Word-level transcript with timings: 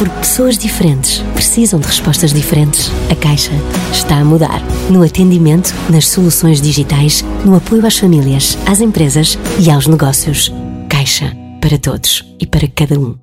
Porque 0.00 0.18
pessoas 0.20 0.56
diferentes 0.56 1.22
precisam 1.34 1.78
de 1.78 1.86
respostas 1.86 2.32
diferentes. 2.32 2.90
A 3.10 3.14
Caixa 3.14 3.52
está 3.92 4.16
a 4.16 4.24
mudar. 4.24 4.62
No 4.88 5.04
atendimento, 5.04 5.74
nas 5.90 6.08
soluções 6.08 6.58
digitais, 6.58 7.22
no 7.44 7.54
apoio 7.54 7.86
às 7.86 7.98
famílias, 7.98 8.56
às 8.66 8.80
empresas 8.80 9.38
e 9.58 9.70
aos 9.70 9.86
negócios. 9.86 10.50
Caixa. 10.88 11.36
Para 11.60 11.76
todos 11.76 12.24
e 12.40 12.46
para 12.46 12.66
cada 12.74 12.98
um. 12.98 13.14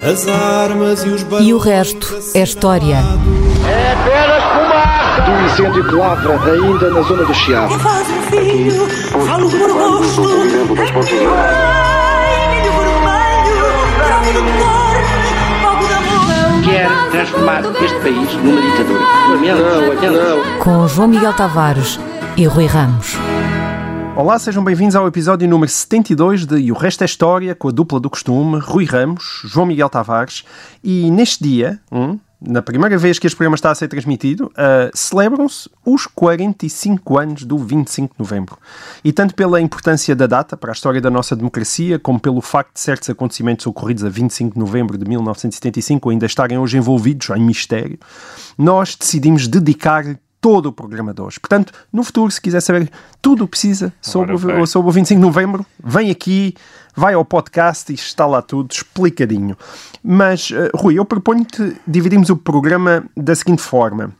As 0.00 0.26
armas 0.26 1.04
e 1.04 1.10
os 1.10 1.26
E 1.42 1.52
o 1.52 1.58
resto 1.58 2.18
é 2.34 2.42
história. 2.42 2.96
É 2.96 3.92
apenas 3.92 4.42
fumaça! 4.42 5.20
Do 5.20 5.32
incêndio 5.44 5.86
que 5.86 5.94
lavra 5.96 6.40
ainda 6.50 6.88
na 6.88 7.02
zona 7.02 7.24
do 7.26 7.34
Chiado. 7.34 7.78
Faz 7.78 8.08
um 8.08 8.22
filho, 8.22 8.88
falo 9.26 9.50
por 9.50 9.70
rosto. 9.70 10.22
Vermelho, 14.22 14.79
Quer 16.64 16.88
transformar 17.10 17.62
este 17.82 18.00
país 18.00 18.34
numa 18.34 18.60
ditadura. 18.60 19.00
Não, 19.28 20.12
não. 20.12 20.58
Com 20.58 20.88
João 20.88 21.08
Miguel 21.08 21.32
Tavares 21.32 21.98
e 22.36 22.44
Rui 22.46 22.66
Ramos. 22.66 23.14
Olá, 24.16 24.38
sejam 24.38 24.62
bem-vindos 24.62 24.94
ao 24.96 25.06
episódio 25.06 25.48
número 25.48 25.70
72 25.70 26.46
de 26.46 26.56
E 26.58 26.72
o 26.72 26.74
Resto 26.74 27.02
é 27.02 27.04
História, 27.04 27.54
com 27.54 27.68
a 27.68 27.70
dupla 27.70 27.98
do 27.98 28.10
costume, 28.10 28.58
Rui 28.58 28.84
Ramos, 28.84 29.42
João 29.44 29.66
Miguel 29.66 29.88
Tavares. 29.88 30.44
E 30.84 31.10
neste 31.10 31.42
dia, 31.42 31.80
hum, 31.90 32.18
na 32.40 32.62
primeira 32.62 32.96
vez 32.96 33.18
que 33.18 33.26
este 33.26 33.36
programa 33.36 33.54
está 33.54 33.70
a 33.70 33.74
ser 33.74 33.88
transmitido, 33.88 34.46
uh, 34.46 34.90
celebram-se 34.94 35.68
os 35.84 36.06
45 36.06 37.18
anos 37.18 37.44
do 37.44 37.58
25 37.58 38.14
de 38.14 38.18
novembro. 38.18 38.58
E 39.04 39.12
tanto 39.12 39.34
pela 39.34 39.60
importância 39.60 40.16
da 40.16 40.26
data 40.26 40.56
para 40.56 40.70
a 40.70 40.72
história 40.72 41.00
da 41.00 41.10
nossa 41.10 41.36
democracia, 41.36 41.98
como 41.98 42.18
pelo 42.18 42.40
facto 42.40 42.74
de 42.74 42.80
certos 42.80 43.10
acontecimentos 43.10 43.66
ocorridos 43.66 44.04
a 44.04 44.08
25 44.08 44.54
de 44.54 44.58
novembro 44.58 44.96
de 44.96 45.04
1975 45.06 46.08
ainda 46.08 46.24
estarem 46.24 46.56
hoje 46.56 46.78
envolvidos 46.78 47.28
em 47.30 47.42
mistério, 47.44 47.98
nós 48.56 48.96
decidimos 48.96 49.46
dedicar 49.46 50.18
todo 50.40 50.66
o 50.66 50.72
programa 50.72 51.12
de 51.12 51.20
hoje. 51.20 51.38
Portanto, 51.38 51.72
no 51.92 52.02
futuro, 52.02 52.30
se 52.30 52.40
quiser 52.40 52.60
saber 52.60 52.90
tudo 53.20 53.44
o 53.44 53.46
que 53.46 53.52
precisa 53.52 53.92
sobre, 54.00 54.34
o, 54.34 54.66
sobre 54.66 54.88
o 54.88 54.92
25 54.92 55.20
de 55.20 55.26
novembro, 55.26 55.66
vem 55.82 56.10
aqui, 56.10 56.54
vai 56.96 57.14
ao 57.14 57.24
podcast 57.24 57.92
e 57.92 57.94
está 57.94 58.26
lá 58.26 58.40
tudo 58.40 58.72
explicadinho. 58.72 59.56
Mas, 60.02 60.50
uh, 60.50 60.70
Rui, 60.74 60.98
eu 60.98 61.04
proponho-te 61.04 61.76
dividirmos 61.86 62.30
o 62.30 62.36
programa 62.36 63.04
da 63.16 63.34
seguinte 63.34 63.62
forma, 63.62 64.12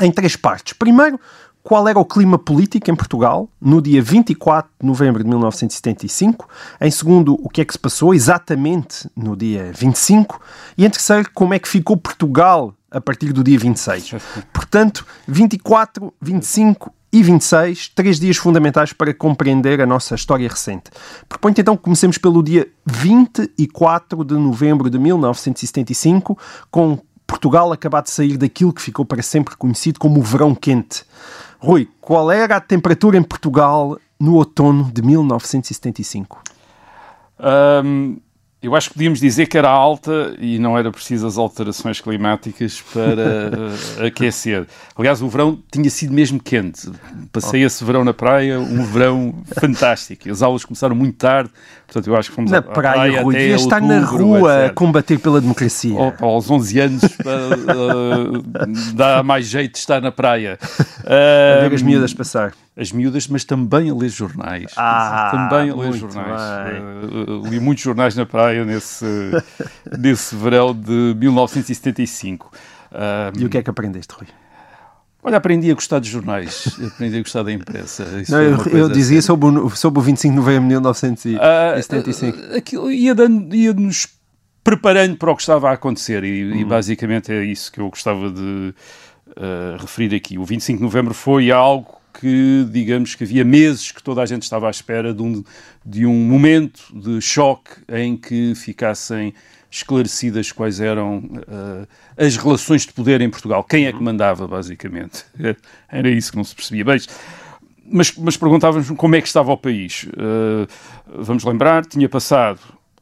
em 0.00 0.10
três 0.10 0.34
partes. 0.34 0.72
Primeiro, 0.72 1.20
qual 1.64 1.88
era 1.88 1.98
o 1.98 2.04
clima 2.04 2.38
político 2.38 2.90
em 2.90 2.94
Portugal 2.94 3.48
no 3.58 3.80
dia 3.80 4.02
24 4.02 4.70
de 4.78 4.86
novembro 4.86 5.24
de 5.24 5.30
1975. 5.30 6.46
Em 6.78 6.90
segundo, 6.90 7.38
o 7.42 7.48
que 7.48 7.62
é 7.62 7.64
que 7.64 7.72
se 7.72 7.78
passou 7.78 8.14
exatamente 8.14 9.08
no 9.16 9.34
dia 9.34 9.72
25. 9.74 10.38
E 10.76 10.84
em 10.84 10.90
terceiro, 10.90 11.30
como 11.32 11.54
é 11.54 11.58
que 11.58 11.66
ficou 11.66 11.96
Portugal 11.96 12.74
a 12.94 13.00
partir 13.00 13.32
do 13.32 13.42
dia 13.42 13.58
26. 13.58 14.14
Portanto, 14.52 15.04
24, 15.26 16.14
25 16.22 16.94
e 17.12 17.22
26, 17.22 17.88
três 17.88 18.18
dias 18.18 18.36
fundamentais 18.36 18.92
para 18.92 19.12
compreender 19.12 19.80
a 19.80 19.86
nossa 19.86 20.14
história 20.14 20.48
recente. 20.48 20.90
Proponho 21.28 21.54
então 21.58 21.76
que 21.76 21.82
comecemos 21.82 22.18
pelo 22.18 22.42
dia 22.42 22.68
24 22.86 24.24
de 24.24 24.34
novembro 24.34 24.88
de 24.88 24.98
1975, 24.98 26.38
com 26.70 26.98
Portugal 27.26 27.72
acabado 27.72 28.04
de 28.04 28.10
sair 28.10 28.36
daquilo 28.36 28.72
que 28.72 28.82
ficou 28.82 29.04
para 29.04 29.22
sempre 29.22 29.56
conhecido 29.56 29.98
como 29.98 30.20
o 30.20 30.22
verão 30.22 30.54
quente. 30.54 31.04
Rui, 31.58 31.88
qual 32.00 32.30
era 32.30 32.56
a 32.56 32.60
temperatura 32.60 33.16
em 33.16 33.22
Portugal 33.22 33.98
no 34.18 34.34
outono 34.34 34.90
de 34.92 35.02
1975? 35.02 36.42
Um, 37.38 38.18
eu 38.64 38.74
acho 38.74 38.88
que 38.88 38.94
podíamos 38.94 39.20
dizer 39.20 39.46
que 39.46 39.58
era 39.58 39.68
alta 39.68 40.34
e 40.38 40.58
não 40.58 40.78
era 40.78 40.90
preciso 40.90 41.26
as 41.26 41.36
alterações 41.36 42.00
climáticas 42.00 42.80
para 42.80 43.50
uh, 44.02 44.06
aquecer. 44.06 44.66
Aliás, 44.96 45.20
o 45.20 45.28
verão 45.28 45.58
tinha 45.70 45.90
sido 45.90 46.14
mesmo 46.14 46.40
quente. 46.40 46.90
Passei 47.30 47.62
oh. 47.62 47.66
esse 47.66 47.84
verão 47.84 48.04
na 48.04 48.14
praia, 48.14 48.58
um 48.58 48.82
verão 48.86 49.34
fantástico. 49.60 50.30
As 50.30 50.40
aulas 50.40 50.64
começaram 50.64 50.96
muito 50.96 51.16
tarde, 51.16 51.50
portanto 51.86 52.06
eu 52.06 52.16
acho 52.16 52.30
que 52.30 52.36
fomos 52.36 52.50
na 52.50 52.58
à, 52.58 52.62
praia, 52.62 52.94
praia 52.94 53.22
Rui, 53.22 53.34
até 53.34 53.42
devia 53.42 53.56
estar 53.56 53.82
na 53.82 54.00
rua 54.00 54.66
a 54.66 54.70
combater 54.70 55.18
pela 55.18 55.42
democracia. 55.42 55.94
Oh, 55.94 56.24
aos 56.24 56.50
11 56.50 56.80
anos 56.80 57.02
uh, 57.20 58.42
dá 58.94 59.22
mais 59.22 59.46
jeito 59.46 59.72
de 59.72 59.78
estar 59.78 60.00
na 60.00 60.10
praia. 60.10 60.58
Uh, 61.00 61.68
ver 61.68 61.74
as 61.74 61.82
miúdas 61.82 62.14
passar 62.14 62.54
as 62.76 62.90
miúdas, 62.90 63.28
mas 63.28 63.44
também 63.44 63.88
a 63.88 63.94
ler 63.94 64.08
jornais. 64.08 64.72
Ah, 64.76 65.28
também 65.30 65.70
a 65.70 65.76
ler 65.76 65.92
jornais. 65.92 66.40
Uh, 67.04 67.48
li 67.48 67.60
muitos 67.60 67.84
jornais 67.84 68.16
na 68.16 68.26
praia 68.26 68.64
nesse, 68.64 69.04
nesse 69.98 70.34
verão 70.34 70.74
de 70.74 71.14
1975. 71.16 72.50
Uh, 72.90 73.38
e 73.38 73.44
o 73.44 73.48
que 73.48 73.58
é 73.58 73.62
que 73.62 73.70
aprendeste, 73.70 74.12
Rui? 74.14 74.26
Olha, 75.22 75.38
aprendi 75.38 75.70
a 75.70 75.74
gostar 75.74 76.00
de 76.00 76.10
jornais, 76.10 76.78
aprendi 76.94 77.16
a 77.16 77.22
gostar 77.22 77.42
da 77.42 77.50
imprensa. 77.50 78.04
Não, 78.28 78.42
eu, 78.42 78.58
eu 78.66 78.88
dizia 78.90 79.22
sobre 79.22 79.48
o, 79.48 79.70
sobre 79.70 79.98
o 79.98 80.02
25 80.02 80.32
de 80.32 80.36
novembro 80.36 80.62
de 80.62 80.68
1975. 80.68 82.36
Uh, 82.36 82.56
aquilo 82.58 82.90
ia, 82.90 83.14
dando, 83.14 83.54
ia 83.54 83.72
nos 83.72 84.06
preparando 84.62 85.16
para 85.16 85.30
o 85.30 85.36
que 85.36 85.40
estava 85.40 85.70
a 85.70 85.72
acontecer 85.72 86.24
e, 86.24 86.52
hum. 86.52 86.56
e 86.56 86.64
basicamente 86.64 87.32
é 87.32 87.42
isso 87.42 87.72
que 87.72 87.80
eu 87.80 87.88
gostava 87.88 88.30
de 88.30 88.74
uh, 89.28 89.76
referir 89.78 90.14
aqui. 90.14 90.36
O 90.36 90.44
25 90.44 90.76
de 90.76 90.82
novembro 90.82 91.14
foi 91.14 91.50
algo 91.50 92.03
que, 92.18 92.66
digamos, 92.70 93.14
que 93.14 93.24
havia 93.24 93.44
meses 93.44 93.90
que 93.90 94.02
toda 94.02 94.22
a 94.22 94.26
gente 94.26 94.42
estava 94.42 94.68
à 94.68 94.70
espera 94.70 95.12
de 95.12 95.22
um, 95.22 95.44
de 95.84 96.06
um 96.06 96.14
momento 96.14 96.82
de 96.92 97.20
choque 97.20 97.72
em 97.88 98.16
que 98.16 98.54
ficassem 98.54 99.34
esclarecidas 99.70 100.52
quais 100.52 100.80
eram 100.80 101.18
uh, 101.18 101.88
as 102.16 102.36
relações 102.36 102.86
de 102.86 102.92
poder 102.92 103.20
em 103.20 103.28
Portugal. 103.28 103.64
Quem 103.64 103.86
é 103.86 103.92
que 103.92 104.00
mandava, 104.00 104.46
basicamente? 104.46 105.24
Era 105.90 106.08
isso 106.08 106.30
que 106.30 106.36
não 106.36 106.44
se 106.44 106.54
percebia. 106.54 106.84
Mas, 107.84 108.16
mas 108.16 108.36
perguntávamos 108.36 108.88
como 108.90 109.16
é 109.16 109.20
que 109.20 109.26
estava 109.26 109.52
o 109.52 109.56
país. 109.56 110.04
Uh, 110.04 110.68
vamos 111.22 111.42
lembrar, 111.42 111.84
tinha 111.84 112.08
passado 112.08 112.60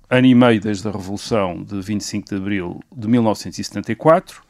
ano 0.08 0.26
e 0.26 0.34
meio 0.34 0.60
desde 0.60 0.86
a 0.88 0.90
Revolução 0.90 1.62
de 1.62 1.80
25 1.80 2.28
de 2.28 2.34
Abril 2.36 2.80
de 2.94 3.08
1974, 3.08 4.42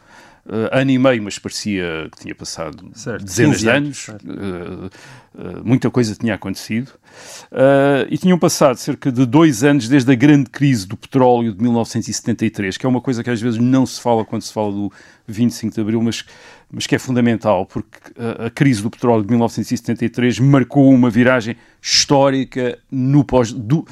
uh, 0.46 0.68
ano 0.72 0.90
e 0.90 0.98
meio, 0.98 1.22
mas 1.22 1.38
parecia 1.38 2.08
que 2.12 2.22
tinha 2.22 2.34
passado 2.34 2.90
certo, 2.94 3.24
dezenas 3.24 3.60
de 3.60 3.68
anos, 3.68 4.08
uh, 4.08 4.12
uh, 4.12 4.90
muita 5.64 5.90
coisa 5.90 6.14
tinha 6.14 6.34
acontecido, 6.34 6.92
e 8.08 8.16
tinham 8.18 8.38
passado 8.38 8.76
cerca 8.76 9.12
de 9.12 9.26
dois 9.26 9.62
anos 9.62 9.88
desde 9.88 10.10
a 10.10 10.14
grande 10.14 10.48
crise 10.50 10.86
do 10.86 10.96
petróleo 10.96 11.52
de 11.52 11.62
1973, 11.62 12.76
que 12.76 12.86
é 12.86 12.88
uma 12.88 13.00
coisa 13.00 13.22
que 13.22 13.30
às 13.30 13.40
vezes 13.40 13.60
não 13.60 13.84
se 13.84 14.00
fala 14.00 14.24
quando 14.24 14.42
se 14.42 14.52
fala 14.52 14.72
do 14.72 14.92
25 15.26 15.74
de 15.74 15.80
Abril, 15.80 16.02
mas 16.02 16.24
mas 16.74 16.86
que 16.86 16.94
é 16.94 16.98
fundamental, 16.98 17.66
porque 17.66 17.98
a, 18.18 18.46
a, 18.46 18.50
crise 18.50 18.82
do 18.82 18.88
petróleo 18.88 19.22
de 19.22 19.28
1973 19.28 20.38
marcou 20.38 20.90
uma 20.90 21.10
viragem 21.10 21.54
histórica 21.82 22.78
no 22.90 23.22
pós, 23.22 23.52
do, 23.52 23.86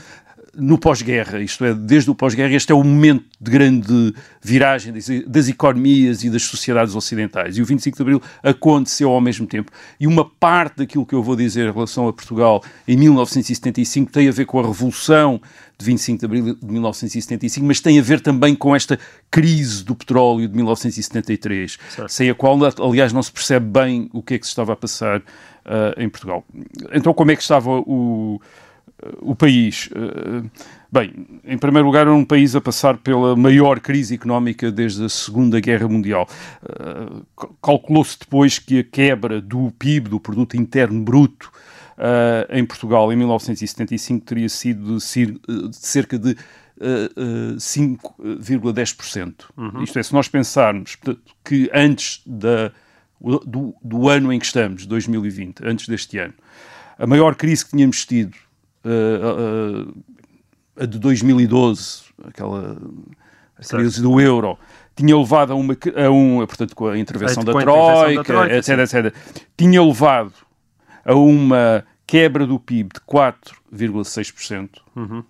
no 0.55 0.79
pós-guerra, 0.79 1.41
isto 1.41 1.65
é, 1.65 1.75
desde 1.75 2.11
o 2.11 2.15
pós-guerra, 2.15 2.53
este 2.53 2.73
é 2.73 2.75
o 2.75 2.83
momento 2.83 3.25
de 3.41 3.51
grande 3.51 4.15
viragem 4.43 4.93
das, 4.93 5.07
das, 5.27 5.49
economias 5.49 6.25
e 6.25 6.31
das 6.31 6.43
sociedades 6.43 6.95
ocidentais. 6.95 7.57
E 7.57 7.63
o 7.63 7.65
25 7.65 7.97
de 7.97 8.03
Abril 8.03 8.23
aconteceu 8.43 9.11
ao 9.11 9.21
mesmo 9.21 9.47
tempo. 9.47 9.71
E 9.99 10.07
uma 10.07 10.25
parte 10.25 10.79
daquilo 10.79 11.07
que 11.07 11.15
eu 11.15 11.23
vou 11.23 11.37
dizer 11.37 11.69
em 11.69 11.73
relação 11.73 12.09
a 12.09 12.13
Portugal 12.13 12.63
em 12.87 12.97
1975 12.97 14.11
tem 14.11 14.29
a 14.29 14.33
ver 14.33 14.45
com 14.45 14.59
a 14.59 14.67
Revolução 14.67 15.41
de 15.79 15.87
25 15.87 16.19
de 16.19 16.25
Abril 16.27 16.55
de 16.57 16.67
1975, 16.67 17.67
mas 17.67 17.81
tem 17.81 17.99
a 17.99 18.03
ver 18.03 18.21
também 18.21 18.55
com 18.55 18.77
esta 18.77 18.99
crise 19.31 19.83
do 19.83 19.95
petróleo 19.95 20.47
de 20.47 20.55
1973, 20.55 21.79
certo. 21.89 22.09
sem 22.13 22.29
a 22.29 22.35
qual, 22.35 22.59
aliás, 22.87 23.13
não 23.13 23.23
se 23.23 23.33
percebe 23.33 23.67
bem 23.67 24.11
o 24.13 24.23
que 24.23 24.35
é 24.35 24.39
que 24.39 24.45
se 24.45 24.51
estava 24.51 24.75
a 24.75 24.77
passar 24.77 25.21
uh, 25.21 25.99
em 25.99 26.09
Portugal. 26.09 26.45
Então, 26.93 27.15
como 27.15 27.31
é 27.31 27.37
que 27.37 27.43
estava 27.43 27.71
o 27.71 28.41
o 29.21 29.35
país. 29.35 29.89
Eh, 29.95 30.43
bem, 30.91 31.41
em 31.45 31.59
primeiro 31.59 31.87
lugar, 31.87 32.03
era 32.03 32.13
um 32.13 32.25
país 32.25 32.55
a 32.55 32.61
passar 32.61 32.99
pela 32.99 33.35
maior 33.37 33.81
crise 33.81 34.15
económica 34.15 34.71
desde 34.71 35.05
a 35.05 35.09
Segunda 35.09 35.59
Guerra 35.61 35.89
Mundial. 35.89 36.29
Eh, 36.63 37.23
calculou-se 37.63 38.19
depois 38.19 38.59
que 38.59 38.81
a 38.81 38.85
quebra 38.85 39.41
do 39.41 39.71
PIB, 39.79 40.11
do 40.11 40.21
Produto 40.21 40.57
Interno 40.57 41.03
Bruto, 41.03 41.51
eh, 41.99 42.47
em 42.51 42.65
Portugal 42.65 43.13
em 43.13 43.17
1975 43.17 44.25
teria 44.25 44.49
sido 44.49 44.97
de 44.97 45.77
cerca 45.77 46.19
de 46.19 46.37
5,10%. 47.59 49.35
Uhum. 49.55 49.83
Isto 49.83 49.99
é, 49.99 50.03
se 50.03 50.15
nós 50.15 50.29
pensarmos 50.29 50.97
que 51.45 51.71
antes 51.75 52.23
da, 52.25 52.73
do, 53.21 53.75
do 53.83 54.09
ano 54.09 54.33
em 54.33 54.39
que 54.39 54.47
estamos, 54.47 54.87
2020, 54.87 55.61
antes 55.63 55.87
deste 55.87 56.17
ano, 56.17 56.33
a 56.99 57.07
maior 57.07 57.35
crise 57.35 57.67
que 57.67 57.73
tínhamos 57.73 58.07
tido, 58.07 58.35
uh, 58.85 59.89
uh, 59.89 59.95
a 60.77 60.87
de 60.87 60.99
2012, 60.99 62.03
aquela 62.25 62.77
a 63.57 63.77
crise 63.77 64.01
do 64.01 64.21
euro, 64.21 64.59
tinha 64.97 65.17
levado 65.17 65.53
a 65.53 65.55
uma, 65.55 65.75
a 65.75 66.11
um, 66.11 66.47
portanto, 66.47 66.75
com 66.75 66.89
a 66.89 66.99
intervenção, 66.99 67.45
da, 67.45 67.53
com 67.53 67.59
a 67.59 67.63
troika, 67.63 68.13
intervenção 68.13 68.37
da 68.37 68.47
Troika, 68.47 68.57
etc, 68.57 68.79
etc, 68.79 69.15
tinha 69.57 69.83
levado 69.83 70.33
a 71.05 71.15
uma 71.15 71.85
quebra 72.07 72.47
do 72.47 72.59
PIB 72.59 72.91
de 72.95 73.01
4,6%. 73.01 74.69
Uhum. 74.97 75.25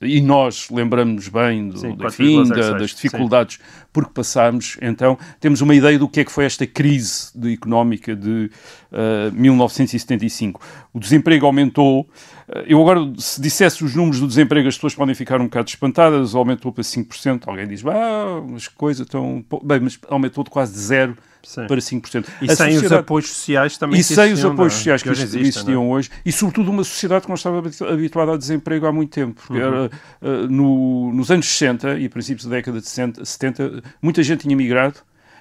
E 0.00 0.20
nós 0.20 0.68
lembramos 0.70 1.26
bem 1.28 1.70
do, 1.70 1.78
Sim, 1.78 1.94
do, 1.94 2.06
enfim, 2.06 2.42
4,06, 2.44 2.48
da- 2.50 2.78
das 2.78 2.90
dificuldades 2.90 3.58
porque 3.90 4.10
passámos. 4.12 4.76
Então, 4.82 5.18
temos 5.40 5.62
uma 5.62 5.74
ideia 5.74 5.98
do 5.98 6.06
que 6.06 6.20
é 6.20 6.24
que 6.24 6.30
foi 6.30 6.44
esta 6.44 6.66
crise 6.66 7.30
de- 7.34 7.54
económica 7.54 8.14
de 8.14 8.50
ah, 8.92 9.30
1975. 9.32 10.60
O 10.92 11.00
desemprego 11.00 11.46
aumentou. 11.46 12.06
Ah, 12.48 12.62
eu 12.66 12.80
agora, 12.80 13.00
se 13.16 13.40
dissesse 13.40 13.82
os 13.84 13.94
números 13.94 14.20
do 14.20 14.26
desemprego, 14.28 14.68
as 14.68 14.74
pessoas 14.74 14.94
podem 14.94 15.14
ficar 15.14 15.40
um 15.40 15.44
bocado 15.44 15.68
espantadas. 15.68 16.34
Aumentou 16.34 16.70
para 16.72 16.84
5%. 16.84 17.44
Alguém 17.46 17.66
diz, 17.66 17.82
ah, 17.86 18.42
mas 18.46 18.68
coisa 18.68 19.06
tão... 19.06 19.42
pou-" 19.48 19.64
Bem, 19.64 19.80
mas 19.80 19.98
aumentou 20.08 20.44
de 20.44 20.50
quase 20.50 20.72
de 20.74 20.78
zero 20.78 21.16
Sim. 21.46 21.66
para 21.66 21.76
5%. 21.80 22.26
E 22.42 22.50
A 22.50 22.56
sem 22.56 22.76
os 22.76 22.90
apoios 22.92 23.28
sociais 23.28 23.78
também 23.78 24.00
e 24.00 24.04
sem 24.04 24.16
os 24.16 24.24
existiam, 24.30 24.52
apoios 24.52 24.72
não 24.72 24.76
é? 24.76 24.78
sociais 24.78 25.02
que, 25.02 25.10
hoje 25.10 25.22
existiam 25.22 25.84
não 25.84 25.92
é? 25.92 25.96
hoje, 25.96 26.10
e 26.24 26.32
sobretudo 26.32 26.70
uma 26.70 26.82
sociedade 26.84 27.22
que 27.22 27.28
não 27.28 27.34
estava 27.36 27.58
habitu- 27.58 27.84
habituada 27.84 28.32
ao 28.32 28.38
desemprego 28.38 28.84
há 28.86 28.92
muito 28.92 29.10
tempo. 29.10 29.40
Porque 29.46 29.62
Uhum. 29.62 29.68
era, 29.68 29.90
uh, 30.22 30.48
no- 30.50 31.12
nos 31.12 31.30
anos 31.30 31.46
60 31.46 31.98
e 31.98 32.08
princípios 32.08 32.44
da 32.46 32.56
década 32.56 32.80
de 32.80 32.88
60, 32.88 33.24
70, 33.24 33.82
muita 34.02 34.22
gente 34.22 34.40
tinha 34.40 34.56
migrado 34.56 34.96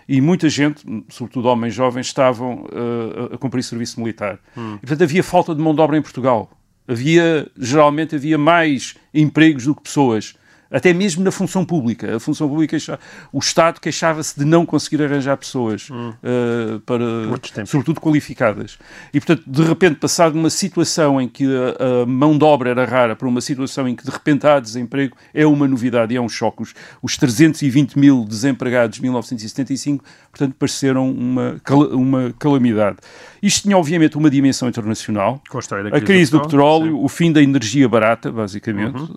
e 0.08 0.22
muita 0.22 0.48
gente, 0.48 0.84
sobretudo 1.10 1.48
homens 1.48 1.74
jovens, 1.74 2.06
estavam 2.06 2.66
uh, 2.66 3.32
a- 3.32 3.36
a 3.36 3.38
cumprir 3.40 3.64
serviço 3.64 4.00
militar. 4.00 4.38
Hum. 4.56 4.76
E, 4.76 4.80
portanto, 4.82 5.02
havia 5.04 5.24
falta 5.24 5.56
de 5.56 5.62
mão 5.62 5.74
de 5.74 5.82
obra 5.82 5.98
em 5.98 6.02
Portugal. 6.02 6.52
Havia, 6.88 7.48
geralmente, 7.58 8.16
havia 8.16 8.38
mais 8.38 8.94
empregos 9.12 9.66
do 9.66 9.74
que 9.74 9.82
pessoas. 9.82 10.36
Até 10.72 10.94
mesmo 10.94 11.24
na 11.24 11.32
função 11.32 11.64
pública. 11.64 12.16
A 12.16 12.20
função 12.20 12.50
pública, 12.50 12.78
o 13.32 13.40
Estado 13.40 13.80
queixava-se 13.80 14.38
de 14.38 14.46
não 14.46 14.66
conseguir 14.66 15.04
arranjar 15.04 15.38
pessoas 15.38 15.90
uh, 15.90 16.80
para, 16.82 17.04
Hum. 17.06 17.32
Outros 17.32 17.52
tempos. 17.52 17.70
sobretudo 17.70 18.00
qualificadas. 18.02 18.78
E, 19.14 19.20
portanto, 19.20 19.44
de 19.46 19.64
repente, 19.64 19.96
passado 20.00 20.34
de 20.34 20.40
uma 20.40 20.50
situação 20.50 21.22
em 21.22 21.28
que 21.28 21.46
a, 21.46 22.02
a 22.04 22.06
mão 22.06 22.38
de 22.38 22.44
obra 22.44 22.70
era 22.72 22.86
rara 22.86 23.16
para 23.16 23.28
uma 23.28 23.42
situação 23.42 23.88
em 23.88 23.96
que 23.96 24.04
de 24.04 24.10
repente 24.12 24.46
há 24.48 24.60
desemprego, 24.60 25.16
é 25.34 25.46
uma 25.46 25.68
novidade 25.68 26.14
e 26.14 26.18
é 26.18 26.22
um 26.22 26.30
choque. 26.30 26.64
Os, 26.64 26.74
os 27.02 27.18
320 27.18 27.98
mil 27.98 28.26
desempregados 28.26 28.96
de 28.98 29.02
1975, 29.04 30.04
portanto, 30.32 30.56
pareceram 30.58 31.10
uma, 31.10 31.62
uma 31.92 32.34
calamidade. 32.38 32.98
Isto 33.42 33.64
tinha, 33.64 33.78
obviamente, 33.78 34.18
uma 34.18 34.30
dimensão 34.30 34.68
internacional. 34.68 35.42
A 35.48 35.90
da 35.90 35.98
A 35.98 36.02
crise 36.02 36.32
do 36.32 36.42
petróleo, 36.42 37.04
o 37.04 37.08
fim 37.08 37.32
da 37.32 37.42
energia 37.42 37.88
barata, 37.88 38.32
basicamente, 38.32 38.96
Uhum. 38.96 39.16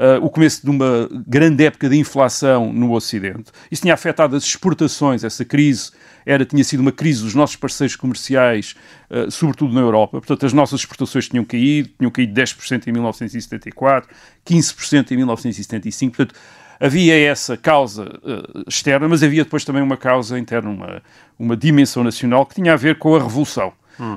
Uh, 0.00 0.24
o 0.24 0.30
começo 0.30 0.64
de 0.64 0.70
uma 0.70 1.08
grande 1.26 1.64
época 1.64 1.88
de 1.88 1.96
inflação 1.98 2.72
no 2.72 2.92
Ocidente. 2.92 3.52
Isso 3.70 3.82
tinha 3.82 3.92
afetado 3.92 4.34
as 4.34 4.44
exportações, 4.44 5.22
essa 5.22 5.44
crise 5.44 5.90
era, 6.24 6.44
tinha 6.44 6.64
sido 6.64 6.80
uma 6.80 6.92
crise 6.92 7.22
dos 7.22 7.34
nossos 7.34 7.56
parceiros 7.56 7.94
comerciais, 7.96 8.74
uh, 9.10 9.30
sobretudo 9.30 9.74
na 9.74 9.80
Europa. 9.80 10.18
Portanto, 10.18 10.46
as 10.46 10.52
nossas 10.52 10.80
exportações 10.80 11.28
tinham 11.28 11.44
caído, 11.44 11.90
tinham 11.98 12.10
caído 12.10 12.32
10% 12.32 12.86
em 12.86 12.92
1974, 12.92 14.08
15% 14.46 15.10
em 15.10 15.16
1975. 15.18 16.16
Portanto, 16.16 16.40
havia 16.80 17.18
essa 17.18 17.56
causa 17.56 18.04
uh, 18.04 18.64
externa, 18.66 19.06
mas 19.06 19.22
havia 19.22 19.44
depois 19.44 19.64
também 19.64 19.82
uma 19.82 19.98
causa 19.98 20.38
interna, 20.38 20.70
uma, 20.70 21.02
uma 21.38 21.56
dimensão 21.56 22.02
nacional 22.02 22.46
que 22.46 22.54
tinha 22.54 22.72
a 22.72 22.76
ver 22.76 22.98
com 22.98 23.14
a 23.14 23.18
Revolução. 23.18 23.72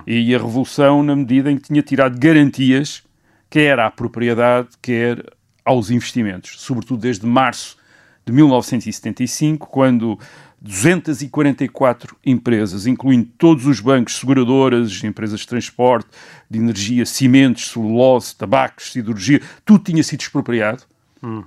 E 0.08 0.34
a 0.34 0.38
Revolução, 0.38 1.04
na 1.04 1.14
medida 1.14 1.52
em 1.52 1.58
que 1.58 1.64
tinha 1.64 1.82
tirado 1.82 2.18
garantias, 2.18 3.04
quer 3.50 3.78
à 3.80 3.92
propriedade, 3.92 4.70
quer 4.82 5.22
aos 5.64 5.90
investimentos, 5.90 6.62
sobretudo 6.62 7.02
desde 7.02 7.26
março 7.26 7.78
de 8.26 8.32
1975, 8.32 9.68
quando 9.68 10.18
244 10.62 12.16
empresas, 12.26 12.88
incluindo 12.88 13.30
todos 13.38 13.66
os 13.66 13.82
bancos, 13.82 14.16
seguradoras, 14.18 15.04
empresas 15.04 15.42
de 15.42 15.48
transporte, 15.48 16.10
de 16.50 16.58
energia, 16.58 17.06
cimentos, 17.06 17.70
celulose, 17.70 18.34
tabacos, 18.36 18.94
siderurgia, 18.94 19.42
tudo 19.66 19.84
tinha 19.84 20.04
sido 20.04 20.22
expropriado. 20.22 20.84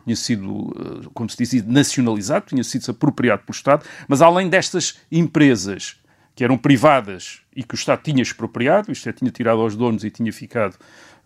Tinha 0.05 0.17
sido, 0.17 0.75
eh, 0.75 1.09
como 1.13 1.29
se 1.29 1.37
diz, 1.37 1.67
nacionalizado, 1.67 2.47
tinha 2.47 2.65
sido 2.65 2.91
apropriado 2.91 3.43
pelo 3.43 3.55
Estado, 3.55 3.85
mas 4.09 4.23
além 4.23 4.49
destas 4.49 5.01
empresas 5.13 5.97
que 6.35 6.43
eram 6.43 6.57
privadas 6.57 7.41
e 7.55 7.63
que 7.63 7.75
o 7.75 7.77
Estado 7.77 8.03
tinha 8.03 8.23
expropriado, 8.23 8.91
isto 8.91 9.07
é, 9.09 9.13
tinha 9.13 9.31
tirado 9.31 9.61
aos 9.61 9.77
donos 9.77 10.03
e 10.03 10.11
tinha 10.11 10.33
ficado 10.33 10.77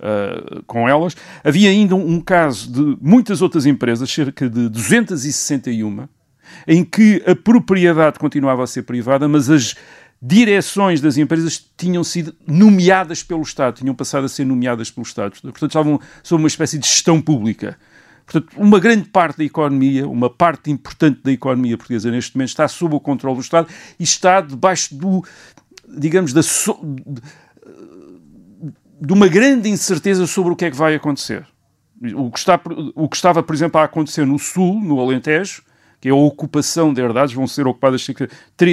uh, 0.01 0.63
com 0.65 0.89
elas, 0.89 1.17
havia 1.45 1.71
ainda 1.71 1.95
um, 1.95 2.15
um 2.15 2.21
caso 2.21 2.71
de 2.73 2.99
muitas 3.01 3.43
outras 3.43 3.67
empresas, 3.67 4.11
cerca 4.11 4.49
de 4.49 4.69
261, 4.69 6.09
em 6.67 6.85
que 6.85 7.23
a 7.27 7.35
propriedade 7.35 8.19
continuava 8.19 8.65
a 8.65 8.67
ser 8.67 8.83
privada, 8.83 9.29
mas 9.29 9.49
as 9.49 9.77
direções 10.21 11.01
das 11.01 11.17
empresas 11.17 11.65
tinham 11.77 12.05
sido 12.05 12.35
nomeadas 12.47 13.23
pelo 13.23 13.43
Estado, 13.43 13.77
tinham 13.77 13.95
passado 13.95 14.25
a 14.25 14.29
ser 14.29 14.45
nomeadas 14.45 14.91
pelo 14.91 15.07
Estado. 15.07 15.33
Portanto, 15.41 15.67
estavam 15.67 16.01
sob 16.23 16.43
uma 16.43 16.49
espécie 16.49 16.79
de 16.79 16.87
gestão 16.87 17.21
pública. 17.21 17.79
Portanto, 18.27 18.53
uma 18.57 18.79
grande 18.79 19.09
parte 19.09 19.39
da 19.39 19.45
economia, 19.45 20.07
uma 20.07 20.31
parte 20.31 20.71
importante 20.71 21.21
da 21.23 21.33
economia 21.33 21.77
portuguesa 21.77 22.11
neste 22.11 22.37
momento 22.37 22.51
está 22.51 22.69
sob 22.69 22.95
o 22.95 23.01
controle 23.01 23.37
do 23.37 23.43
Estado 23.43 23.69
e 23.99 24.05
está 24.05 24.41
debaixo 24.41 24.95
do, 24.95 25.25
digamos, 25.89 26.33
da 26.33 26.43
so, 26.43 26.79
de, 29.01 29.13
uma 29.13 29.29
grande 29.29 29.69
incerteza 29.69 30.27
sobre 30.27 30.53
o 30.53 30.57
que 30.57 30.65
é 30.65 30.71
que 30.71 30.77
vai 30.77 30.95
acontecer. 30.95 31.47
O 32.15 32.31
que, 32.31 32.39
está, 32.39 32.59
o 32.95 33.09
que 33.09 33.17
estava, 33.17 33.43
por 33.43 33.55
exemplo, 33.55 33.81
a 33.81 33.85
acontecer 33.85 34.25
no 34.25 34.39
Sul, 34.39 34.81
no 34.81 35.01
Alentejo, 35.01 35.63
que 36.01 36.09
é 36.09 36.13
a 36.13 36.15
ocupação 36.15 36.95
de 36.95 37.01
herdades, 37.01 37.35
vão 37.35 37.47
ser 37.47 37.67
ocupadas 37.67 38.03
cerca 38.03 38.29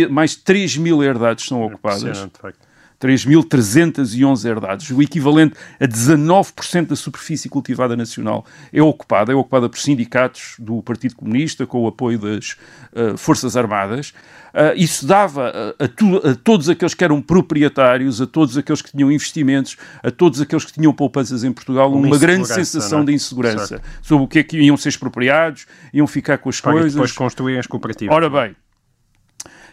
mais 0.10 0.32
de 0.32 0.38
3 0.40 0.78
mil 0.78 1.04
herdades 1.04 1.46
são 1.46 1.62
ocupadas. 1.62 2.18
Facto. 2.40 2.67
3.311 3.00 4.46
herdades, 4.46 4.90
o 4.90 5.02
equivalente 5.02 5.56
a 5.80 5.88
19% 5.88 6.88
da 6.88 6.96
superfície 6.96 7.48
cultivada 7.48 7.96
nacional 7.96 8.46
é 8.74 8.82
ocupada, 8.82 9.32
é 9.32 9.36
ocupada 9.36 9.70
por 9.70 9.78
sindicatos 9.78 10.56
do 10.60 10.82
Partido 10.82 11.16
Comunista, 11.16 11.66
com 11.66 11.84
o 11.84 11.88
apoio 11.88 12.18
das 12.18 12.58
uh, 12.94 13.18
Forças 13.18 13.56
Armadas. 13.56 14.14
Uh, 14.54 14.74
isso 14.76 15.06
dava 15.06 15.76
a, 15.80 15.84
a, 15.84 15.88
tu, 15.88 16.18
a, 16.18 16.34
todos 16.36 16.68
aqueles 16.70 16.94
que 16.94 17.04
eram 17.04 17.22
proprietários, 17.22 18.20
a 18.20 18.26
todos 18.26 18.58
aqueles 18.58 18.82
que 18.82 18.92
tinham 18.92 19.12
investimentos, 19.12 19.78
a 20.02 20.10
todos 20.10 20.42
aqueles 20.42 20.66
que 20.66 20.74
tinham 20.74 20.92
poupanças 20.92 21.44
em 21.44 21.52
Portugal, 21.52 21.92
uma, 21.92 22.08
uma 22.08 22.18
grande 22.18 22.48
sensação 22.48 23.02
é? 23.02 23.06
de 23.06 23.14
insegurança 23.14 23.68
certo. 23.68 23.84
sobre 24.02 24.24
o 24.24 24.28
que 24.28 24.40
é 24.40 24.44
que 24.44 24.58
iam 24.58 24.76
ser 24.76 24.90
expropriados, 24.90 25.68
iam 25.94 26.08
ficar 26.08 26.40
com 26.40 26.50
as 26.50 26.60
Para 26.60 26.72
coisas. 26.72 26.94
depois 26.94 27.12
construírem 27.12 27.60
as 27.60 27.68
cooperativas. 27.68 28.16
Ora 28.16 28.30
bem, 28.30 28.56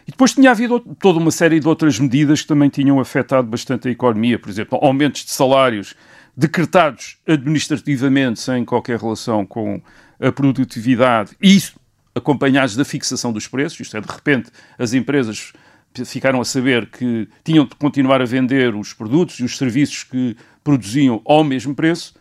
e 0.07 0.11
depois 0.11 0.33
tinha 0.33 0.51
havido 0.51 0.79
toda 0.99 1.19
uma 1.19 1.31
série 1.31 1.59
de 1.59 1.67
outras 1.67 1.99
medidas 1.99 2.41
que 2.41 2.47
também 2.47 2.69
tinham 2.69 2.99
afetado 2.99 3.47
bastante 3.47 3.87
a 3.87 3.91
economia, 3.91 4.37
por 4.37 4.49
exemplo, 4.49 4.79
aumentos 4.81 5.25
de 5.25 5.31
salários 5.31 5.95
decretados 6.37 7.17
administrativamente 7.27 8.39
sem 8.39 8.63
qualquer 8.65 8.99
relação 8.99 9.45
com 9.45 9.81
a 10.19 10.31
produtividade, 10.31 11.35
e 11.41 11.55
isso 11.55 11.79
acompanhados 12.13 12.75
da 12.75 12.85
fixação 12.85 13.33
dos 13.33 13.47
preços, 13.47 13.79
isto 13.81 13.97
é, 13.97 14.01
de 14.01 14.07
repente 14.07 14.49
as 14.77 14.93
empresas 14.93 15.51
ficaram 16.05 16.41
a 16.41 16.45
saber 16.45 16.87
que 16.87 17.27
tinham 17.43 17.65
de 17.65 17.75
continuar 17.75 18.21
a 18.21 18.25
vender 18.25 18.75
os 18.75 18.93
produtos 18.93 19.39
e 19.39 19.43
os 19.43 19.57
serviços 19.57 20.03
que 20.03 20.35
produziam 20.63 21.21
ao 21.25 21.43
mesmo 21.43 21.73
preço, 21.73 22.13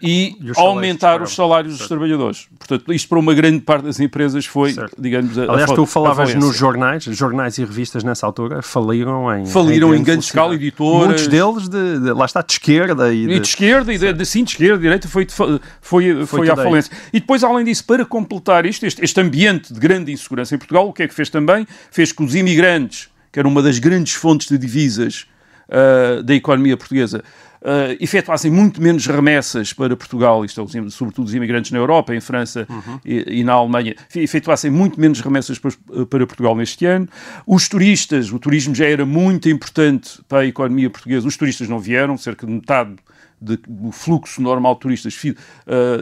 e, 0.00 0.36
e 0.40 0.52
aumentar 0.56 1.20
os 1.20 1.34
salários 1.34 1.78
dos 1.78 1.88
trabalhadores. 1.88 2.46
Portanto, 2.58 2.92
isto 2.92 3.08
para 3.08 3.18
uma 3.18 3.34
grande 3.34 3.60
parte 3.60 3.84
das 3.84 3.98
empresas 3.98 4.46
foi, 4.46 4.72
certo. 4.72 4.94
digamos, 4.96 5.36
a 5.36 5.50
Aliás, 5.50 5.70
a 5.70 5.74
tu 5.74 5.84
falavas 5.84 6.32
nos 6.34 6.56
jornais, 6.56 7.02
jornais 7.04 7.58
e 7.58 7.64
revistas 7.64 8.04
nessa 8.04 8.24
altura 8.24 8.62
faliram 8.62 9.34
em 9.36 9.46
Faliram 9.46 9.92
em, 9.92 9.98
em 9.98 10.02
grande 10.02 10.24
escala, 10.24 10.54
editoras. 10.54 11.06
Muitos 11.06 11.26
deles, 11.26 11.68
de, 11.68 11.98
de, 11.98 12.12
lá 12.12 12.24
está, 12.24 12.40
de 12.40 12.52
esquerda. 12.52 13.12
E 13.12 13.26
de, 13.26 13.32
e 13.32 13.40
de 13.40 13.48
esquerda, 13.48 13.92
e 13.92 13.98
de, 13.98 14.12
de, 14.12 14.24
sim, 14.26 14.44
de 14.44 14.52
esquerda, 14.52 14.78
direita, 14.78 15.08
foi, 15.08 15.26
foi, 15.28 15.60
foi, 15.80 16.26
foi 16.26 16.50
à 16.50 16.54
falência. 16.54 16.92
E 17.12 17.18
depois, 17.18 17.42
além 17.42 17.64
disso, 17.64 17.84
para 17.84 18.04
completar 18.04 18.64
isto, 18.66 18.86
este, 18.86 19.02
este 19.04 19.20
ambiente 19.20 19.72
de 19.72 19.80
grande 19.80 20.12
insegurança 20.12 20.54
em 20.54 20.58
Portugal, 20.58 20.88
o 20.88 20.92
que 20.92 21.02
é 21.02 21.08
que 21.08 21.14
fez 21.14 21.28
também? 21.28 21.66
Fez 21.90 22.12
que 22.12 22.22
os 22.22 22.34
imigrantes, 22.36 23.08
que 23.32 23.40
eram 23.40 23.50
uma 23.50 23.62
das 23.62 23.80
grandes 23.80 24.14
fontes 24.14 24.48
de 24.48 24.56
divisas 24.56 25.26
uh, 25.68 26.22
da 26.22 26.34
economia 26.34 26.76
portuguesa, 26.76 27.22
uh, 27.62 27.96
efetuassem 28.00 28.50
muito 28.50 28.80
menos 28.80 29.06
remessas 29.06 29.72
para 29.72 29.96
Portugal, 29.96 30.44
isto 30.44 30.60
é, 30.60 30.90
sobretudo 30.90 31.26
os 31.26 31.34
imigrantes 31.34 31.70
na 31.70 31.78
Europa, 31.78 32.14
em 32.14 32.20
França 32.20 32.66
uhum. 32.68 33.00
e, 33.04 33.40
e, 33.40 33.44
na 33.44 33.54
Alemanha, 33.54 33.94
efetuassem 34.14 34.70
muito 34.70 35.00
menos 35.00 35.20
remessas 35.20 35.58
para, 35.58 35.72
para, 36.08 36.26
Portugal 36.26 36.54
neste 36.54 36.84
ano. 36.86 37.08
Os 37.46 37.68
turistas, 37.68 38.32
o 38.32 38.38
turismo 38.38 38.74
já 38.74 38.86
era 38.86 39.04
muito 39.06 39.48
importante 39.48 40.20
para 40.28 40.40
a 40.40 40.46
economia 40.46 40.90
portuguesa, 40.90 41.26
os 41.26 41.36
turistas 41.36 41.68
não 41.68 41.78
vieram, 41.78 42.16
cerca 42.16 42.46
de 42.46 42.52
metade 42.52 42.96
de, 43.44 43.58
do 43.68 43.92
fluxo 43.92 44.40
normal 44.40 44.74
de 44.74 44.80
turistas 44.80 45.14
uh, 45.14 45.34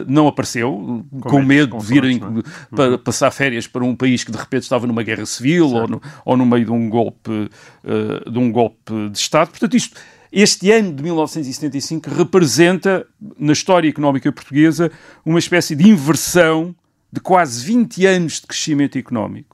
não 0.07 0.27
apareceu, 0.27 1.05
com, 1.11 1.19
com 1.19 1.41
medo 1.41 1.77
de 1.77 1.85
virem 1.85 2.17
é? 2.17 2.75
para 2.75 2.91
uhum. 2.91 2.97
passar 2.97 3.31
férias 3.31 3.67
para 3.67 3.83
um 3.83 3.95
país 3.95 4.23
que 4.23 4.31
de 4.31 4.37
repente 4.37 4.63
estava 4.63 4.87
numa 4.87 5.03
guerra 5.03 5.25
civil 5.25 5.69
ou 5.69 5.87
no, 5.87 6.01
ou 6.25 6.37
no, 6.37 6.45
meio 6.45 6.65
de 6.65 6.71
um 6.71 6.89
golpe 6.89 7.29
uh, 7.31 8.31
de 8.31 8.39
um 8.39 8.51
golpe 8.51 9.09
de 9.09 9.17
Estado. 9.17 9.49
Portanto, 9.49 9.75
isto 9.75 9.99
Este 10.31 10.71
ano 10.71 10.93
de 10.93 11.03
1975 11.03 12.09
representa, 12.09 13.05
na 13.37 13.53
história 13.53 13.87
económica 13.87 14.31
portuguesa, 14.31 14.91
uma 15.23 15.37
espécie 15.37 15.75
de 15.75 15.87
inversão 15.87 16.75
de 17.11 17.19
quase 17.19 17.63
20 17.63 18.05
anos 18.07 18.41
de 18.41 18.47
crescimento 18.47 18.97
económico. 18.97 19.53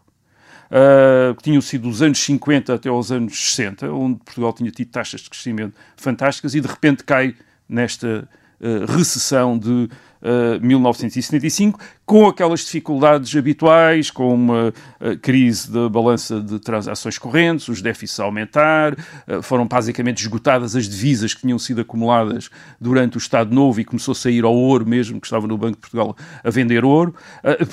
Uh, 0.72 1.34
que 1.36 1.44
tinham 1.44 1.62
sido 1.62 1.90
dos 1.90 2.02
anos 2.02 2.20
50 2.20 2.76
até 2.76 2.88
aos 2.88 3.12
anos 3.12 3.54
60, 3.54 3.92
onde 3.92 4.20
Portugal 4.20 4.54
tinha 4.54 4.70
tido 4.70 4.90
taxas 4.90 5.22
de 5.22 5.30
crescimento 5.30 5.74
fantásticas 5.98 6.54
e 6.54 6.62
de 6.62 6.68
repente 6.68 7.04
cai 7.04 7.36
nesta 7.70 8.28
uh, 8.60 8.92
recessão 8.92 9.58
de 9.58 9.70
uh, 9.70 10.60
1975, 10.60 11.80
com 12.06 12.28
aquelas 12.28 12.62
dificuldades 12.62 13.36
habituais, 13.36 14.10
com 14.10 14.34
uma 14.34 14.70
uh, 14.70 15.18
crise 15.22 15.72
da 15.72 15.88
balança 15.88 16.42
de 16.42 16.60
transações 16.60 17.18
correntes, 17.18 17.68
os 17.68 17.82
déficits 17.82 18.20
a 18.20 18.24
aumentar, 18.24 18.96
foram 19.44 19.68
basicamente 19.68 20.22
esgotadas 20.22 20.76
as 20.76 20.90
divisas 20.90 21.34
que 21.34 21.42
tinham 21.42 21.60
sido 21.60 21.82
acumuladas 21.82 22.50
durante 22.82 23.18
o 23.18 23.20
Estado 23.20 23.54
Novo 23.54 23.80
e 23.80 23.86
começou 23.86 24.14
a 24.14 24.16
sair 24.16 24.44
ao 24.44 24.56
ouro 24.56 24.86
mesmo, 24.88 25.22
que 25.22 25.28
estava 25.28 25.46
no 25.46 25.58
Banco 25.58 25.76
de 25.76 25.82
Portugal 25.82 26.18
a 26.44 26.50
vender 26.50 26.84
ouro. 26.84 27.14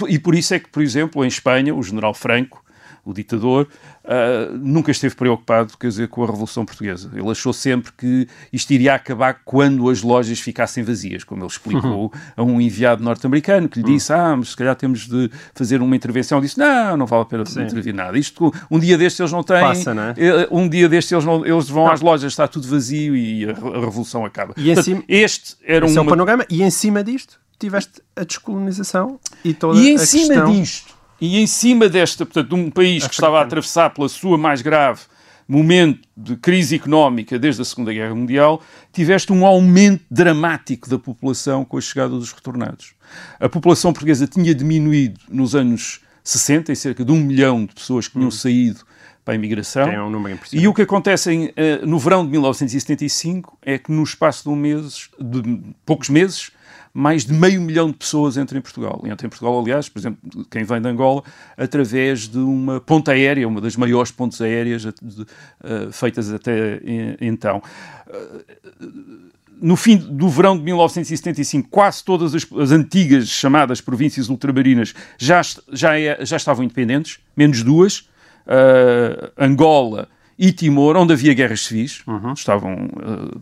e 0.08 0.18
por 0.18 0.34
isso 0.34 0.52
é 0.52 0.58
que, 0.58 0.68
por 0.68 0.82
exemplo, 0.82 1.24
em 1.24 1.28
Espanha, 1.28 1.74
o 1.74 1.82
general 1.82 2.12
Franco, 2.12 2.65
o 3.06 3.14
ditador, 3.14 3.68
uh, 4.04 4.58
nunca 4.58 4.90
esteve 4.90 5.14
preocupado 5.14 5.78
quer 5.78 5.86
dizer, 5.86 6.08
com 6.08 6.24
a 6.24 6.26
Revolução 6.26 6.66
Portuguesa. 6.66 7.08
Ele 7.14 7.30
achou 7.30 7.52
sempre 7.52 7.92
que 7.92 8.28
isto 8.52 8.70
iria 8.72 8.94
acabar 8.94 9.42
quando 9.44 9.88
as 9.88 10.02
lojas 10.02 10.40
ficassem 10.40 10.82
vazias, 10.82 11.22
como 11.22 11.42
ele 11.42 11.50
explicou 11.50 12.06
uhum. 12.06 12.10
a 12.36 12.42
um 12.42 12.60
enviado 12.60 13.02
norte-americano 13.02 13.68
que 13.68 13.80
lhe 13.80 13.84
disse: 13.84 14.12
uhum. 14.12 14.18
Ah, 14.18 14.36
mas 14.36 14.50
se 14.50 14.56
calhar 14.56 14.74
temos 14.74 15.06
de 15.06 15.30
fazer 15.54 15.80
uma 15.80 15.94
intervenção. 15.94 16.38
Ele 16.38 16.46
disse: 16.46 16.58
Não, 16.58 16.96
não 16.96 17.06
vale 17.06 17.22
a 17.22 17.26
pena 17.26 17.46
Sim. 17.46 17.62
intervir 17.62 17.94
nada. 17.94 18.18
Isto, 18.18 18.52
um 18.68 18.78
dia 18.78 18.98
destes 18.98 19.20
eles 19.20 19.32
não 19.32 19.44
têm. 19.44 19.60
Passa, 19.60 19.94
não 19.94 20.02
é? 20.02 20.14
Eh, 20.16 20.48
um 20.50 20.68
dia 20.68 20.88
destes 20.88 21.12
eles, 21.12 21.24
não, 21.24 21.46
eles 21.46 21.68
vão 21.68 21.84
não. 21.84 21.92
às 21.92 22.00
lojas, 22.00 22.32
está 22.32 22.48
tudo 22.48 22.66
vazio 22.66 23.16
e 23.16 23.44
a, 23.44 23.50
a 23.52 23.80
Revolução 23.80 24.24
acaba. 24.24 24.52
E 24.56 24.64
Portanto, 24.64 24.84
cima, 24.84 25.04
este 25.08 25.56
era 25.64 25.86
um. 25.86 25.90
É 25.90 26.04
panorama, 26.04 26.44
e 26.50 26.62
em 26.62 26.70
cima 26.70 27.04
disto 27.04 27.38
tiveste 27.58 28.02
a 28.14 28.24
descolonização 28.24 29.18
e 29.44 29.54
toda 29.54 29.80
e 29.80 29.90
em 29.90 29.94
a 29.96 29.98
cima 29.98 30.34
questão... 30.34 30.52
disto 30.52 30.95
e 31.20 31.38
em 31.38 31.46
cima 31.46 31.88
desta, 31.88 32.24
portanto, 32.24 32.54
um 32.54 32.70
país 32.70 33.06
que 33.06 33.14
estava 33.14 33.38
a 33.38 33.42
atravessar 33.42 33.90
pela 33.90 34.08
sua 34.08 34.36
mais 34.36 34.62
grave 34.62 35.02
momento 35.48 36.00
de 36.16 36.36
crise 36.36 36.74
económica 36.74 37.38
desde 37.38 37.62
a 37.62 37.64
Segunda 37.64 37.92
Guerra 37.92 38.14
Mundial, 38.14 38.60
tiveste 38.92 39.32
um 39.32 39.46
aumento 39.46 40.04
dramático 40.10 40.88
da 40.88 40.98
população 40.98 41.64
com 41.64 41.78
a 41.78 41.80
chegada 41.80 42.10
dos 42.10 42.32
retornados. 42.32 42.94
A 43.38 43.48
população 43.48 43.92
portuguesa 43.92 44.26
tinha 44.26 44.54
diminuído 44.54 45.20
nos 45.28 45.54
anos 45.54 46.00
60, 46.24 46.72
em 46.72 46.74
cerca 46.74 47.04
de 47.04 47.12
um 47.12 47.20
milhão 47.20 47.64
de 47.64 47.74
pessoas 47.74 48.08
que 48.08 48.14
tinham 48.14 48.28
hum. 48.28 48.32
saído 48.32 48.80
para 49.24 49.34
a 49.34 49.36
imigração. 49.36 49.88
É 49.88 50.02
um 50.02 50.10
número 50.10 50.38
e 50.52 50.66
o 50.66 50.74
que 50.74 50.82
acontece 50.82 51.32
em, 51.32 51.46
uh, 51.46 51.86
no 51.86 51.98
verão 51.98 52.24
de 52.24 52.30
1975 52.30 53.58
é 53.62 53.78
que 53.78 53.92
no 53.92 54.02
espaço 54.02 54.44
de, 54.44 54.48
um 54.48 54.56
mês, 54.56 55.10
de 55.20 55.60
poucos 55.84 56.08
meses 56.08 56.50
mais 56.96 57.26
de 57.26 57.34
meio 57.34 57.60
milhão 57.60 57.90
de 57.90 57.96
pessoas 57.96 58.38
entram 58.38 58.58
em 58.58 58.62
Portugal. 58.62 59.02
Entram 59.04 59.26
em 59.26 59.28
Portugal, 59.28 59.60
aliás, 59.60 59.86
por 59.86 59.98
exemplo, 59.98 60.46
quem 60.50 60.64
vem 60.64 60.80
de 60.80 60.88
Angola, 60.88 61.22
através 61.54 62.26
de 62.26 62.38
uma 62.38 62.80
ponta 62.80 63.12
aérea, 63.12 63.46
uma 63.46 63.60
das 63.60 63.76
maiores 63.76 64.10
pontes 64.10 64.40
aéreas 64.40 64.80
de, 64.80 64.92
de, 65.02 65.22
uh, 65.22 65.92
feitas 65.92 66.32
até 66.32 66.80
então. 67.20 67.62
Uh, 68.08 69.26
no 69.60 69.76
fim 69.76 69.98
do 69.98 70.26
verão 70.30 70.56
de 70.56 70.62
1975, 70.64 71.68
quase 71.68 72.02
todas 72.02 72.34
as, 72.34 72.46
as 72.52 72.70
antigas 72.70 73.28
chamadas 73.28 73.82
províncias 73.82 74.30
ultramarinas 74.30 74.94
já, 75.18 75.42
já, 75.70 76.00
é, 76.00 76.24
já 76.24 76.38
estavam 76.38 76.64
independentes, 76.64 77.18
menos 77.36 77.62
duas. 77.62 78.08
Uh, 78.46 79.30
Angola, 79.36 80.08
e 80.38 80.52
Timor, 80.52 80.96
onde 80.96 81.14
havia 81.14 81.32
guerras 81.32 81.62
civis, 81.62 82.02
uhum. 82.06 82.34
estavam 82.34 82.74
uh, 82.74 83.40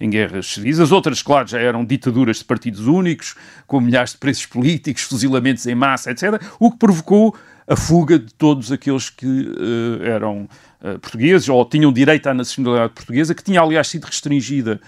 em 0.00 0.08
guerras 0.08 0.46
civis. 0.46 0.78
As 0.78 0.92
outras, 0.92 1.20
claro, 1.20 1.48
já 1.48 1.58
eram 1.58 1.84
ditaduras 1.84 2.38
de 2.38 2.44
partidos 2.44 2.86
únicos, 2.86 3.34
com 3.66 3.80
milhares 3.80 4.12
de 4.12 4.18
presos 4.18 4.46
políticos, 4.46 5.02
fuzilamentos 5.02 5.66
em 5.66 5.74
massa, 5.74 6.12
etc., 6.12 6.40
o 6.60 6.70
que 6.70 6.78
provocou 6.78 7.36
a 7.68 7.74
fuga 7.74 8.16
de 8.16 8.32
todos 8.32 8.70
aqueles 8.70 9.10
que 9.10 9.26
uh, 9.26 10.04
eram 10.04 10.48
uh, 10.80 10.98
portugueses 11.00 11.48
ou 11.48 11.64
tinham 11.64 11.92
direito 11.92 12.28
à 12.28 12.34
nacionalidade 12.34 12.92
portuguesa, 12.92 13.34
que 13.34 13.42
tinha, 13.42 13.60
aliás, 13.60 13.88
sido 13.88 14.04
restringida 14.04 14.80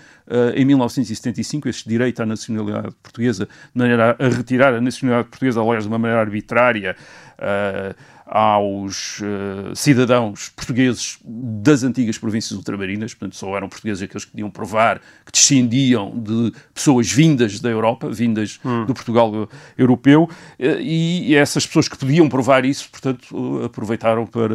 em 0.55 0.63
1975, 0.63 1.71
este 1.71 1.89
direito 1.89 2.23
à 2.23 2.27
nacionalidade 2.27 2.95
portuguesa, 3.03 3.47
de 3.47 3.51
maneira 3.81 4.15
a 4.19 4.29
retirar 4.29 4.75
a 4.75 4.81
nacionalidade 4.81 5.31
portuguesa, 5.31 5.59
aliás, 5.63 5.85
de 5.85 5.89
uma 5.89 5.99
maneira 5.99 6.21
arbitrária 6.21 6.95
aos 8.29 9.21
uh, 9.21 9.75
cidadãos 9.75 10.51
portugueses 10.51 11.19
das 11.25 11.83
antigas 11.83 12.19
províncias 12.19 12.53
ultramarinas, 12.53 13.15
portanto 13.15 13.37
só 13.37 13.57
eram 13.57 13.69
portugueses 13.69 14.03
aqueles 14.03 14.25
que 14.25 14.33
podiam 14.33 14.51
provar 14.51 15.01
que 15.25 15.33
descendiam 15.33 16.13
de 16.15 16.53
pessoas 16.75 17.11
vindas 17.11 17.59
da 17.59 17.71
Europa, 17.71 18.09
vindas 18.11 18.61
hum. 18.65 18.85
do 18.85 18.93
Portugal 18.93 19.49
europeu, 19.77 20.25
uh, 20.25 20.65
e 20.81 21.35
essas 21.35 21.67
pessoas 21.67 21.89
que 21.89 21.97
podiam 21.97 22.29
provar 22.29 22.65
isso, 22.65 22.91
portanto, 22.91 23.35
uh, 23.35 23.65
aproveitaram 23.65 24.27
para 24.27 24.55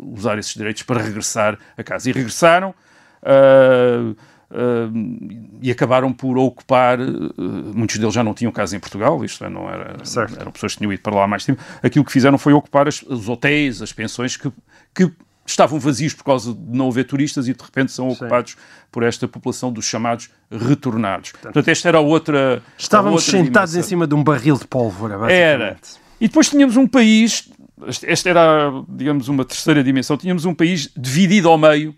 usar 0.00 0.38
esses 0.38 0.54
direitos 0.54 0.82
para 0.82 1.02
regressar 1.02 1.58
a 1.76 1.82
casa. 1.82 2.08
E 2.08 2.12
regressaram. 2.12 2.74
Uh, 3.22 4.14
Uh, 4.50 5.58
e 5.60 5.70
acabaram 5.70 6.12
por 6.12 6.38
ocupar, 6.38 7.00
uh, 7.00 7.34
muitos 7.74 7.98
deles 7.98 8.14
já 8.14 8.22
não 8.22 8.34
tinham 8.34 8.52
casa 8.52 8.76
em 8.76 8.80
Portugal, 8.80 9.24
isto 9.24 9.44
é, 9.44 9.48
não 9.48 9.68
era, 9.68 10.04
certo. 10.04 10.38
eram 10.38 10.52
pessoas 10.52 10.72
que 10.72 10.78
tinham 10.78 10.92
ido 10.92 11.02
para 11.02 11.14
lá 11.14 11.24
há 11.24 11.26
mais 11.26 11.44
tempo, 11.44 11.60
aquilo 11.82 12.04
que 12.04 12.12
fizeram 12.12 12.38
foi 12.38 12.52
ocupar 12.52 12.86
as, 12.86 13.02
os 13.02 13.28
hotéis, 13.28 13.82
as 13.82 13.92
pensões 13.92 14.36
que, 14.36 14.52
que 14.94 15.10
estavam 15.46 15.78
vazios 15.78 16.14
por 16.14 16.24
causa 16.24 16.54
de 16.54 16.76
não 16.76 16.88
haver 16.88 17.04
turistas 17.04 17.48
e 17.48 17.54
de 17.54 17.62
repente 17.62 17.92
são 17.92 18.08
ocupados 18.08 18.52
Sim. 18.52 18.58
por 18.90 19.02
esta 19.02 19.28
população 19.28 19.72
dos 19.72 19.84
chamados 19.84 20.30
retornados. 20.50 21.32
Portanto, 21.32 21.52
Portanto 21.52 21.68
esta 21.68 21.88
era 21.88 21.98
a 21.98 22.00
outra. 22.00 22.62
Estávamos 22.78 23.26
outra 23.26 23.38
sentados 23.44 23.72
dimensão. 23.72 23.80
em 23.80 23.88
cima 23.88 24.06
de 24.06 24.14
um 24.14 24.24
barril 24.24 24.56
de 24.56 24.66
pólvora. 24.66 25.30
Era. 25.30 25.76
E 26.20 26.28
depois 26.28 26.48
tínhamos 26.48 26.76
um 26.76 26.86
país, 26.86 27.50
esta 28.04 28.30
era, 28.30 28.70
digamos, 28.88 29.28
uma 29.28 29.44
terceira 29.44 29.84
dimensão, 29.84 30.16
tínhamos 30.16 30.44
um 30.44 30.54
país 30.54 30.90
dividido 30.96 31.48
ao 31.48 31.58
meio 31.58 31.94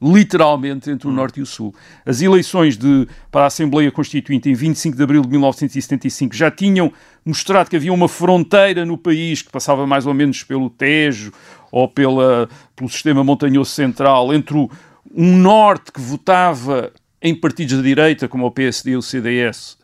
literalmente 0.00 0.90
entre 0.90 1.06
o 1.08 1.10
hum. 1.10 1.14
Norte 1.14 1.40
e 1.40 1.42
o 1.42 1.46
Sul. 1.46 1.74
As 2.06 2.20
eleições 2.20 2.76
de, 2.76 3.08
para 3.30 3.42
a 3.42 3.46
Assembleia 3.46 3.90
Constituinte 3.90 4.48
em 4.48 4.54
25 4.54 4.96
de 4.96 5.02
abril 5.02 5.22
de 5.22 5.28
1975 5.28 6.34
já 6.34 6.50
tinham 6.50 6.92
mostrado 7.24 7.68
que 7.68 7.76
havia 7.76 7.92
uma 7.92 8.08
fronteira 8.08 8.84
no 8.84 8.96
país 8.96 9.42
que 9.42 9.50
passava 9.50 9.86
mais 9.86 10.06
ou 10.06 10.14
menos 10.14 10.42
pelo 10.44 10.70
Tejo 10.70 11.32
ou 11.70 11.88
pela, 11.88 12.48
pelo 12.74 12.88
sistema 12.88 13.22
montanhoso 13.22 13.70
central 13.70 14.32
entre 14.32 14.56
o, 14.56 14.70
um 15.14 15.36
Norte 15.36 15.92
que 15.92 16.00
votava 16.00 16.92
em 17.20 17.34
partidos 17.34 17.76
da 17.76 17.82
direita, 17.82 18.28
como 18.28 18.46
o 18.46 18.50
PSD 18.50 18.92
e 18.92 18.96
o 18.96 19.02
CDS, 19.02 19.76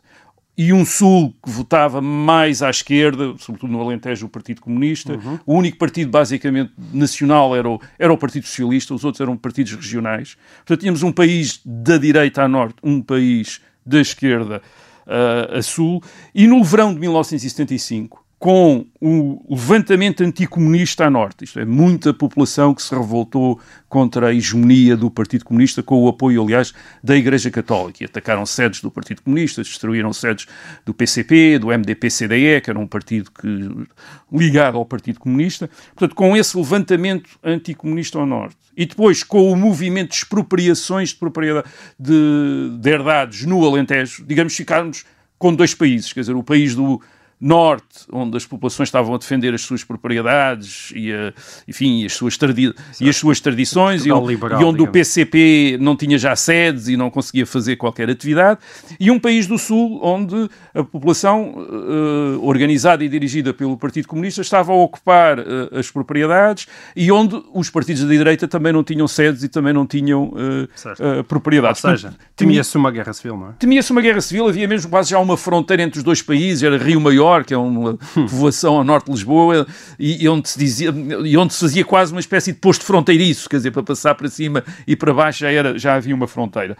e 0.57 0.71
um 0.71 0.85
Sul 0.85 1.33
que 1.43 1.49
votava 1.49 2.01
mais 2.01 2.61
à 2.61 2.69
esquerda, 2.69 3.35
sobretudo 3.37 3.71
no 3.71 3.81
Alentejo, 3.81 4.25
o 4.25 4.29
Partido 4.29 4.61
Comunista. 4.61 5.13
Uhum. 5.13 5.39
O 5.45 5.53
único 5.55 5.77
partido, 5.77 6.09
basicamente, 6.09 6.71
nacional 6.93 7.55
era 7.55 7.69
o, 7.69 7.79
era 7.99 8.11
o 8.11 8.17
Partido 8.17 8.47
Socialista, 8.47 8.93
os 8.93 9.03
outros 9.03 9.21
eram 9.21 9.35
partidos 9.35 9.73
regionais. 9.73 10.37
Portanto, 10.57 10.79
tínhamos 10.79 11.03
um 11.03 11.11
país 11.11 11.59
da 11.65 11.97
direita 11.97 12.43
a 12.43 12.47
norte, 12.47 12.77
um 12.81 13.01
país 13.01 13.61
da 13.85 13.99
esquerda 13.99 14.61
uh, 15.05 15.57
a 15.57 15.61
sul. 15.61 16.01
E 16.33 16.47
no 16.47 16.63
verão 16.63 16.93
de 16.93 16.99
1975, 16.99 18.24
com 18.45 18.85
o 19.01 19.43
levantamento 19.49 20.23
anticomunista 20.23 21.05
a 21.05 21.09
norte, 21.09 21.45
isto 21.45 21.59
é, 21.59 21.65
muita 21.65 22.13
população 22.13 22.75
que 22.75 22.83
se 22.83 22.93
revoltou 22.93 23.59
contra 23.89 24.27
a 24.27 24.33
hegemonia 24.35 24.95
do 24.95 25.09
Partido 25.09 25.43
Comunista, 25.43 25.81
com 25.81 26.03
o 26.03 26.07
apoio, 26.07 26.43
aliás, 26.43 26.71
da 27.03 27.15
Igreja 27.15 27.49
Católica. 27.49 28.03
E 28.03 28.05
atacaram 28.05 28.45
sedes 28.45 28.81
do 28.81 28.91
Partido 28.91 29.23
Comunista, 29.23 29.63
destruíram 29.63 30.13
sedes 30.13 30.45
do 30.85 30.93
PCP, 30.93 31.57
do 31.57 31.69
MDP-CDE, 31.69 32.61
que 32.61 32.69
era 32.69 32.77
um 32.77 32.85
partido 32.85 33.31
que, 33.31 33.87
ligado 34.31 34.77
ao 34.77 34.85
Partido 34.85 35.19
Comunista. 35.19 35.67
Portanto, 35.95 36.13
com 36.13 36.37
esse 36.37 36.55
levantamento 36.55 37.31
anticomunista 37.43 38.19
ao 38.19 38.27
norte, 38.27 38.57
e 38.77 38.85
depois 38.85 39.23
com 39.23 39.51
o 39.51 39.55
movimento 39.55 40.09
de 40.09 40.17
expropriações 40.17 41.09
de 41.09 41.15
propriedade 41.15 41.67
de, 41.99 42.77
de 42.79 42.89
herdades 42.91 43.43
no 43.43 43.65
Alentejo, 43.65 44.23
digamos, 44.23 44.55
ficarmos 44.55 45.03
com 45.39 45.51
dois 45.51 45.73
países, 45.73 46.13
quer 46.13 46.19
dizer, 46.19 46.35
o 46.35 46.43
país 46.43 46.75
do 46.75 47.01
norte, 47.39 48.05
onde 48.11 48.37
as 48.37 48.45
populações 48.45 48.87
estavam 48.87 49.13
a 49.13 49.17
defender 49.17 49.53
as 49.53 49.61
suas 49.61 49.83
propriedades 49.83 50.91
e, 50.95 51.11
a, 51.11 51.33
enfim, 51.67 52.05
as 52.05 52.13
suas, 52.13 52.37
tradi 52.37 52.73
e 52.99 53.09
as 53.09 53.17
suas 53.17 53.39
tradições, 53.41 54.05
e, 54.05 54.09
liberal, 54.09 54.61
e, 54.61 54.63
onde 54.63 54.77
digamos. 54.77 54.89
o 54.89 54.91
PCP 54.91 55.77
não 55.81 55.95
tinha 55.95 56.17
já 56.17 56.35
sedes 56.35 56.87
e 56.87 56.95
não 56.95 57.09
conseguia 57.09 57.45
fazer 57.45 57.75
qualquer 57.75 58.09
atividade, 58.09 58.59
e 58.99 59.11
um 59.11 59.19
país 59.19 59.47
do 59.47 59.57
Sul, 59.57 59.99
onde 60.01 60.49
a 60.73 60.83
população 60.83 61.55
uh, 61.55 62.45
organizada 62.45 63.03
e 63.03 63.09
dirigida 63.09 63.53
pelo 63.53 63.77
Partido 63.77 64.07
Comunista 64.07 64.41
estava 64.41 64.71
a 64.71 64.75
ocupar 64.75 65.39
uh, 65.39 65.43
as 65.77 65.91
propriedades 65.91 66.67
e 66.95 67.11
onde 67.11 67.41
os 67.53 67.69
partidos 67.69 68.03
da 68.03 68.09
direita 68.09 68.47
também 68.47 68.71
não 68.71 68.83
tinham 68.83 69.07
sedes 69.07 69.43
e 69.43 69.49
também 69.49 69.73
não 69.73 69.85
tinham 69.85 70.33
uh, 70.33 71.23
propriedades. 71.25 71.83
Ou 71.83 71.91
seja, 71.91 72.13
temia-se 72.35 72.77
uma 72.77 72.91
guerra 72.91 73.11
civil, 73.11 73.37
não 73.37 73.49
é? 73.49 73.51
Temia-se 73.59 73.91
uma 73.91 74.01
guerra 74.01 74.21
civil, 74.21 74.47
havia 74.47 74.67
mesmo 74.67 74.89
quase 74.89 75.09
já 75.09 75.19
uma 75.19 75.35
fronteira 75.35 75.83
entre 75.83 75.97
os 75.97 76.03
dois 76.03 76.21
países, 76.21 76.63
era 76.63 76.77
Rio 76.77 77.01
Maior 77.01 77.24
Que 77.45 77.53
é 77.53 77.57
uma 77.57 77.97
povoação 78.13 78.77
ao 78.77 78.83
norte 78.83 79.05
de 79.05 79.11
Lisboa, 79.11 79.67
e, 79.99 80.23
e, 80.23 80.29
onde 80.29 80.49
se 80.49 80.59
dizia, 80.59 80.93
e 81.23 81.37
onde 81.37 81.53
se 81.53 81.59
fazia 81.59 81.85
quase 81.85 82.11
uma 82.11 82.19
espécie 82.19 82.51
de 82.51 82.59
posto 82.59 82.85
fronteiriço, 82.85 83.49
quer 83.49 83.57
dizer, 83.57 83.71
para 83.71 83.83
passar 83.83 84.15
para 84.15 84.27
cima 84.29 84.63
e 84.87 84.95
para 84.95 85.13
baixo 85.13 85.39
já, 85.39 85.51
era, 85.51 85.77
já 85.77 85.95
havia 85.95 86.15
uma 86.15 86.27
fronteira. 86.27 86.77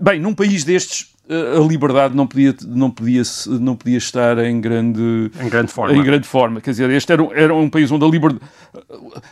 bem, 0.00 0.20
num 0.20 0.34
país 0.34 0.64
destes, 0.64 1.16
a 1.28 1.60
liberdade 1.60 2.14
não 2.14 2.26
podia, 2.26 2.54
não, 2.66 2.90
podia, 2.90 3.22
não 3.60 3.74
podia 3.74 3.98
estar 3.98 4.38
em 4.38 4.60
grande, 4.60 5.30
em 5.40 5.48
grande 5.48 5.72
forma. 5.72 5.96
Em 5.96 6.02
grande 6.02 6.26
forma. 6.26 6.60
Quer 6.60 6.70
dizer, 6.70 6.90
este 6.90 7.12
era, 7.12 7.26
era 7.34 7.54
um 7.54 7.68
país 7.68 7.90
onde 7.90 8.04
a 8.04 8.08
liberdade, 8.08 8.44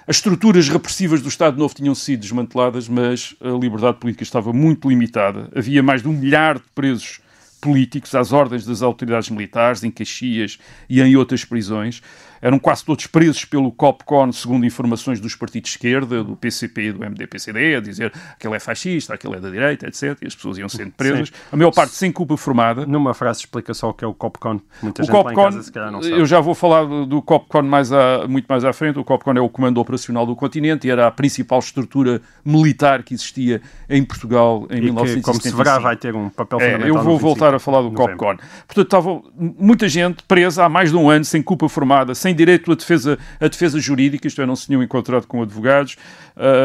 as 0.07 0.17
estruturas 0.17 0.69
repressivas 0.69 1.23
do 1.23 1.29
Estado 1.29 1.57
Novo 1.57 1.75
tinham 1.75 1.95
sido 1.95 2.21
desmanteladas, 2.21 2.89
mas 2.89 3.37
a 3.41 3.51
liberdade 3.51 3.99
política 3.99 4.25
estava 4.25 4.53
muito 4.53 4.89
limitada. 4.89 5.49
Havia 5.55 5.83
mais 5.83 6.03
de 6.03 6.09
um 6.09 6.13
milhar 6.13 6.57
de 6.57 6.65
presos 6.75 7.21
políticos 7.65 8.15
às 8.15 8.31
ordens 8.31 8.67
das 8.67 8.83
autoridades 8.83 9.31
militares, 9.31 9.83
em 9.83 9.91
Caxias 9.91 10.59
e 10.87 11.01
em 11.01 11.17
outras 11.17 11.47
prisões 11.47 12.03
eram 12.45 12.59
quase 12.59 12.85
todos 12.85 13.07
presos 13.07 13.47
pelo 13.47 13.73
COPCON, 13.73 14.31
segundo 14.31 14.67
informações 14.67 15.19
dos 15.19 15.35
partidos 15.35 15.71
de 15.71 15.77
esquerda, 15.77 16.23
do 16.23 16.37
PCP 16.37 16.89
e 16.89 16.93
do 16.93 16.99
MDPCD, 16.99 17.77
a 17.77 17.81
dizer 17.81 18.13
que 18.39 18.47
ele 18.47 18.55
é 18.55 18.61
fascista, 18.61 19.15
aquele 19.15 19.37
é 19.37 19.41
da 19.41 19.49
direita, 19.49 19.87
etc. 19.87 20.19
E 20.21 20.27
as 20.27 20.35
pessoas 20.35 20.59
iam 20.59 20.69
sendo 20.69 20.93
presas, 20.93 21.29
Sim. 21.29 21.35
a 21.51 21.57
maior 21.57 21.73
parte 21.73 21.95
sem 21.95 22.13
culpa 22.13 22.37
formada. 22.37 22.85
Numa 22.85 23.15
frase 23.15 23.41
explica 23.41 23.73
só 23.73 23.89
o 23.89 23.95
que 23.95 24.05
é 24.05 24.07
o 24.07 24.13
COPCON. 24.13 24.61
Muita 24.83 25.01
o 25.01 25.07
gente 25.07 25.15
COPCON, 25.15 25.43
casa, 25.43 25.63
se 25.63 25.73
calhar 25.73 25.91
não 25.91 26.03
sabe. 26.03 26.21
Eu 26.21 26.27
já 26.27 26.39
vou 26.39 26.55
falar 26.55 26.85
do 26.85 27.23
COPCON 27.23 27.63
mais 27.63 27.91
a, 27.91 28.29
muito 28.29 28.45
mais 28.47 28.63
à 28.63 28.75
frente. 28.75 28.99
O 28.99 29.05
COPCON 29.05 29.33
é 29.33 29.41
o 29.41 29.49
Comando 29.49 29.81
Operacional 29.81 30.27
do 30.27 30.37
Continente 30.37 30.87
e 30.87 30.91
era 30.91 31.07
a 31.07 31.11
principal 31.11 31.61
estrutura 31.61 32.21
militar 32.45 33.03
que 33.03 33.15
existia 33.15 33.63
em 33.89 34.05
Portugal 34.05 34.67
em 34.69 34.77
e 34.77 34.81
1975. 34.83 35.15
Que, 35.15 35.23
como 35.23 35.41
se 35.41 35.51
verá, 35.57 35.79
vai 35.79 35.97
ter 35.97 36.15
um 36.15 36.29
papel 36.29 36.61
é, 36.61 36.73
fundamental. 36.73 36.99
Eu 36.99 37.03
vou 37.03 37.19
voltar 37.19 37.55
a 37.55 37.59
falar 37.59 37.81
do 37.81 37.91
COPCON. 37.93 38.37
Portanto, 38.67 38.83
estava 38.83 39.23
muita 39.35 39.89
gente 39.89 40.23
presa 40.25 40.67
há 40.67 40.69
mais 40.69 40.91
de 40.91 40.97
um 40.99 41.09
ano, 41.09 41.25
sem 41.25 41.43
culpa 41.43 41.71
formada, 41.71 42.15
sem 42.15 42.34
direito 42.35 42.71
à 42.73 42.75
defesa, 42.75 43.19
à 43.41 43.49
defesa 43.49 43.79
jurídica, 43.81 44.27
isto 44.27 44.41
é, 44.43 44.47
não 44.47 44.57
se 44.57 44.67
tinham 44.67 44.83
encontrado 44.83 45.27
com 45.27 45.43
advogados, 45.43 45.97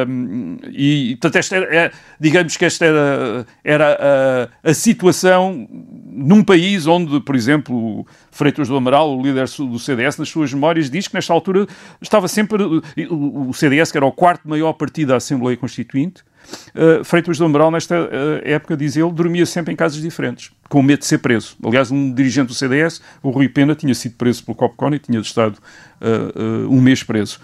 um, 0.07 0.57
e 0.71 1.17
portanto, 1.21 1.35
esta 1.35 1.55
era, 1.55 1.75
é, 1.75 1.91
digamos 2.19 2.57
que 2.57 2.65
esta 2.65 2.85
era, 2.85 3.45
era 3.63 4.49
a, 4.63 4.69
a, 4.69 4.73
situação 4.73 5.67
num 5.71 6.43
país 6.43 6.87
onde, 6.87 7.19
por 7.21 7.35
exemplo, 7.35 8.05
Freitas 8.31 8.67
do 8.67 8.75
Amaral, 8.75 9.17
o 9.17 9.21
líder 9.21 9.45
do 9.45 9.77
CDS, 9.79 10.17
nas 10.17 10.29
suas 10.29 10.53
memórias, 10.53 10.89
diz 10.89 11.07
que 11.07 11.13
nesta 11.13 11.33
altura 11.33 11.67
estava 12.01 12.27
sempre 12.27 12.63
o, 12.63 13.49
o 13.49 13.53
CDS, 13.53 13.91
que 13.91 13.97
era 13.97 14.05
o 14.05 14.11
quarto 14.11 14.49
maior 14.49 14.73
partido 14.73 15.09
da 15.09 15.17
Assembleia 15.17 15.55
Constituinte, 15.55 16.23
Uh, 16.69 17.03
Freitas 17.03 17.37
do 17.37 17.45
Amaral, 17.45 17.71
nesta 17.71 17.95
uh, 17.95 18.07
época, 18.43 18.77
diz 18.77 18.95
ele, 18.95 19.11
dormia 19.11 19.45
sempre 19.45 19.73
em 19.73 19.75
casas 19.75 20.01
diferentes, 20.01 20.51
com 20.69 20.81
medo 20.81 20.99
de 20.99 21.05
ser 21.05 21.17
preso. 21.19 21.55
Aliás, 21.63 21.91
um 21.91 22.13
dirigente 22.13 22.47
do 22.47 22.53
CDS, 22.53 23.01
o 23.23 23.29
Rui 23.29 23.49
Pena, 23.49 23.75
tinha 23.75 23.93
sido 23.93 24.15
preso 24.15 24.43
pelo 24.43 24.55
Copcon 24.55 24.93
e 24.93 24.99
tinha 24.99 25.19
estado 25.19 25.57
uh, 26.01 26.69
um 26.69 26.81
mês 26.81 27.03
preso. 27.03 27.39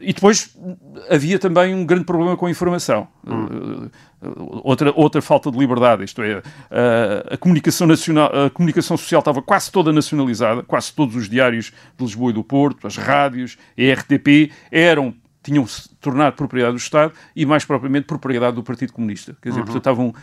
e 0.00 0.12
depois 0.12 0.56
havia 1.08 1.38
também 1.38 1.74
um 1.74 1.84
grande 1.84 2.04
problema 2.04 2.36
com 2.36 2.46
a 2.46 2.50
informação. 2.50 3.08
Hum. 3.26 3.88
outra, 4.62 4.92
outra 4.94 5.22
falta 5.22 5.50
de 5.50 5.58
liberdade, 5.58 6.04
isto 6.04 6.22
é, 6.22 6.42
a, 7.30 7.36
comunicação 7.36 7.86
nacional, 7.86 8.30
a 8.46 8.50
comunicação 8.50 8.96
social 8.96 9.20
estava 9.20 9.40
quase 9.40 9.70
toda 9.70 9.92
nacionalizada, 9.92 10.62
quase 10.62 10.92
todos 10.92 11.16
os 11.16 11.28
diários 11.28 11.72
de 11.96 12.04
Lisboa 12.04 12.30
e 12.30 12.34
do 12.34 12.44
Porto, 12.44 12.86
as 12.86 12.96
rádios, 12.96 13.56
a 13.78 14.00
RTP, 14.00 14.52
eram 14.70 15.14
tinham-se 15.42 15.88
tornado 16.00 16.36
propriedade 16.36 16.74
do 16.74 16.78
Estado 16.78 17.12
e, 17.34 17.46
mais 17.46 17.64
propriamente, 17.64 18.06
propriedade 18.06 18.56
do 18.56 18.62
Partido 18.62 18.92
Comunista. 18.92 19.36
Quer 19.40 19.50
dizer, 19.50 19.60
uhum. 19.60 19.66
portanto, 19.66 19.82
estavam, 19.82 20.14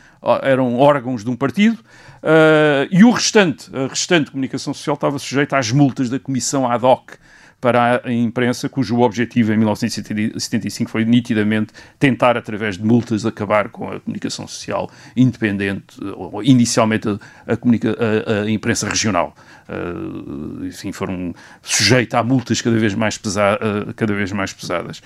eram 0.42 0.78
órgãos 0.78 1.24
de 1.24 1.30
um 1.30 1.36
partido 1.36 1.76
uh, 1.76 2.88
e 2.92 3.04
o 3.04 3.12
restante, 3.12 3.70
a 3.76 3.88
restante 3.88 4.32
comunicação 4.32 4.74
social 4.74 4.96
estava 4.96 5.18
sujeita 5.18 5.58
às 5.58 5.72
multas 5.72 6.10
da 6.10 6.20
Comissão 6.20 6.70
ad 6.70 6.86
hoc 6.86 7.14
para 7.60 8.02
a 8.06 8.14
imprensa, 8.14 8.70
cujo 8.70 9.00
objetivo 9.00 9.52
em 9.52 9.58
1975 9.58 10.92
foi 10.92 11.04
nitidamente 11.04 11.74
tentar, 11.98 12.38
através 12.38 12.78
de 12.78 12.84
multas, 12.84 13.26
acabar 13.26 13.70
com 13.70 13.92
a 13.92 14.00
comunicação 14.00 14.48
social 14.48 14.90
independente, 15.16 15.98
ou 16.16 16.44
inicialmente 16.44 17.08
a, 17.10 17.20
a, 17.48 18.44
a 18.44 18.50
imprensa 18.50 18.88
regional. 18.88 19.36
Uh, 19.68 20.66
enfim, 20.66 20.92
foram 20.92 21.34
sujeitos 21.62 22.14
a 22.14 22.24
multas 22.24 22.62
cada 22.62 22.78
vez 22.78 22.94
mais, 22.94 23.18
pesa 23.18 23.56
uh, 23.56 23.94
cada 23.96 24.14
vez 24.14 24.32
mais 24.32 24.54
pesadas. 24.54 25.02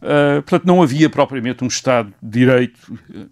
Uh, 0.00 0.40
portanto, 0.42 0.64
não 0.64 0.80
havia 0.80 1.10
propriamente 1.10 1.64
um 1.64 1.66
Estado 1.66 2.14
de 2.22 2.38
Direito 2.38 2.78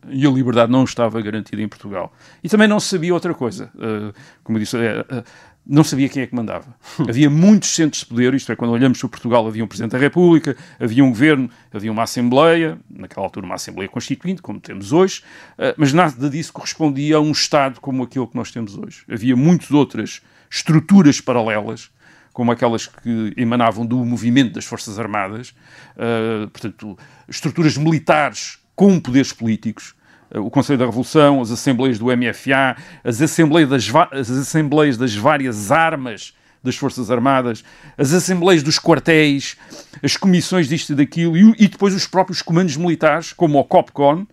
e 0.09 0.27
a 0.27 0.31
liberdade 0.31 0.71
não 0.71 0.83
estava 0.83 1.21
garantida 1.23 1.63
em 1.63 1.69
Portugal. 1.69 2.13
E 2.43 2.49
também 2.49 2.67
não 2.67 2.81
se 2.81 2.89
sabia 2.89 3.15
outra 3.15 3.33
coisa. 3.33 3.71
Uh, 3.77 4.13
como 4.43 4.59
disse, 4.59 4.77
uh, 4.77 5.25
não 5.67 5.83
sabia 5.83 6.09
quem 6.09 6.23
é 6.23 6.27
que 6.27 6.35
mandava. 6.35 6.77
havia 7.09 7.29
muitos 7.29 7.75
centros 7.75 8.03
de 8.03 8.07
poder, 8.07 8.33
isto 8.35 8.53
é, 8.53 8.57
quando 8.57 8.71
olhamos 8.71 9.01
para 9.01 9.09
Portugal, 9.09 9.47
havia 9.47 9.65
um 9.65 9.67
Presidente 9.67 9.93
da 9.93 9.99
República, 9.99 10.57
havia 10.79 11.05
um 11.05 11.09
Governo, 11.09 11.51
havia 11.73 11.91
uma 11.91 12.05
Assembleia, 12.05 12.79
naquela 12.89 13.27
altura 13.27 13.45
uma 13.45 13.57
Assembleia 13.57 13.89
Constituinte, 13.89 14.41
como 14.41 14.61
temos 14.61 14.93
hoje, 14.93 15.23
uh, 15.59 15.75
mas 15.77 15.93
nada 15.93 16.31
disso 16.31 16.53
correspondia 16.53 17.17
a 17.17 17.21
um 17.21 17.33
Estado 17.33 17.81
como 17.81 18.05
aquele 18.05 18.27
que 18.27 18.37
nós 18.37 18.53
temos 18.53 18.79
hoje. 18.79 19.03
Havia 19.11 19.35
muitas 19.35 19.71
outras 19.73 20.23
estruturas 20.49 21.21
paralelas, 21.21 21.91
como 22.33 22.53
aquelas 22.53 22.87
que 22.87 23.33
emanavam 23.37 23.85
do 23.85 24.05
movimento 24.05 24.53
das 24.53 24.67
Forças 24.67 24.99
Armadas, 24.99 25.55
uh, 25.97 26.49
portanto, 26.49 26.97
estruturas 27.29 27.77
militares 27.77 28.59
com 28.77 29.01
poderes 29.01 29.33
políticos, 29.33 29.96
o 30.35 30.51
Conselho 30.51 30.79
da 30.79 30.87
Revolução, 30.87 31.41
as 31.41 31.51
assembleias 31.51 31.99
do 31.99 32.07
MFA, 32.07 32.77
as 33.05 33.21
assembleias 33.21 33.69
das, 33.69 33.89
as 34.13 34.31
assembleias 34.31 34.97
das 34.97 35.15
várias 35.15 35.71
armas 35.71 36.35
das 36.63 36.77
Forças 36.77 37.11
Armadas, 37.11 37.65
as 37.97 38.13
assembleias 38.13 38.63
dos 38.63 38.79
quartéis, 38.79 39.57
as 40.03 40.17
comissões 40.17 40.69
disto 40.69 40.93
e 40.93 40.97
daquilo, 40.97 41.37
e, 41.37 41.55
e 41.59 41.69
depois 41.69 41.95
os 41.95 42.07
próprios 42.07 42.43
comandos 42.43 42.77
militares, 42.77 43.33
como 43.33 43.59
o 43.59 43.65
COPCON, 43.65 44.27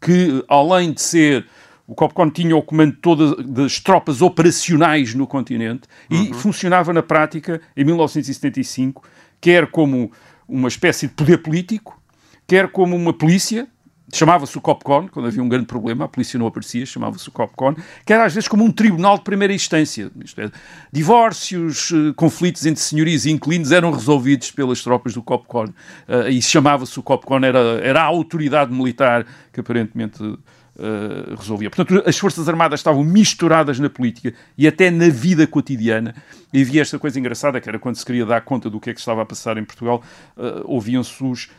que 0.00 0.44
além 0.48 0.92
de 0.92 1.00
ser 1.00 1.46
o 1.86 1.94
COPCON 1.94 2.28
tinha 2.28 2.54
o 2.54 2.62
comando 2.62 2.92
de 2.92 2.98
todas 2.98 3.34
das 3.46 3.80
tropas 3.80 4.20
operacionais 4.20 5.14
no 5.14 5.26
continente 5.26 5.88
uhum. 6.10 6.24
e 6.24 6.34
funcionava 6.34 6.92
na 6.92 7.02
prática 7.02 7.62
em 7.74 7.82
1975, 7.82 9.02
quer 9.40 9.66
como 9.68 10.12
uma 10.46 10.68
espécie 10.68 11.08
de 11.08 11.14
poder 11.14 11.38
político, 11.38 11.98
quer 12.46 12.68
como 12.68 12.94
uma 12.94 13.14
polícia, 13.14 13.66
chamava-se 14.12 14.56
o 14.56 14.60
COPCON, 14.60 15.08
quando 15.08 15.26
havia 15.26 15.42
um 15.42 15.48
grande 15.48 15.66
problema, 15.66 16.04
a 16.06 16.08
polícia 16.08 16.38
não 16.38 16.46
aparecia, 16.46 16.84
chamava-se 16.86 17.28
o 17.28 17.32
COPCON, 17.32 17.74
que 18.04 18.12
era 18.12 18.24
às 18.24 18.34
vezes 18.34 18.48
como 18.48 18.64
um 18.64 18.70
tribunal 18.70 19.18
de 19.18 19.24
primeira 19.24 19.52
instância. 19.52 20.10
É, 20.36 20.50
divórcios, 20.92 21.92
eh, 21.92 22.12
conflitos 22.16 22.64
entre 22.64 22.80
senhorias 22.82 23.26
e 23.26 23.30
inquilinos 23.30 23.70
eram 23.72 23.90
resolvidos 23.90 24.50
pelas 24.50 24.82
tropas 24.82 25.14
do 25.14 25.22
COPCON. 25.22 25.66
Uh, 26.08 26.28
e 26.30 26.40
chamava-se 26.40 26.98
o 26.98 27.02
COPCON, 27.02 27.40
era, 27.44 27.58
era 27.82 28.02
a 28.02 28.04
autoridade 28.04 28.72
militar 28.72 29.26
que 29.52 29.60
aparentemente 29.60 30.38
Uh, 30.80 31.34
resolvia. 31.34 31.68
Portanto, 31.68 32.04
as 32.06 32.16
Forças 32.16 32.48
Armadas 32.48 32.78
estavam 32.78 33.02
misturadas 33.02 33.80
na 33.80 33.90
política 33.90 34.32
e 34.56 34.64
até 34.64 34.92
na 34.92 35.08
vida 35.08 35.44
cotidiana. 35.44 36.14
E 36.52 36.62
havia 36.62 36.82
esta 36.82 37.00
coisa 37.00 37.18
engraçada, 37.18 37.60
que 37.60 37.68
era 37.68 37.80
quando 37.80 37.96
se 37.96 38.06
queria 38.06 38.24
dar 38.24 38.42
conta 38.42 38.70
do 38.70 38.78
que 38.78 38.90
é 38.90 38.94
que 38.94 39.00
estava 39.00 39.22
a 39.22 39.26
passar 39.26 39.58
em 39.58 39.64
Portugal, 39.64 40.00
uh, 40.36 40.62
ouviam-se 40.66 41.24
os 41.24 41.50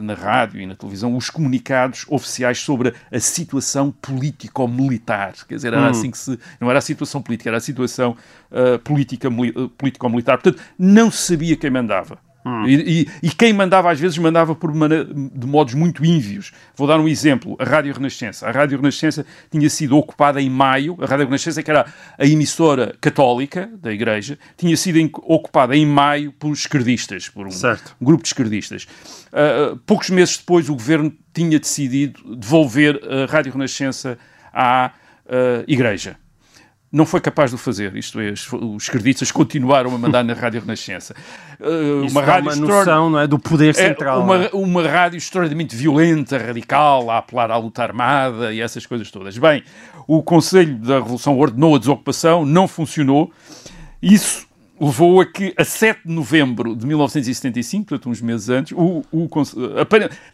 na 0.00 0.14
rádio 0.14 0.60
e 0.60 0.66
na 0.66 0.74
televisão 0.74 1.16
os 1.16 1.30
comunicados 1.30 2.04
oficiais 2.08 2.58
sobre 2.58 2.94
a 3.12 3.20
situação 3.20 3.90
político-militar. 3.90 5.34
Quer 5.48 5.54
dizer, 5.54 5.72
era 5.72 5.82
hum. 5.82 5.90
assim 5.90 6.10
que 6.10 6.18
se. 6.18 6.38
Não 6.60 6.68
era 6.68 6.78
a 6.78 6.82
situação 6.82 7.22
política, 7.22 7.50
era 7.50 7.58
a 7.58 7.60
situação 7.60 8.16
uh, 8.50 8.78
político-militar. 8.80 10.38
Portanto, 10.38 10.62
não 10.78 11.10
se 11.10 11.32
sabia 11.32 11.56
quem 11.56 11.70
mandava. 11.70 12.18
Hum. 12.48 12.66
E, 12.66 13.02
e, 13.02 13.08
e, 13.24 13.30
quem 13.30 13.52
mandava 13.52 13.90
às 13.90 14.00
vezes 14.00 14.16
mandava 14.16 14.54
por 14.54 14.72
de 14.72 15.46
modos 15.46 15.74
muito 15.74 16.04
ínvios. 16.04 16.52
Vou 16.74 16.88
dar 16.88 16.98
um 16.98 17.06
exemplo: 17.06 17.56
a 17.58 17.64
Rádio 17.64 17.92
Renascença. 17.92 18.46
A 18.46 18.50
Rádio 18.50 18.78
Renascença 18.78 19.26
tinha 19.50 19.68
sido 19.68 19.96
ocupada 19.96 20.40
em 20.40 20.48
maio. 20.48 20.96
A 21.00 21.06
Rádio 21.06 21.26
Renascença, 21.26 21.62
que 21.62 21.70
era 21.70 21.86
a 22.18 22.26
emissora 22.26 22.94
católica 23.00 23.70
da 23.80 23.92
Igreja, 23.92 24.38
tinha 24.56 24.76
sido 24.76 24.98
ocupada 25.24 25.76
em 25.76 25.84
maio 25.84 26.32
por 26.32 26.52
esquerdistas, 26.52 27.28
por 27.28 27.46
um, 27.46 27.50
um 27.50 28.04
grupo 28.04 28.22
de 28.22 28.28
esquerdistas. 28.28 28.86
Uh, 29.28 29.76
poucos 29.78 30.08
meses 30.08 30.38
depois, 30.38 30.70
o 30.70 30.74
governo 30.74 31.12
tinha 31.34 31.58
decidido 31.58 32.36
devolver 32.36 32.98
a 33.04 33.30
Rádio 33.30 33.52
Renascença 33.52 34.18
à 34.52 34.92
uh, 35.26 35.64
Igreja 35.66 36.16
não 36.90 37.04
foi 37.04 37.20
capaz 37.20 37.50
de 37.50 37.56
o 37.56 37.58
fazer. 37.58 37.94
Isto 37.96 38.20
é, 38.20 38.30
os 38.30 38.82
esquerdistas 38.82 39.30
continuaram 39.30 39.94
a 39.94 39.98
mandar 39.98 40.24
na 40.24 40.32
Rádio 40.32 40.60
Renascença. 40.60 41.14
Uh, 41.60 42.06
uma 42.08 42.22
rádio 42.22 42.52
uma 42.52 42.68
noção 42.68 43.10
não 43.10 43.18
é, 43.18 43.26
do 43.26 43.36
poder 43.36 43.70
é, 43.70 43.72
central. 43.72 44.20
É 44.20 44.22
uma, 44.22 44.44
é? 44.44 44.50
uma 44.52 44.86
rádio 44.86 45.18
extraordinariamente 45.18 45.74
violenta, 45.74 46.38
radical, 46.38 47.10
a 47.10 47.18
apelar 47.18 47.50
à 47.50 47.56
luta 47.56 47.82
armada 47.82 48.54
e 48.54 48.60
essas 48.60 48.86
coisas 48.86 49.10
todas. 49.10 49.36
Bem, 49.36 49.64
o 50.06 50.22
Conselho 50.22 50.76
da 50.76 51.00
Revolução 51.00 51.36
ordenou 51.36 51.74
a 51.74 51.78
desocupação, 51.80 52.46
não 52.46 52.68
funcionou. 52.68 53.32
Isso 54.00 54.47
levou 54.80 55.20
a 55.20 55.26
que, 55.26 55.52
a 55.56 55.64
7 55.64 56.02
de 56.06 56.12
novembro 56.12 56.76
de 56.76 56.86
1975, 56.86 57.86
portanto, 57.86 58.10
uns 58.10 58.20
meses 58.20 58.48
antes, 58.48 58.72
o, 58.76 59.04
o, 59.10 59.28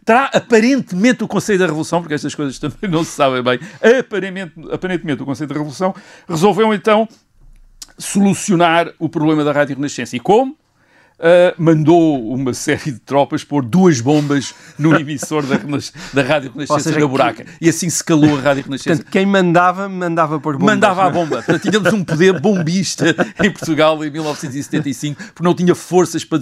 terá 0.03 0.25
aparentemente 0.25 1.23
o 1.23 1.27
Conselho 1.27 1.59
da 1.59 1.65
Revolução, 1.65 2.01
porque 2.01 2.13
estas 2.13 2.35
coisas 2.35 2.59
também 2.59 2.77
não 2.89 3.03
se 3.03 3.11
sabem 3.11 3.41
bem, 3.41 3.59
aparentemente, 3.99 4.53
aparentemente 4.71 5.23
o 5.23 5.25
Conselho 5.25 5.47
da 5.47 5.55
Revolução 5.55 5.95
resolveu 6.27 6.73
então 6.73 7.07
solucionar 7.97 8.91
o 8.99 9.07
problema 9.07 9.43
da 9.43 9.51
Rádio 9.51 9.75
Renascença. 9.75 10.15
E 10.15 10.19
como? 10.19 10.57
Uh, 11.17 11.55
mandou 11.57 12.29
uma 12.33 12.53
série 12.53 12.91
de 12.91 12.99
tropas 12.99 13.41
pôr 13.41 13.63
duas 13.63 14.01
bombas 14.01 14.53
no 14.77 14.93
emissor 14.99 15.45
da, 15.45 15.55
da 16.13 16.21
Rádio 16.21 16.51
Renascença 16.51 16.89
seja, 16.89 16.99
na 16.99 17.07
Buraca. 17.07 17.45
E 17.61 17.69
assim 17.69 17.89
se 17.89 18.03
calou 18.03 18.37
a 18.37 18.41
Rádio 18.41 18.65
Renascença. 18.65 18.97
Portanto, 18.97 19.11
quem 19.13 19.25
mandava, 19.25 19.87
mandava 19.87 20.41
por 20.41 20.57
bombas. 20.57 20.75
Mandava 20.75 21.05
a 21.05 21.07
é? 21.07 21.11
bomba. 21.11 21.35
Portanto, 21.37 21.61
tínhamos 21.61 21.93
um 21.93 22.03
poder 22.03 22.37
bombista 22.41 23.15
em 23.41 23.49
Portugal 23.49 24.03
em 24.03 24.11
1975, 24.11 25.23
porque 25.27 25.43
não 25.43 25.53
tinha 25.53 25.73
forças 25.73 26.25
para, 26.25 26.39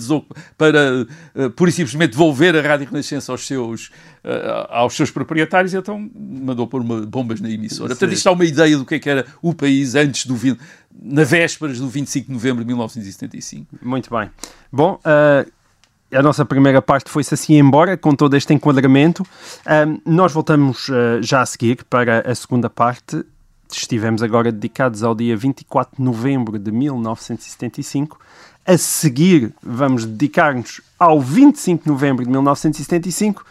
para 0.58 1.08
uh, 1.36 1.52
pura 1.52 1.70
e 1.70 1.74
simplesmente 1.74 2.12
devolver 2.12 2.56
a 2.56 2.62
Rádio 2.62 2.88
Renascença 2.90 3.32
aos 3.32 3.46
seus, 3.46 3.92
uh, 4.24 4.68
aos 4.70 4.96
seus 4.96 5.12
proprietários, 5.12 5.76
então 5.76 6.10
mandou 6.16 6.66
pôr 6.66 6.82
uma, 6.82 7.02
bombas 7.06 7.40
na 7.40 7.50
emissora. 7.50 7.90
Portanto, 7.90 8.14
isto 8.14 8.26
dá 8.26 8.32
uma 8.32 8.46
ideia 8.46 8.76
do 8.76 8.86
que, 8.86 8.96
é 8.96 9.00
que 9.00 9.10
era 9.10 9.24
o 9.40 9.54
país 9.54 9.94
antes 9.94 10.26
do 10.26 10.36
na 11.02 11.24
vésperas 11.24 11.80
do 11.80 11.88
25 11.88 12.28
de 12.28 12.34
novembro 12.34 12.64
de 12.64 12.68
1975. 12.68 13.78
Muito 13.82 14.10
bem. 14.10 14.30
Bom, 14.72 15.00
uh, 15.00 15.52
a 16.14 16.22
nossa 16.22 16.46
primeira 16.46 16.82
parte 16.82 17.10
foi-se 17.10 17.34
assim 17.34 17.58
embora, 17.58 17.98
com 17.98 18.16
todo 18.16 18.36
este 18.36 18.54
enquadramento. 18.54 19.26
Nós 20.06 20.32
voltamos 20.32 20.88
uh, 20.90 21.22
já 21.22 21.42
a 21.42 21.46
seguir 21.46 21.84
para 21.86 22.20
a 22.30 22.36
segunda 22.36 22.70
parte. 22.70 23.24
Estivemos 23.72 24.22
agora 24.22 24.52
dedicados 24.52 25.04
ao 25.04 25.16
dia 25.16 25.36
24 25.36 25.98
de 25.98 26.04
novembro 26.04 26.60
de 26.60 26.72
1975. 26.72 28.20
A 28.66 28.78
seguir, 28.78 29.54
vamos 29.62 30.06
dedicar-nos 30.06 30.80
ao 31.00 31.20
25 31.20 31.84
de 31.84 31.90
novembro 31.90 32.24
de 32.24 32.30
1975 32.30 33.44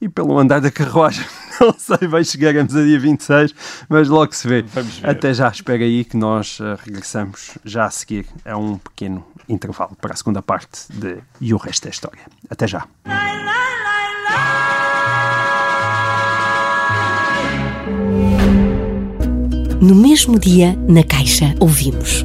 e 0.00 0.08
pelo 0.08 0.38
andar 0.38 0.60
da 0.60 0.70
carruagem, 0.70 1.24
não 1.60 1.74
sei, 1.78 2.06
vai 2.08 2.24
chegarmos 2.24 2.76
a 2.76 2.82
dia 2.82 2.98
26, 2.98 3.54
mas 3.88 4.08
logo 4.08 4.34
se 4.34 4.46
vê. 4.46 4.64
Até 5.02 5.32
já, 5.32 5.48
espera 5.48 5.82
aí 5.82 6.04
que 6.04 6.16
nós 6.16 6.60
uh, 6.60 6.78
regressamos 6.84 7.56
já 7.64 7.86
a 7.86 7.90
seguir 7.90 8.26
a 8.44 8.56
um 8.56 8.78
pequeno 8.78 9.24
intervalo 9.48 9.96
para 10.00 10.12
a 10.12 10.16
segunda 10.16 10.42
parte 10.42 10.92
de 10.92 11.18
E 11.40 11.54
o 11.54 11.56
Resto 11.56 11.86
é 11.86 11.90
História. 11.90 12.22
Até 12.50 12.66
já. 12.66 12.86
No 19.80 19.94
mesmo 19.94 20.38
dia, 20.38 20.74
na 20.88 21.04
Caixa, 21.04 21.54
ouvimos. 21.60 22.24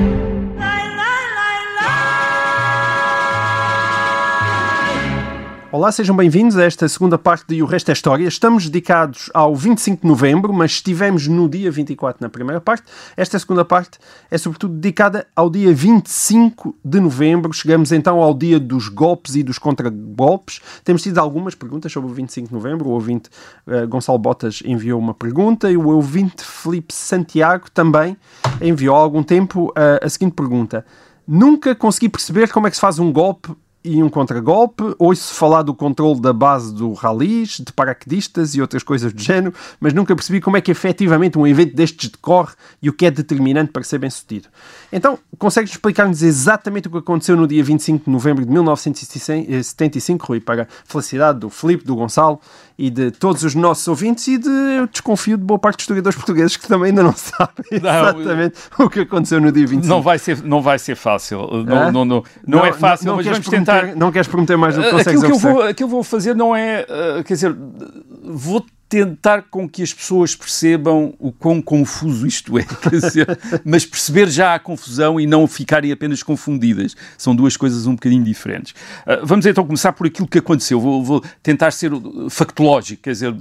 Olá, 5.81 5.91
sejam 5.91 6.15
bem-vindos 6.15 6.57
a 6.57 6.63
esta 6.63 6.87
segunda 6.87 7.17
parte 7.17 7.47
de 7.47 7.63
O 7.63 7.65
Resto 7.65 7.89
é 7.89 7.93
História. 7.93 8.27
Estamos 8.27 8.69
dedicados 8.69 9.31
ao 9.33 9.55
25 9.55 10.03
de 10.03 10.07
novembro, 10.07 10.53
mas 10.53 10.73
estivemos 10.73 11.27
no 11.27 11.49
dia 11.49 11.71
24 11.71 12.21
na 12.21 12.29
primeira 12.29 12.61
parte. 12.61 12.83
Esta 13.17 13.39
segunda 13.39 13.65
parte 13.65 13.97
é 14.29 14.37
sobretudo 14.37 14.75
dedicada 14.75 15.25
ao 15.35 15.49
dia 15.49 15.73
25 15.73 16.75
de 16.85 16.99
novembro. 16.99 17.51
Chegamos 17.51 17.91
então 17.91 18.21
ao 18.21 18.31
dia 18.31 18.59
dos 18.59 18.89
golpes 18.89 19.35
e 19.35 19.41
dos 19.41 19.57
contragolpes. 19.57 20.61
Temos 20.83 21.01
tido 21.01 21.17
algumas 21.17 21.55
perguntas 21.55 21.91
sobre 21.91 22.11
o 22.11 22.13
25 22.13 22.49
de 22.49 22.53
novembro. 22.53 22.87
O 22.87 22.91
ouvinte 22.91 23.31
uh, 23.65 23.87
Gonçalo 23.87 24.19
Botas 24.19 24.61
enviou 24.63 24.99
uma 24.99 25.15
pergunta 25.15 25.71
e 25.71 25.77
o 25.77 25.87
ouvinte 25.87 26.43
Felipe 26.43 26.93
Santiago 26.93 27.71
também 27.71 28.15
enviou 28.61 28.95
há 28.95 28.99
algum 28.99 29.23
tempo 29.23 29.69
uh, 29.69 30.05
a 30.05 30.07
seguinte 30.07 30.33
pergunta. 30.33 30.85
Nunca 31.27 31.73
consegui 31.73 32.07
perceber 32.07 32.51
como 32.51 32.67
é 32.67 32.69
que 32.69 32.75
se 32.75 32.81
faz 32.81 32.99
um 32.99 33.11
golpe 33.11 33.55
e 33.83 34.01
um 34.01 34.09
contragolpe. 34.09 34.95
Ouço 34.97 35.33
falar 35.33 35.63
do 35.63 35.73
controle 35.73 36.19
da 36.21 36.33
base 36.33 36.73
do 36.73 36.93
ralis, 36.93 37.57
de 37.59 37.71
paraquedistas 37.73 38.55
e 38.55 38.61
outras 38.61 38.83
coisas 38.83 39.11
do 39.13 39.21
género, 39.21 39.53
mas 39.79 39.93
nunca 39.93 40.15
percebi 40.15 40.39
como 40.39 40.57
é 40.57 40.61
que 40.61 40.71
efetivamente 40.71 41.37
um 41.37 41.45
evento 41.45 41.75
destes 41.75 42.09
decorre 42.09 42.53
e 42.81 42.89
o 42.89 42.93
que 42.93 43.05
é 43.05 43.11
determinante 43.11 43.71
para 43.71 43.83
ser 43.83 43.97
bem 43.97 44.09
sucedido. 44.09 44.47
Então, 44.91 45.17
consegues 45.37 45.71
explicar-nos 45.71 46.21
exatamente 46.21 46.87
o 46.87 46.91
que 46.91 46.97
aconteceu 46.97 47.35
no 47.35 47.47
dia 47.47 47.63
25 47.63 48.05
de 48.05 48.11
novembro 48.11 48.45
de 48.45 48.51
1975, 48.51 50.25
Rui, 50.25 50.39
para 50.39 50.63
a 50.63 50.67
felicidade 50.85 51.39
do 51.39 51.49
Filipe, 51.49 51.83
do 51.83 51.95
Gonçalo 51.95 52.39
e 52.81 52.89
de 52.89 53.11
todos 53.11 53.43
os 53.43 53.53
nossos 53.53 53.87
ouvintes 53.87 54.27
e 54.27 54.39
de, 54.39 54.49
eu 54.49 54.87
desconfio, 54.87 55.37
de 55.37 55.43
boa 55.43 55.59
parte 55.59 55.77
dos 55.77 55.83
historiadores 55.83 56.17
portugueses 56.17 56.57
que 56.57 56.67
também 56.67 56.89
ainda 56.89 57.03
não 57.03 57.13
sabem 57.15 57.63
não, 57.73 57.77
exatamente 57.77 58.55
o 58.79 58.89
que 58.89 59.01
aconteceu 59.01 59.39
no 59.39 59.51
dia 59.51 59.67
25. 59.67 59.87
Não 59.87 60.01
vai 60.01 60.17
ser, 60.17 60.41
não 60.41 60.63
vai 60.63 60.79
ser 60.79 60.95
fácil. 60.95 61.47
Não, 61.63 61.77
é? 61.77 61.91
não, 61.91 61.91
não, 61.91 62.05
não, 62.05 62.23
não, 62.47 62.65
é 62.65 62.73
fácil, 62.73 63.05
não, 63.05 63.17
mas 63.17 63.27
vamos 63.27 63.47
tentar... 63.47 63.95
Não 63.95 64.11
queres 64.11 64.27
prometer 64.27 64.57
mais 64.57 64.75
do 64.75 64.81
que 64.81 64.89
consegues 64.89 65.23
aquilo 65.23 65.39
que, 65.39 65.47
eu 65.47 65.53
vou, 65.53 65.61
aquilo 65.61 65.75
que 65.75 65.83
eu 65.83 65.87
vou 65.87 66.03
fazer 66.03 66.35
não 66.35 66.55
é... 66.55 66.81
Uh, 66.89 67.23
quer 67.23 67.35
dizer, 67.35 67.55
vou 68.23 68.65
tentar 68.91 69.43
com 69.43 69.69
que 69.69 69.81
as 69.81 69.93
pessoas 69.93 70.35
percebam 70.35 71.13
o 71.17 71.31
quão 71.31 71.61
confuso 71.61 72.27
isto 72.27 72.59
é, 72.59 72.65
dizer, 72.91 73.25
mas 73.63 73.85
perceber 73.85 74.29
já 74.29 74.53
a 74.53 74.59
confusão 74.59 75.17
e 75.17 75.25
não 75.25 75.47
ficarem 75.47 75.93
apenas 75.93 76.21
confundidas. 76.21 76.93
São 77.17 77.33
duas 77.33 77.55
coisas 77.55 77.87
um 77.87 77.93
bocadinho 77.93 78.21
diferentes. 78.21 78.73
Uh, 79.07 79.25
vamos 79.25 79.45
então 79.45 79.65
começar 79.65 79.93
por 79.93 80.07
aquilo 80.07 80.27
que 80.27 80.39
aconteceu. 80.39 80.77
Vou, 80.81 81.01
vou, 81.01 81.23
tentar 81.41 81.71
ser 81.71 81.89
factológico, 82.29 83.03
quer 83.03 83.11
dizer, 83.11 83.33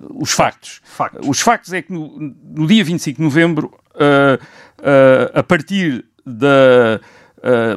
os 0.00 0.32
factos. 0.32 0.80
factos. 0.84 1.28
Os 1.28 1.38
factos 1.38 1.72
é 1.72 1.82
que 1.82 1.92
no, 1.92 2.34
no 2.42 2.66
dia 2.66 2.82
25 2.82 3.16
de 3.16 3.22
novembro, 3.22 3.78
uh, 3.94 4.42
uh, 4.80 5.38
a 5.38 5.42
partir 5.44 6.04
da 6.26 7.00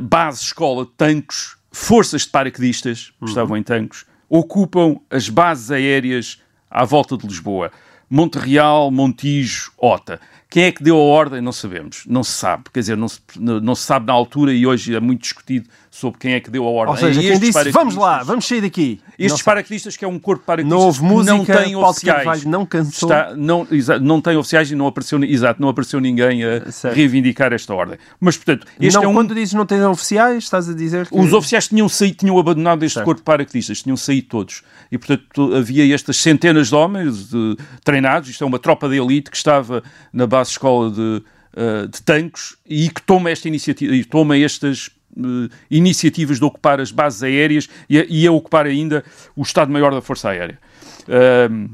base 0.02 0.42
escola 0.42 0.84
de 0.84 0.92
tanques, 0.98 1.56
forças 1.72 2.24
de 2.24 2.30
paraquedistas, 2.30 3.12
que 3.20 3.26
uhum. 3.26 3.28
estavam 3.28 3.56
em 3.56 3.62
tanques, 3.62 4.04
ocupam 4.28 5.00
as 5.12 5.30
bases 5.30 5.70
aéreas 5.70 6.39
à 6.69 6.86
volta 6.86 7.17
de 7.17 7.27
Lisboa. 7.27 7.71
Monte 8.10 8.38
Real, 8.38 8.91
Montijo, 8.91 9.71
Ota. 9.77 10.19
Quem 10.51 10.63
é 10.63 10.71
que 10.71 10.81
deu 10.81 10.95
a 10.95 11.03
ordem? 11.03 11.41
Não 11.41 11.51
sabemos. 11.51 12.05
Não 12.07 12.23
se 12.23 12.31
sabe. 12.31 12.63
Quer 12.73 12.79
dizer, 12.79 12.97
não 12.97 13.07
se, 13.07 13.19
não 13.38 13.75
se 13.75 13.83
sabe 13.83 14.07
na 14.07 14.13
altura 14.13 14.51
e 14.51 14.65
hoje 14.65 14.95
é 14.95 14.99
muito 14.99 15.21
discutido 15.21 15.69
sobre 15.91 16.19
quem 16.19 16.33
é 16.33 16.39
que 16.39 16.49
deu 16.49 16.65
a 16.65 16.69
ordem. 16.69 16.95
Ou 16.95 16.99
seja, 16.99 17.21
quem 17.21 17.39
disse, 17.39 17.71
vamos 17.71 17.95
lá, 17.95 18.23
vamos 18.23 18.47
sair 18.47 18.62
daqui. 18.62 18.99
Estes 19.17 19.43
paraquedistas, 19.43 19.95
que 19.95 20.05
é 20.05 20.07
um 20.07 20.17
corpo 20.17 20.41
de 20.41 20.45
paraquedistas 20.47 20.97
que 20.97 21.03
música, 21.03 21.35
não 21.35 21.45
tem 21.45 21.75
oficiais. 21.75 22.45
Não 22.45 22.65
cansou. 22.65 23.09
Está, 23.09 23.35
não, 23.35 23.67
exa, 23.69 23.99
não 23.99 24.21
tem 24.21 24.38
oficiais 24.38 24.71
e 24.71 24.75
não 24.75 24.88
apareceu, 24.88 25.23
exato, 25.23 25.62
não 25.62 25.69
apareceu 25.69 25.99
ninguém 25.99 26.43
a 26.43 26.71
certo. 26.71 26.95
reivindicar 26.95 27.53
esta 27.53 27.73
ordem. 27.73 27.99
Mas, 28.19 28.35
portanto, 28.35 28.65
este 28.79 28.95
não, 28.95 29.03
é 29.03 29.07
um... 29.07 29.13
Quando 29.13 29.35
dizes 29.35 29.53
não 29.53 29.65
tem 29.67 29.83
oficiais, 29.83 30.45
estás 30.45 30.67
a 30.69 30.73
dizer 30.73 31.07
que... 31.07 31.15
Os 31.19 31.33
oficiais 31.33 31.67
tinham 31.67 31.88
saído, 31.89 32.17
tinham 32.17 32.39
abandonado 32.39 32.83
este 32.83 32.95
certo. 32.95 33.05
corpo 33.05 33.21
de 33.21 33.25
paraquedistas, 33.25 33.83
tinham 33.83 33.97
saído 33.97 34.27
todos. 34.29 34.63
E, 34.91 34.97
portanto, 34.97 35.53
havia 35.55 35.93
estas 35.93 36.17
centenas 36.17 36.69
de 36.69 36.75
homens 36.75 37.29
de, 37.29 37.57
treinados, 37.83 38.29
isto 38.29 38.43
é 38.43 38.47
uma 38.47 38.57
tropa 38.57 38.88
de 38.88 38.97
elite 38.97 39.29
que 39.29 39.38
estava 39.38 39.83
na 40.13 40.25
base 40.25 40.38
escola 40.41 40.91
de, 40.91 41.23
uh, 41.56 41.88
de 41.88 42.02
tanques 42.02 42.56
e 42.65 42.89
que 42.89 43.02
toma 43.02 43.30
esta 43.30 43.47
iniciativa, 43.47 43.93
e 43.93 44.04
toma 44.04 44.38
estas 44.38 44.88
uh, 45.17 45.49
iniciativas 45.69 46.39
de 46.39 46.45
ocupar 46.45 46.80
as 46.80 46.91
bases 46.91 47.23
aéreas 47.23 47.67
e 47.89 47.99
a, 47.99 48.06
e 48.08 48.28
a 48.28 48.32
ocupar 48.32 48.65
ainda 48.65 49.04
o 49.36 49.41
Estado-Maior 49.41 49.93
da 49.93 50.02
Força 50.02 50.30
Aérea. 50.30 50.60
Uh, 51.08 51.69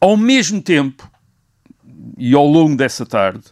ao 0.00 0.16
mesmo 0.16 0.62
tempo, 0.62 1.10
e 2.16 2.34
ao 2.34 2.46
longo 2.46 2.76
dessa 2.76 3.04
tarde, 3.04 3.44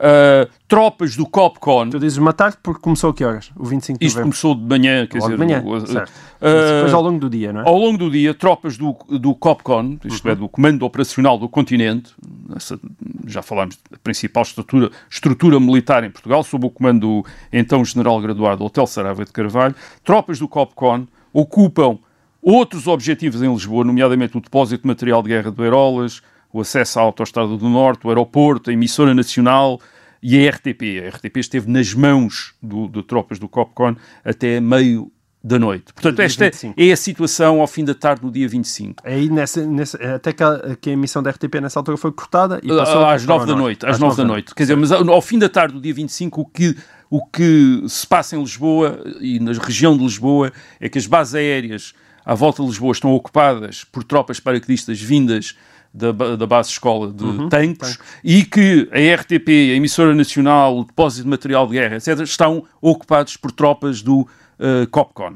uh, 0.00 0.50
tropas 0.66 1.14
do 1.14 1.26
COPCON. 1.26 1.90
Tu 1.90 1.98
dizes 1.98 2.18
uma 2.18 2.32
tarde 2.32 2.56
porque 2.62 2.80
começou 2.80 3.10
a 3.10 3.14
que 3.14 3.24
horas? 3.24 3.50
O 3.56 3.64
25 3.64 3.98
de 3.98 4.06
Isto 4.06 4.16
novembro? 4.16 4.22
começou 4.22 4.54
de 4.54 4.62
manhã, 4.62 5.06
quer 5.06 5.18
Logo 5.18 5.30
dizer... 5.30 5.46
De 5.46 5.54
manhã, 5.54 5.62
uh, 5.64 5.86
certo. 5.86 6.08
Uh, 6.08 6.74
depois 6.74 6.94
ao 6.94 7.02
longo 7.02 7.18
do 7.18 7.30
dia, 7.30 7.52
não 7.52 7.60
é? 7.60 7.68
Ao 7.68 7.76
longo 7.76 7.98
do 7.98 8.10
dia, 8.10 8.32
tropas 8.34 8.76
do, 8.76 8.96
do 9.08 9.34
COPCON, 9.34 9.98
isto 10.04 10.24
uhum. 10.24 10.32
é, 10.32 10.34
do 10.34 10.48
Comando 10.48 10.84
Operacional 10.84 11.38
do 11.38 11.48
Continente, 11.48 12.14
essa, 12.56 12.80
já 13.26 13.42
falámos 13.42 13.78
da 13.90 13.98
principal 13.98 14.42
estrutura, 14.42 14.90
estrutura 15.08 15.60
militar 15.60 16.02
em 16.02 16.10
Portugal, 16.10 16.42
sob 16.42 16.66
o 16.66 16.70
comando 16.70 17.00
do 17.00 17.26
então 17.52 17.84
General 17.84 18.20
Graduado 18.20 18.64
Hotel 18.64 18.86
Sarava 18.86 19.24
de 19.24 19.32
Carvalho, 19.32 19.74
tropas 20.04 20.38
do 20.38 20.48
COPCON 20.48 21.06
ocupam 21.32 21.98
outros 22.42 22.86
objetivos 22.86 23.42
em 23.42 23.52
Lisboa, 23.52 23.84
nomeadamente 23.84 24.36
o 24.36 24.40
depósito 24.40 24.82
de 24.82 24.88
material 24.88 25.22
de 25.22 25.28
guerra 25.28 25.50
de 25.50 25.56
Beirolas, 25.56 26.22
o 26.52 26.60
acesso 26.60 26.98
à 26.98 27.02
Autostrada 27.02 27.56
do 27.56 27.68
Norte, 27.68 28.06
o 28.06 28.10
aeroporto, 28.10 28.70
a 28.70 28.72
emissora 28.72 29.14
nacional 29.14 29.80
e 30.22 30.46
a 30.46 30.50
RTP. 30.50 31.02
A 31.04 31.16
RTP 31.16 31.36
esteve 31.38 31.70
nas 31.70 31.94
mãos 31.94 32.54
do, 32.62 32.88
de 32.88 33.02
tropas 33.02 33.38
do 33.38 33.48
COPCON 33.48 33.96
até 34.24 34.60
meio 34.60 35.10
da 35.42 35.58
noite. 35.58 35.92
Portanto, 35.94 36.20
esta 36.20 36.44
25. 36.44 36.74
é 36.76 36.92
a 36.92 36.96
situação 36.96 37.60
ao 37.60 37.66
fim 37.66 37.82
da 37.82 37.94
tarde 37.94 38.22
no 38.22 38.30
dia 38.30 38.46
25. 38.46 39.02
Aí 39.06 39.30
nessa, 39.30 39.64
nessa, 39.66 39.96
até 40.14 40.32
que 40.34 40.42
a, 40.42 40.76
que 40.78 40.90
a 40.90 40.92
emissão 40.92 41.22
da 41.22 41.30
RTP 41.30 41.54
nessa 41.62 41.78
altura 41.78 41.96
foi 41.96 42.12
cortada 42.12 42.60
e 42.62 42.68
passou 42.68 43.06
às 43.06 43.24
para 43.24 43.34
nove 43.34 43.46
da 43.46 43.56
noite. 43.56 43.86
Às 43.86 43.98
nove 43.98 44.16
da 44.16 44.24
noite. 44.24 44.54
Quer 44.54 44.64
dizer, 44.64 44.76
mas 44.76 44.92
ao 44.92 45.10
ao 45.10 45.22
fim 45.22 45.38
da 45.38 45.48
tarde 45.48 45.74
do 45.74 45.80
dia 45.80 45.94
25, 45.94 46.40
o 46.42 46.44
que, 46.44 46.76
o 47.08 47.24
que 47.24 47.82
se 47.88 48.06
passa 48.06 48.36
em 48.36 48.40
Lisboa 48.40 49.02
e 49.20 49.40
na 49.40 49.52
região 49.52 49.96
de 49.96 50.02
Lisboa 50.02 50.52
é 50.78 50.88
que 50.88 50.98
as 50.98 51.06
bases 51.06 51.34
aéreas 51.34 51.94
à 52.24 52.34
volta 52.34 52.62
de 52.62 52.68
Lisboa 52.68 52.92
estão 52.92 53.12
ocupadas 53.12 53.82
por 53.84 54.04
tropas 54.04 54.38
paraquedistas 54.38 55.00
vindas 55.00 55.56
da, 55.92 56.12
da 56.12 56.46
base 56.46 56.70
escola 56.70 57.12
de 57.12 57.24
Uhum, 57.24 57.48
tanques 57.48 57.98
e 58.22 58.44
que 58.44 58.88
a 58.92 59.14
RTP, 59.20 59.48
a 59.48 59.76
emissora 59.76 60.14
nacional, 60.14 60.78
o 60.78 60.84
depósito 60.84 61.24
de 61.24 61.28
material 61.30 61.66
de 61.66 61.72
guerra, 61.74 61.96
etc., 61.96 62.20
estão 62.20 62.64
ocupados 62.80 63.36
por 63.36 63.50
tropas 63.50 64.00
do 64.02 64.26
eh, 64.58 64.86
Copcon. 64.90 65.34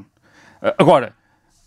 Ah, 0.61 0.73
Agora, 0.77 1.13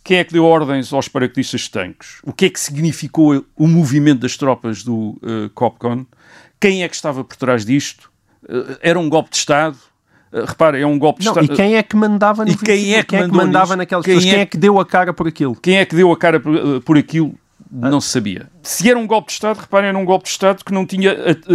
quem 0.02 0.16
é 0.18 0.24
que 0.24 0.32
deu 0.32 0.44
ordens 0.44 0.90
aos 0.92 1.06
paraquedistas 1.08 1.62
de 1.62 1.70
tanques? 1.70 2.18
O 2.22 2.32
que 2.32 2.46
é 2.46 2.50
que 2.50 2.58
significou 2.58 3.44
o 3.56 3.66
movimento 3.68 4.20
das 4.20 4.36
tropas 4.38 4.82
do 4.82 5.18
eh, 5.22 5.50
Copcon? 5.54 6.06
Quem 6.58 6.82
é 6.82 6.88
que 6.88 6.94
estava 6.94 7.22
por 7.22 7.36
trás 7.36 7.64
disto? 7.66 8.10
Eh, 8.48 8.78
era 8.80 8.98
um 8.98 9.08
golpe 9.10 9.30
de 9.30 9.36
Estado? 9.36 9.76
Repara, 10.32 10.78
é 10.78 10.84
um 10.86 10.98
golpe 10.98 11.20
de 11.22 11.28
Estado. 11.28 11.44
e 11.44 11.56
quem 11.56 11.76
é 11.76 11.82
que 11.82 11.96
mandava 11.96 12.44
no 12.44 12.50
E 12.52 12.56
quem 12.56 12.76
25? 12.76 12.98
é 12.98 13.02
que 13.04 13.16
mandou 13.16 13.36
mandava 13.46 13.64
nisto? 13.68 13.78
naquelas 13.78 14.04
Quem 14.04 14.14
pessoas? 14.14 14.32
é 14.32 14.34
Quem 14.36 14.42
é 14.42 14.46
que 14.46 14.56
deu 14.58 14.78
a 14.80 14.84
cara 14.86 15.12
por 15.14 15.26
aquilo? 15.28 15.54
Quem 15.56 15.76
é 15.78 15.84
que 15.86 15.94
deu 15.96 16.10
a 16.12 16.16
cara 16.18 16.38
por, 16.40 16.80
por 16.82 16.98
aquilo? 16.98 17.34
Não 17.70 18.00
se 18.00 18.08
sabia. 18.10 18.48
Se 18.62 18.88
era 18.88 18.98
um 18.98 19.06
golpe 19.06 19.26
de 19.28 19.32
Estado, 19.34 19.58
reparem, 19.58 19.88
era 19.90 19.98
um 19.98 20.04
golpe 20.04 20.24
de 20.24 20.30
Estado 20.30 20.64
que 20.64 20.72
não 20.72 20.86
tinha 20.86 21.12
at- 21.12 21.46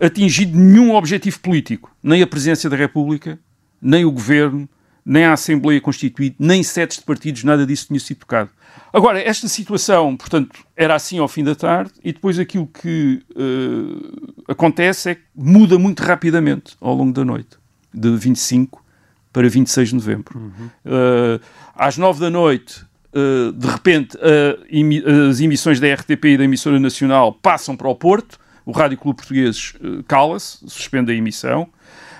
atingido 0.00 0.56
nenhum 0.56 0.94
objetivo 0.94 1.40
político. 1.40 1.90
Nem 2.02 2.22
a 2.22 2.26
Presidência 2.26 2.70
da 2.70 2.76
República, 2.76 3.38
nem 3.82 4.04
o 4.04 4.10
Governo, 4.12 4.68
nem 5.04 5.24
a 5.24 5.32
Assembleia 5.32 5.80
Constituinte, 5.80 6.36
nem 6.38 6.62
setes 6.62 6.98
de 6.98 7.04
partidos, 7.04 7.42
nada 7.42 7.66
disso 7.66 7.86
tinha 7.88 7.98
sido 7.98 8.18
tocado. 8.18 8.50
Agora, 8.92 9.20
esta 9.20 9.48
situação, 9.48 10.16
portanto, 10.16 10.60
era 10.76 10.94
assim 10.94 11.18
ao 11.18 11.26
fim 11.28 11.42
da 11.42 11.54
tarde 11.54 11.92
e 12.04 12.12
depois 12.12 12.38
aquilo 12.38 12.66
que 12.66 13.22
eh, 13.36 14.52
acontece 14.52 15.10
é 15.10 15.14
que 15.14 15.22
muda 15.34 15.78
muito 15.78 16.02
rapidamente 16.02 16.76
ao 16.80 16.94
longo 16.94 17.12
da 17.12 17.24
noite, 17.24 17.56
de 17.92 18.16
25 18.16 18.84
para 19.32 19.48
26 19.48 19.88
de 19.90 19.94
novembro. 19.94 20.52
Eh, 20.84 21.40
às 21.74 21.96
9 21.98 22.20
da 22.20 22.30
noite, 22.30 22.84
eh, 23.14 23.52
de 23.54 23.66
repente, 23.66 24.16
a 24.18 24.58
emi- 24.70 25.02
as 25.30 25.40
emissões 25.40 25.80
da 25.80 25.92
RTP 25.92 26.24
e 26.24 26.36
da 26.38 26.44
emissora 26.44 26.78
nacional 26.78 27.32
passam 27.32 27.76
para 27.76 27.88
o 27.88 27.94
Porto, 27.94 28.38
o 28.66 28.72
Rádio 28.72 28.98
Clube 28.98 29.16
Português 29.16 29.74
eh, 29.82 30.02
cala-se, 30.06 30.58
suspende 30.66 31.12
a 31.12 31.14
emissão. 31.14 31.68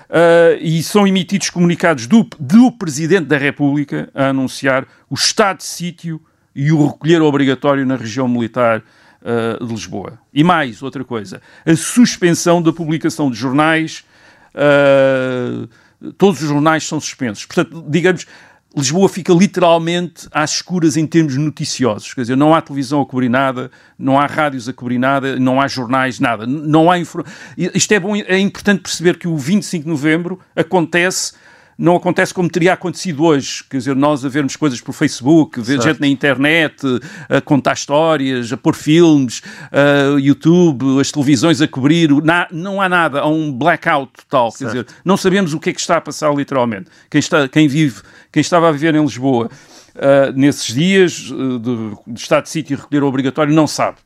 Uh, 0.09 0.57
e 0.59 0.81
são 0.81 1.05
emitidos 1.05 1.51
comunicados 1.51 2.07
do, 2.07 2.27
do 2.39 2.71
Presidente 2.71 3.27
da 3.27 3.37
República 3.37 4.09
a 4.15 4.29
anunciar 4.29 4.87
o 5.07 5.13
estado 5.13 5.57
de 5.57 5.65
sítio 5.65 6.19
e 6.55 6.71
o 6.71 6.87
recolher 6.87 7.21
obrigatório 7.21 7.85
na 7.85 7.95
região 7.95 8.27
militar 8.27 8.81
uh, 9.21 9.63
de 9.63 9.71
Lisboa. 9.71 10.17
E 10.33 10.43
mais, 10.43 10.81
outra 10.81 11.03
coisa, 11.03 11.39
a 11.63 11.75
suspensão 11.75 12.59
da 12.59 12.73
publicação 12.73 13.29
de 13.29 13.37
jornais, 13.37 14.03
uh, 14.55 15.69
todos 16.17 16.41
os 16.41 16.49
jornais 16.49 16.87
são 16.87 16.99
suspensos. 16.99 17.45
Portanto, 17.45 17.85
digamos, 17.87 18.25
Lisboa 18.75 19.09
fica 19.09 19.33
literalmente 19.33 20.27
às 20.31 20.51
escuras 20.51 20.95
em 20.95 21.07
termos 21.07 21.35
noticiosos. 21.35 22.13
Quer 22.13 22.21
dizer, 22.21 22.37
não 22.37 22.53
há 22.53 22.61
televisão 22.61 23.01
a 23.01 23.05
cobrir 23.05 23.29
nada, 23.29 23.71
não 23.97 24.19
há 24.19 24.27
rádios 24.27 24.69
a 24.69 24.73
cobrir 24.73 24.99
nada, 24.99 25.39
não 25.39 25.59
há 25.59 25.67
jornais, 25.67 26.19
nada. 26.19 26.45
Não 26.45 26.89
há 26.89 26.99
infor... 26.99 27.25
Isto 27.57 27.91
é 27.93 27.99
bom, 27.99 28.15
é 28.15 28.37
importante 28.37 28.81
perceber 28.81 29.17
que 29.17 29.27
o 29.27 29.35
25 29.35 29.85
de 29.85 29.89
novembro 29.89 30.39
acontece, 30.55 31.33
não 31.79 31.95
acontece 31.95 32.33
como 32.33 32.49
teria 32.49 32.73
acontecido 32.73 33.23
hoje. 33.23 33.63
Quer 33.69 33.77
dizer, 33.77 33.95
nós 33.95 34.25
a 34.25 34.29
vermos 34.29 34.57
coisas 34.57 34.81
por 34.81 34.91
Facebook, 34.91 35.61
ver 35.61 35.81
gente 35.81 36.01
na 36.01 36.07
internet, 36.07 36.75
a 37.29 37.39
contar 37.39 37.73
histórias, 37.73 38.51
a 38.51 38.57
pôr 38.57 38.75
filmes, 38.75 39.41
a 39.71 40.19
YouTube, 40.19 40.99
as 40.99 41.09
televisões 41.09 41.61
a 41.61 41.67
cobrir. 41.67 42.09
Não 42.51 42.81
há 42.81 42.89
nada, 42.89 43.21
há 43.21 43.27
um 43.27 43.49
blackout 43.49 44.11
total. 44.17 44.51
Quer 44.51 44.65
dizer, 44.65 44.87
não 45.05 45.15
sabemos 45.15 45.53
o 45.53 45.59
que 45.59 45.69
é 45.69 45.73
que 45.73 45.79
está 45.79 45.97
a 45.97 46.01
passar 46.01 46.35
literalmente. 46.35 46.89
Quem, 47.09 47.19
está, 47.19 47.47
quem 47.47 47.65
vive, 47.69 48.01
quem 48.29 48.41
estava 48.41 48.67
a 48.67 48.71
viver 48.73 48.93
em 48.93 49.01
Lisboa 49.01 49.49
ah, 49.95 50.31
nesses 50.35 50.73
dias 50.73 51.31
ah, 51.31 51.59
de, 51.59 52.13
de 52.13 52.19
estado 52.19 52.43
de 52.43 52.49
sítio 52.49 52.73
e 52.73 52.77
recolher 52.77 53.03
obrigatório 53.03 53.53
não 53.53 53.67
sabe. 53.67 53.97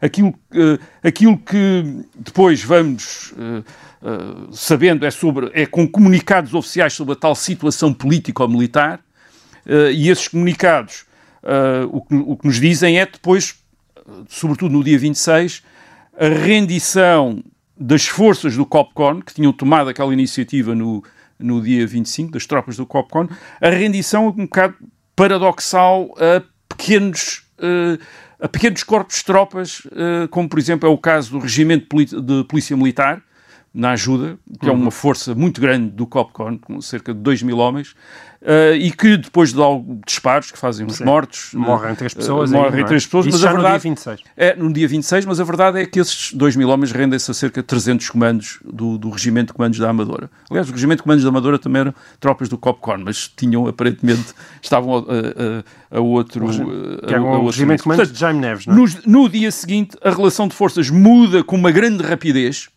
Aquilo, 0.00 0.34
ah, 0.54 0.78
aquilo 1.06 1.36
que 1.36 2.04
depois 2.16 2.62
vamos 2.62 3.34
ah, 3.38 3.62
ah, 4.02 4.48
sabendo 4.52 5.04
é, 5.04 5.10
sobre, 5.10 5.50
é 5.52 5.66
com 5.66 5.86
comunicados 5.86 6.54
oficiais 6.54 6.92
sobre 6.92 7.14
a 7.14 7.16
tal 7.16 7.34
situação 7.34 7.92
político-militar 7.92 9.00
ah, 9.66 9.90
e 9.90 10.08
esses 10.08 10.28
comunicados 10.28 11.04
ah, 11.42 11.86
o, 11.90 12.00
que, 12.00 12.14
o 12.14 12.36
que 12.36 12.46
nos 12.46 12.60
dizem 12.60 12.98
é 12.98 13.06
depois, 13.06 13.56
sobretudo 14.28 14.72
no 14.72 14.84
dia 14.84 14.98
26, 14.98 15.62
a 16.18 16.28
rendição 16.28 17.42
das 17.78 18.06
forças 18.06 18.56
do 18.56 18.66
COPCON, 18.66 19.20
que 19.20 19.34
tinham 19.34 19.52
tomado 19.52 19.88
aquela 19.88 20.12
iniciativa 20.12 20.74
no, 20.74 21.02
no 21.38 21.62
dia 21.62 21.86
25, 21.86 22.32
das 22.32 22.44
tropas 22.44 22.76
do 22.76 22.84
COPCON, 22.84 23.28
a 23.60 23.70
rendição 23.70 24.26
um 24.26 24.32
bocado 24.32 24.74
paradoxal 25.14 26.12
a 26.18 26.42
pequenos, 26.68 27.44
eh, 27.58 27.98
a 28.40 28.48
pequenos 28.48 28.82
corpos 28.82 29.18
de 29.18 29.24
tropas, 29.24 29.82
eh, 29.92 30.26
como 30.28 30.48
por 30.48 30.58
exemplo 30.58 30.88
é 30.88 30.92
o 30.92 30.98
caso 30.98 31.32
do 31.32 31.38
Regimento 31.38 31.86
de 32.04 32.44
Polícia 32.44 32.76
Militar, 32.76 33.22
na 33.74 33.90
ajuda, 33.90 34.38
que 34.60 34.68
é 34.68 34.72
uma 34.72 34.90
força 34.90 35.34
muito 35.34 35.60
grande 35.60 35.90
do 35.90 36.06
COPCON, 36.06 36.58
com 36.58 36.80
cerca 36.80 37.12
de 37.14 37.20
2 37.20 37.42
mil 37.42 37.58
homens, 37.58 37.94
eh, 38.40 38.74
e 38.76 38.90
que 38.90 39.16
depois 39.16 39.52
de 39.52 39.60
alguns 39.60 40.00
disparos 40.06 40.50
que 40.50 40.58
fazem 40.58 40.86
uns 40.86 41.00
mortos, 41.00 41.50
Morrem 41.54 41.92
eh, 41.92 41.94
três 41.94 42.14
pessoas 42.14 42.50
eh, 42.50 42.56
aí, 42.56 42.60
morrem 42.62 42.78
não 42.80 42.84
é? 42.84 42.88
três 42.88 43.04
pessoas, 43.04 43.26
Isso 43.26 43.36
mas 43.36 43.44
a 43.44 43.48
no 43.50 43.54
verdade 43.56 43.82
dia 43.82 43.90
26. 43.90 44.20
é 44.36 44.56
no 44.56 44.72
dia 44.72 44.88
26, 44.88 45.24
mas 45.26 45.38
a 45.40 45.44
verdade 45.44 45.80
é 45.80 45.86
que 45.86 46.00
esses 46.00 46.32
2 46.32 46.56
mil 46.56 46.68
homens 46.70 46.90
rendem-se 46.92 47.30
a 47.30 47.34
cerca 47.34 47.60
de 47.60 47.66
300 47.66 48.08
comandos 48.10 48.58
do, 48.64 48.96
do 48.98 49.10
Regimento 49.10 49.48
de 49.48 49.52
Comandos 49.52 49.78
da 49.78 49.90
Amadora. 49.90 50.30
Aliás, 50.50 50.68
o 50.68 50.72
Regimento 50.72 50.98
de 50.98 51.02
Comandos 51.04 51.22
da 51.24 51.28
Amadora 51.30 51.58
também 51.58 51.80
eram 51.80 51.94
tropas 52.18 52.48
do 52.48 52.56
COPCON, 52.58 52.98
mas 53.04 53.28
tinham 53.28 53.66
aparentemente, 53.66 54.34
estavam 54.62 54.96
a, 54.96 55.00
a- 55.94 55.98
a 55.98 56.00
outro... 56.00 56.46
Que 57.06 57.14
é 57.14 57.20
o 57.20 57.46
regimento 57.46 57.78
de 57.78 57.82
comandos 57.84 58.12
de 58.12 58.18
Jaime 58.18 58.40
Neves, 58.40 58.66
não 58.66 58.74
é? 58.74 58.76
No, 58.78 58.86
no 59.22 59.28
dia 59.28 59.50
seguinte, 59.52 59.96
a 60.02 60.10
relação 60.10 60.48
de 60.48 60.54
forças 60.54 60.90
muda 60.90 61.44
com 61.44 61.54
uma 61.56 61.70
grande 61.70 62.02
rapidez. 62.02 62.68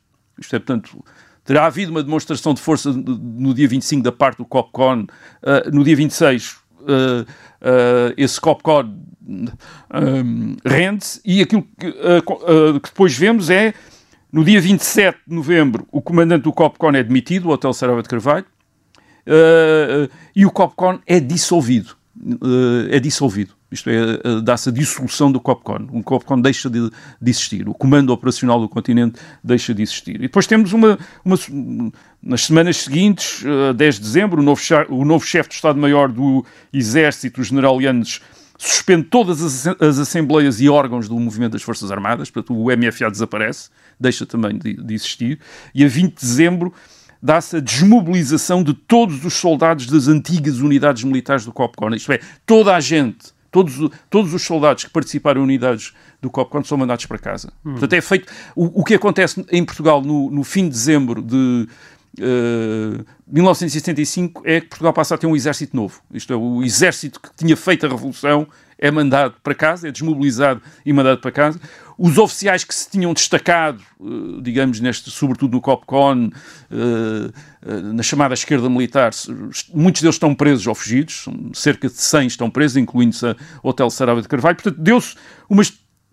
Isto 0.41 0.56
é, 0.56 0.60
portanto, 0.60 1.06
terá 1.45 1.65
havido 1.67 1.91
uma 1.91 2.04
demonstração 2.04 2.54
de 2.54 2.60
força 2.62 2.91
no- 2.91 3.54
dia 3.54 3.67
25 3.67 4.04
da 4.04 4.12
parte 4.12 4.38
do 4.39 4.45
COPCON. 4.45 5.06
Ah, 5.43 5.69
no 5.71 5.84
dia 5.84 5.95
26, 5.95 6.58
ah, 6.88 7.25
ah, 7.62 8.13
esse 8.17 8.41
COPCON 8.41 8.93
ah, 9.89 10.01
rende-se 10.65 11.21
e 11.23 11.41
aquilo 11.41 11.63
que, 11.80 11.88
ah, 11.88 12.80
que 12.80 12.89
depois 12.89 13.15
vemos 13.17 13.49
é, 13.49 13.73
no 14.32 14.43
dia 14.43 14.60
27 14.60 15.19
de 15.27 15.36
novembro, 15.36 15.88
o 15.91 16.01
comandante 16.01 16.43
do 16.43 16.54
COPCON 16.54 16.91
é 16.91 17.04
demitido, 17.04 17.47
o 17.49 17.51
Hotel 17.51 17.73
Sarava 17.73 18.01
de 18.01 18.10
Carvalho, 18.10 18.45
Uh, 19.23 20.06
uh, 20.06 20.10
e 20.36 20.47
o 20.47 20.51
COPCON 20.51 20.99
é 21.06 21.19
dissolvido. 21.19 21.95
Uh, 22.19 22.88
é 22.89 22.99
dissolvido. 22.99 23.54
Isto 23.71 23.89
é, 23.89 24.19
uh, 24.27 24.41
dá-se 24.41 24.69
a 24.69 24.71
dissolução 24.71 25.31
do 25.31 25.39
COPCON. 25.39 25.88
O 25.91 26.03
COPCON 26.03 26.41
deixa 26.41 26.69
de, 26.69 26.89
de 26.89 27.29
existir. 27.29 27.69
O 27.69 27.73
Comando 27.73 28.12
Operacional 28.12 28.60
do 28.60 28.67
Continente 28.67 29.19
deixa 29.43 29.73
de 29.73 29.81
existir. 29.81 30.15
E 30.15 30.19
depois 30.19 30.45
temos 30.45 30.73
uma... 30.73 30.99
uma 31.23 31.38
nas 32.23 32.45
semanas 32.45 32.77
seguintes, 32.77 33.43
uh, 33.43 33.73
10 33.73 33.95
de 33.95 34.01
dezembro, 34.01 34.41
o 34.41 34.43
novo, 34.43 34.62
o 34.89 35.03
novo 35.03 35.25
chefe 35.25 35.49
de 35.49 35.55
Estado-Maior 35.55 36.12
do 36.12 36.45
Exército, 36.71 37.41
o 37.41 37.43
General 37.43 37.81
Yanes, 37.81 38.21
suspende 38.62 39.05
todas 39.05 39.41
as, 39.41 39.67
as 39.81 39.97
assembleias 39.97 40.62
e 40.62 40.69
órgãos 40.69 41.10
do 41.10 41.19
movimento 41.19 41.53
das 41.53 41.63
Forças 41.63 41.91
Armadas, 41.91 42.29
portanto 42.29 42.55
o 42.55 42.65
MFA 42.65 43.10
desaparece, 43.10 43.69
deixa 43.99 44.23
também 44.23 44.55
de, 44.55 44.73
de 44.75 44.93
existir, 44.93 45.39
e 45.73 45.84
a 45.84 45.88
20 45.88 46.13
de 46.13 46.21
dezembro 46.21 46.71
dá-se 47.19 47.57
a 47.57 47.60
desmobilização 47.60 48.63
de 48.63 48.75
todos 48.75 49.25
os 49.25 49.34
soldados 49.34 49.88
das 49.88 50.07
antigas 50.07 50.60
unidades 50.60 51.03
militares 51.03 51.43
do 51.43 51.51
COPCON, 51.51 51.95
isto 51.95 52.12
é, 52.12 52.19
toda 52.45 52.75
a 52.75 52.79
gente, 52.79 53.34
todos, 53.52 53.90
todos 54.10 54.34
os 54.34 54.42
soldados 54.42 54.86
que 54.86 54.90
participaram 54.90 55.42
em 55.42 55.44
unidades 55.44 55.94
do 56.22 56.30
COPCON 56.30 56.64
são 56.64 56.78
mandados 56.78 57.06
para 57.06 57.18
casa. 57.18 57.52
Portanto, 57.64 57.94
é 57.94 58.02
feito, 58.02 58.32
o, 58.56 58.82
o 58.82 58.84
que 58.84 58.94
acontece 58.94 59.46
em 59.52 59.64
Portugal 59.66 60.02
no, 60.02 60.32
no 60.32 60.44
fim 60.44 60.64
de 60.64 60.70
dezembro 60.70 61.22
de 61.22 61.68
eh, 62.20 63.04
1975 63.28 64.42
é 64.46 64.60
que 64.62 64.68
Portugal 64.68 64.94
passa 64.94 65.16
a 65.16 65.18
ter 65.18 65.28
um 65.28 65.36
exército 65.36 65.76
novo. 65.76 66.02
Isto 66.14 66.34
é, 66.34 66.36
o 66.36 66.64
exército 66.64 67.20
que 67.20 67.30
tinha 67.36 67.56
feito 67.56 67.86
a 67.86 67.90
revolução 67.90 68.48
é 68.82 68.89
mandado 68.89 69.36
para 69.44 69.54
casa, 69.54 69.88
é 69.88 69.91
desmobilizado 69.91 70.60
e 70.84 70.91
mandado 70.91 71.22
para 71.22 71.32
casa. 71.32 71.62
Os 71.98 72.17
oficiais 72.17 72.63
que 72.63 72.74
se 72.74 72.89
tinham 72.89 73.13
destacado, 73.13 73.80
eh, 74.02 74.41
digamos, 74.41 74.80
neste, 74.80 75.12
sobretudo 75.12 75.54
no 75.54 75.62
COPCON, 75.62 76.32
eh, 76.72 77.32
eh, 77.62 77.82
na 77.94 78.02
chamada 78.02 78.34
esquerda 78.34 78.67
militar, 78.67 79.12
muitos 79.72 80.02
deles 80.02 80.15
estão 80.15 80.34
presos 80.34 80.65
ou 80.65 80.74
fugidos, 80.74 81.26
cerca 81.54 81.88
de 81.88 81.94
100 81.94 82.28
estão 82.28 82.50
presos, 82.50 82.76
incluindo-se 82.78 83.28
a 83.28 83.36
Hotel 83.62 83.89
Sarava 83.91 84.20
de 84.20 84.28
Carvalho. 84.28 84.56
Portanto, 84.56 84.82
deu-se 84.82 85.15
uma, 85.48 85.62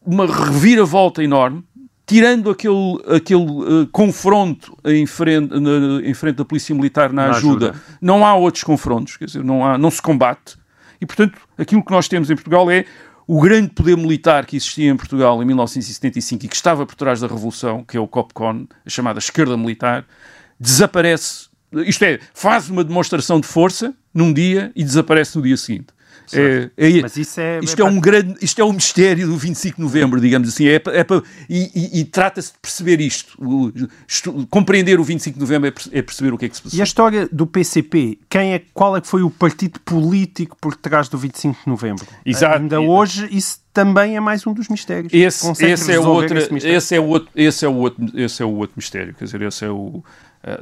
uma 0.04 0.26
reviravolta 0.26 1.24
enorme 1.24 1.64
tirando 2.04 2.48
aquele, 2.48 3.02
aquele 3.14 3.42
uh, 3.42 3.86
confronto 3.92 4.74
em 4.82 5.04
frente, 5.04 5.60
na, 5.60 6.00
em 6.02 6.14
frente 6.14 6.36
da 6.36 6.44
Polícia 6.44 6.74
Militar 6.74 7.12
na, 7.12 7.28
na 7.28 7.36
ajuda, 7.36 7.70
ajuda, 7.70 7.82
não 8.00 8.24
há 8.24 8.34
outros 8.34 8.64
confrontos, 8.64 9.18
quer 9.18 9.26
dizer, 9.26 9.44
não, 9.44 9.62
há, 9.62 9.76
não 9.76 9.90
se 9.90 10.00
combate. 10.00 10.56
E, 10.98 11.04
portanto, 11.04 11.38
aquilo 11.58 11.84
que 11.84 11.90
nós 11.90 12.08
temos 12.08 12.30
em 12.30 12.34
Portugal 12.34 12.70
é 12.70 12.84
o 13.26 13.40
grande 13.42 13.68
poder 13.68 13.96
militar 13.96 14.46
que 14.46 14.56
existia 14.56 14.90
em 14.90 14.96
Portugal 14.96 15.42
em 15.42 15.44
1975 15.44 16.46
e 16.46 16.48
que 16.48 16.56
estava 16.56 16.86
por 16.86 16.94
trás 16.94 17.20
da 17.20 17.26
Revolução, 17.26 17.84
que 17.84 17.96
é 17.96 18.00
o 18.00 18.08
COPCON, 18.08 18.66
a 18.86 18.88
chamada 18.88 19.18
esquerda 19.18 19.54
militar, 19.56 20.06
desaparece, 20.58 21.48
isto 21.84 22.02
é, 22.04 22.18
faz 22.32 22.70
uma 22.70 22.82
demonstração 22.82 23.38
de 23.38 23.46
força 23.46 23.94
num 24.14 24.32
dia 24.32 24.72
e 24.74 24.82
desaparece 24.82 25.36
no 25.36 25.42
dia 25.42 25.56
seguinte. 25.58 25.88
É, 26.36 26.70
é, 26.76 27.02
Mas 27.02 27.16
isso 27.16 27.40
é, 27.40 27.60
isto, 27.62 27.80
é, 27.80 27.82
é 27.82 27.88
um 27.88 28.00
grande, 28.00 28.34
isto 28.42 28.60
é 28.60 28.64
um 28.64 28.72
mistério 28.72 29.26
do 29.26 29.36
25 29.36 29.76
de 29.76 29.82
novembro, 29.82 30.20
digamos 30.20 30.48
assim. 30.48 30.66
É, 30.66 30.76
é 30.76 31.06
e, 31.48 31.70
e, 31.74 32.00
e 32.00 32.04
trata-se 32.04 32.52
de 32.52 32.58
perceber 32.58 33.00
isto. 33.00 33.34
O, 33.38 33.72
isto. 34.06 34.46
Compreender 34.50 34.98
o 34.98 35.04
25 35.04 35.34
de 35.34 35.40
novembro 35.40 35.68
é, 35.68 35.98
é, 35.98 36.02
perceber 36.02 36.32
o 36.32 36.38
que 36.38 36.46
é 36.46 36.48
que 36.48 36.56
se 36.56 36.62
passou. 36.62 36.78
E 36.78 36.80
a 36.80 36.84
história 36.84 37.28
do 37.30 37.46
PCP, 37.46 38.18
quem 38.28 38.54
é, 38.54 38.62
qual 38.72 38.96
é 38.96 39.00
que 39.00 39.06
foi 39.06 39.22
o 39.22 39.30
partido 39.30 39.80
político 39.80 40.56
por 40.60 40.74
trás 40.74 41.08
do 41.08 41.18
25 41.18 41.64
de 41.64 41.68
novembro? 41.68 42.06
Exato. 42.24 42.58
Ainda 42.58 42.80
hoje 42.80 43.28
isso 43.30 43.60
também 43.72 44.16
é 44.16 44.20
mais 44.20 44.46
um 44.46 44.52
dos 44.52 44.68
mistérios. 44.68 45.12
Esse, 45.12 45.64
esse 45.64 45.92
é, 45.92 46.00
outra, 46.00 46.38
esse, 46.38 46.68
esse, 46.68 46.94
é 46.96 47.00
o 47.00 47.04
outro, 47.04 47.30
esse, 47.34 47.64
é 47.64 47.68
o 47.68 47.74
outro, 47.74 48.10
esse 48.14 48.42
é 48.42 48.46
o 48.46 48.54
outro 48.54 48.74
mistério. 48.76 49.14
Quer 49.14 49.24
dizer, 49.24 49.42
esse 49.42 49.64
é 49.64 49.70
o 49.70 50.02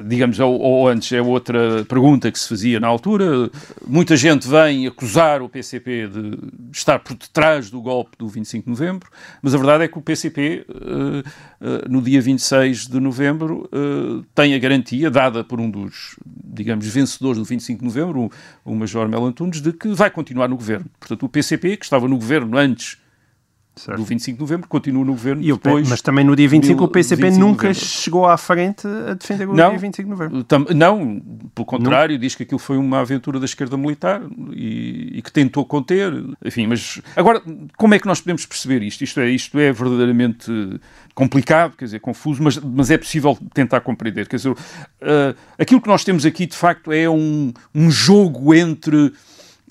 digamos, 0.04 0.38
ou, 0.40 0.58
ou, 0.58 0.88
antes, 0.88 1.12
é 1.12 1.20
outra 1.20 1.84
pergunta 1.84 2.30
que 2.30 2.38
se 2.38 2.48
fazia 2.48 2.80
na 2.80 2.86
altura. 2.86 3.50
Muita 3.86 4.16
gente 4.16 4.48
vem 4.48 4.86
acusar 4.86 5.42
o 5.42 5.48
PCP 5.48 6.08
de 6.08 6.38
estar 6.72 6.98
por 6.98 7.14
detrás 7.14 7.70
do 7.70 7.80
golpe 7.80 8.16
do 8.18 8.28
25 8.28 8.64
de 8.64 8.70
novembro, 8.70 9.10
mas 9.42 9.54
a 9.54 9.58
verdade 9.58 9.84
é 9.84 9.88
que 9.88 9.98
o 9.98 10.02
PCP, 10.02 10.66
uh, 10.68 11.18
uh, 11.18 11.90
no 11.90 12.00
dia 12.00 12.20
26 12.20 12.86
de 12.86 13.00
novembro, 13.00 13.68
tem 14.34 14.54
a 14.54 14.58
garantia, 14.58 15.10
dada 15.10 15.44
por 15.44 15.60
um 15.60 15.70
dos, 15.70 16.16
digamos, 16.24 16.86
vencedores 16.86 17.38
do 17.38 17.44
25 17.44 17.80
de 17.80 17.84
novembro, 17.84 18.30
o, 18.64 18.74
Major 18.74 19.08
Mel 19.08 19.24
Antunes, 19.24 19.60
de 19.60 19.72
que 19.72 19.88
vai 19.88 20.10
continuar 20.10 20.48
no 20.48 20.56
governo. 20.56 20.86
Portanto, 20.98 21.24
o 21.24 21.28
PCP, 21.28 21.76
que 21.76 21.84
estava 21.84 22.08
no 22.08 22.16
governo 22.16 22.56
antes 22.56 22.98
certo. 23.76 23.98
do 23.98 24.04
25 24.04 24.36
de 24.36 24.40
novembro, 24.40 24.68
continua 24.68 25.04
no 25.04 25.12
governo 25.12 25.42
e 25.42 25.52
depois... 25.52 25.88
Mas 25.88 26.00
também 26.00 26.24
no 26.24 26.34
dia 26.34 26.48
25 26.48 26.82
o 26.84 26.88
PCP 26.88 27.30
nunca 27.32 27.72
chegou 27.74 28.26
à 28.26 28.36
frente 28.36 28.86
a 28.86 29.14
defender 29.14 29.48
o 29.48 29.54
não, 29.54 29.70
dia 29.70 29.78
25 29.78 30.04
de 30.04 30.10
novembro. 30.10 30.44
Tam, 30.44 30.66
não, 30.74 31.20
pelo 31.54 31.66
contrário, 31.66 32.14
não. 32.14 32.20
diz 32.20 32.34
que 32.34 32.42
aquilo 32.42 32.58
foi 32.58 32.78
uma 32.78 33.00
aventura 33.00 33.38
da 33.38 33.44
esquerda 33.44 33.76
militar 33.76 34.22
e, 34.52 35.18
e, 35.18 35.22
que 35.22 35.30
tentou 35.30 35.64
conter, 35.64 36.12
enfim, 36.44 36.66
mas... 36.66 37.00
Agora, 37.14 37.42
como 37.76 37.94
é 37.94 37.98
que 37.98 38.06
nós 38.06 38.20
podemos 38.20 38.46
perceber 38.46 38.82
isto? 38.82 39.04
Isto 39.04 39.20
é, 39.20 39.30
isto 39.30 39.58
é 39.58 39.72
verdadeiramente 39.72 40.50
complicado, 41.14 41.76
quer 41.76 41.86
dizer, 41.86 42.00
confuso, 42.00 42.42
mas, 42.42 42.58
mas 42.58 42.90
é 42.90 42.98
possível 42.98 43.36
tentar 43.54 43.80
compreender. 43.80 44.26
Quer 44.28 44.36
dizer, 44.36 44.50
uh, 44.50 44.56
aquilo 45.58 45.80
que 45.80 45.88
nós 45.88 46.04
temos 46.04 46.26
aqui, 46.26 46.46
de 46.46 46.56
facto, 46.56 46.92
é 46.92 47.08
um, 47.08 47.52
um 47.74 47.90
jogo 47.90 48.54
entre 48.54 49.12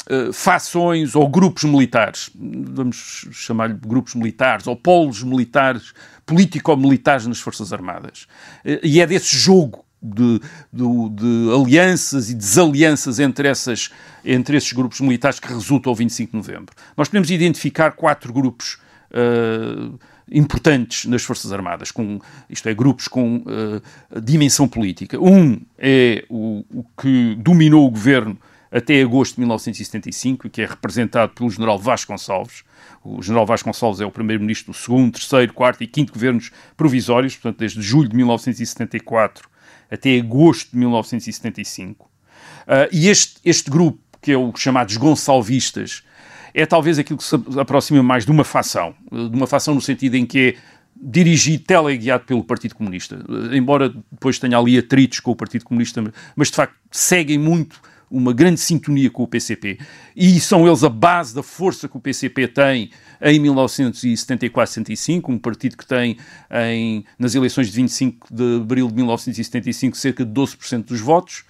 uh, 0.09 0.33
fações 0.33 1.15
ou 1.15 1.27
grupos 1.27 1.63
militares, 1.63 2.29
vamos 2.35 3.27
chamar-lhe 3.31 3.73
grupos 3.73 4.15
militares, 4.15 4.67
ou 4.67 4.75
polos 4.75 5.23
militares, 5.23 5.93
político-militares 6.25 7.27
nas 7.27 7.39
Forças 7.39 7.71
Armadas. 7.73 8.27
Uh, 8.65 8.79
e 8.83 9.01
é 9.01 9.07
desse 9.07 9.35
jogo 9.35 9.85
de, 10.01 10.39
de, 10.71 11.09
de, 11.09 11.53
alianças 11.53 12.29
e 12.29 12.35
desalianças 12.35 13.19
entre, 13.19 13.47
essas, 13.47 13.89
entre 14.23 14.57
esses 14.57 14.71
grupos 14.71 15.01
militares 15.01 15.39
que 15.39 15.47
resulta 15.47 15.89
o 15.89 15.95
25 15.95 16.31
de 16.31 16.37
novembro. 16.37 16.75
Nós 16.95 17.07
podemos 17.07 17.31
identificar 17.31 17.91
quatro 17.91 18.31
grupos 18.31 18.77
uh, 19.11 19.97
importantes 20.31 21.05
nas 21.05 21.23
Forças 21.23 21.51
Armadas, 21.51 21.91
com, 21.91 22.19
isto 22.49 22.67
é, 22.69 22.73
grupos 22.73 23.07
com 23.07 23.37
uh, 23.37 24.21
dimensão 24.21 24.67
política. 24.67 25.19
Um 25.19 25.59
é 25.77 26.25
o, 26.29 26.63
o 26.71 26.85
que 26.99 27.35
dominou 27.35 27.87
o 27.87 27.91
governo 27.91 28.37
até 28.75 29.01
agosto 29.01 29.35
de 29.35 29.39
1975, 29.39 30.49
que 30.49 30.61
é 30.61 30.65
representado 30.65 31.31
pelo 31.33 31.49
general 31.49 31.79
Vasconcelos. 31.79 32.65
O 33.01 33.21
general 33.21 33.45
Vasconcelos 33.45 34.01
é 34.01 34.05
o 34.05 34.11
primeiro-ministro 34.11 34.73
do 34.73 34.77
segundo, 34.77 35.13
terceiro, 35.13 35.53
quarto 35.53 35.81
e 35.81 35.87
quinto 35.87 36.11
governos 36.11 36.51
provisórios, 36.75 37.35
portanto, 37.35 37.59
desde 37.59 37.81
julho 37.81 38.09
de 38.09 38.17
1974 38.17 39.47
até 39.89 40.17
agosto 40.17 40.71
de 40.71 40.77
1975. 40.77 42.03
Uh, 42.03 42.09
ah, 42.67 42.89
e 42.91 43.07
este, 43.07 43.35
este 43.45 43.71
grupo, 43.71 43.97
que 44.21 44.33
é 44.33 44.37
o 44.37 44.51
chamados 44.57 44.97
Gonçalvistas, 44.97 46.03
é 46.53 46.65
talvez 46.65 46.99
aquilo 46.99 47.17
que 47.17 47.23
se 47.23 47.35
aproxima 47.57 48.03
mais 48.03 48.25
de 48.25 48.31
uma 48.31 48.43
facção, 48.43 48.93
de 49.09 49.37
uma 49.37 49.47
facção 49.47 49.73
no 49.73 49.81
sentido 49.81 50.15
em 50.15 50.25
que 50.25 50.39
é 50.39 50.55
dirigido, 50.97 51.63
teleguiado 51.63 52.25
pelo 52.25 52.43
Partido 52.43 52.75
Comunista, 52.75 53.19
embora 53.53 53.93
depois 54.11 54.37
tenha 54.37 54.57
ali 54.57 54.77
atritos 54.77 55.21
com 55.21 55.31
o 55.31 55.35
Partido 55.35 55.63
Comunista, 55.63 56.03
mas 56.35 56.49
de 56.49 56.55
facto 56.55 56.75
seguem 56.91 57.37
muito 57.37 57.79
uma 58.09 58.33
grande 58.33 58.59
sintonia 58.59 59.09
com 59.09 59.23
o 59.23 59.27
PCP. 59.27 59.77
E 60.15 60.39
são 60.39 60.67
eles 60.67 60.83
a 60.83 60.89
base 60.89 61.33
da 61.33 61.43
força 61.43 61.87
que 61.87 61.97
o 61.97 61.99
PCP 61.99 62.47
tem 62.47 62.91
em 63.21 63.39
1974-75, 63.41 65.29
um 65.29 65.37
partido 65.37 65.77
que 65.77 65.85
tem 65.85 66.17
em, 66.51 67.05
nas 67.17 67.35
eleições 67.35 67.67
de 67.67 67.73
25 67.73 68.27
de 68.33 68.57
abril 68.57 68.87
de 68.87 68.95
1975 68.95 69.97
cerca 69.97 70.25
de 70.25 70.31
12% 70.31 70.85
dos 70.85 71.01
votos 71.01 71.43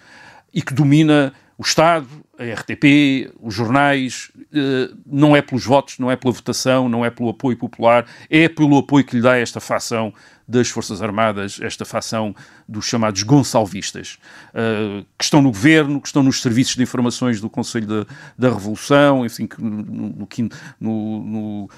e 0.54 0.62
que 0.62 0.74
domina 0.74 1.34
o 1.58 1.64
Estado, 1.64 2.08
a 2.38 2.44
RTP, 2.44 3.32
os 3.42 3.54
jornais, 3.54 4.30
eh, 4.54 4.90
não 5.06 5.36
é 5.36 5.42
pelos 5.42 5.66
votos, 5.66 5.98
não 6.00 6.12
é 6.12 6.16
pela 6.18 6.34
votação, 6.34 6.90
não 6.90 7.06
é 7.06 7.10
pelo 7.10 7.30
apoio 7.30 7.58
popular, 7.58 8.06
é 8.30 8.50
pelo 8.50 8.78
apoio 8.78 9.06
que 9.06 9.16
lhe 9.16 9.22
dá 9.22 9.38
esta 9.38 9.62
facção 9.62 10.14
das 10.48 10.70
Forças 10.70 11.02
Armadas, 11.02 11.60
esta 11.62 11.86
facção 11.86 12.36
dos 12.68 12.86
chamados 12.86 13.24
Gonçalvistas, 13.24 14.18
uh, 14.50 15.06
que 15.18 15.24
estão 15.24 15.42
no 15.42 15.50
governo, 15.50 16.00
que 16.00 16.08
estão 16.08 16.22
nos 16.22 16.42
serviços 16.42 16.76
de 16.76 16.84
informações 16.84 17.42
do 17.42 17.50
Conselho 17.50 17.88
da, 17.88 18.06
da 18.38 18.50
Revolução, 18.50 19.26
enfim, 19.26 19.48
que 19.48 19.62
no, 19.62 20.50
no, 20.80 21.24
no, 21.24 21.64
uh, 21.66 21.70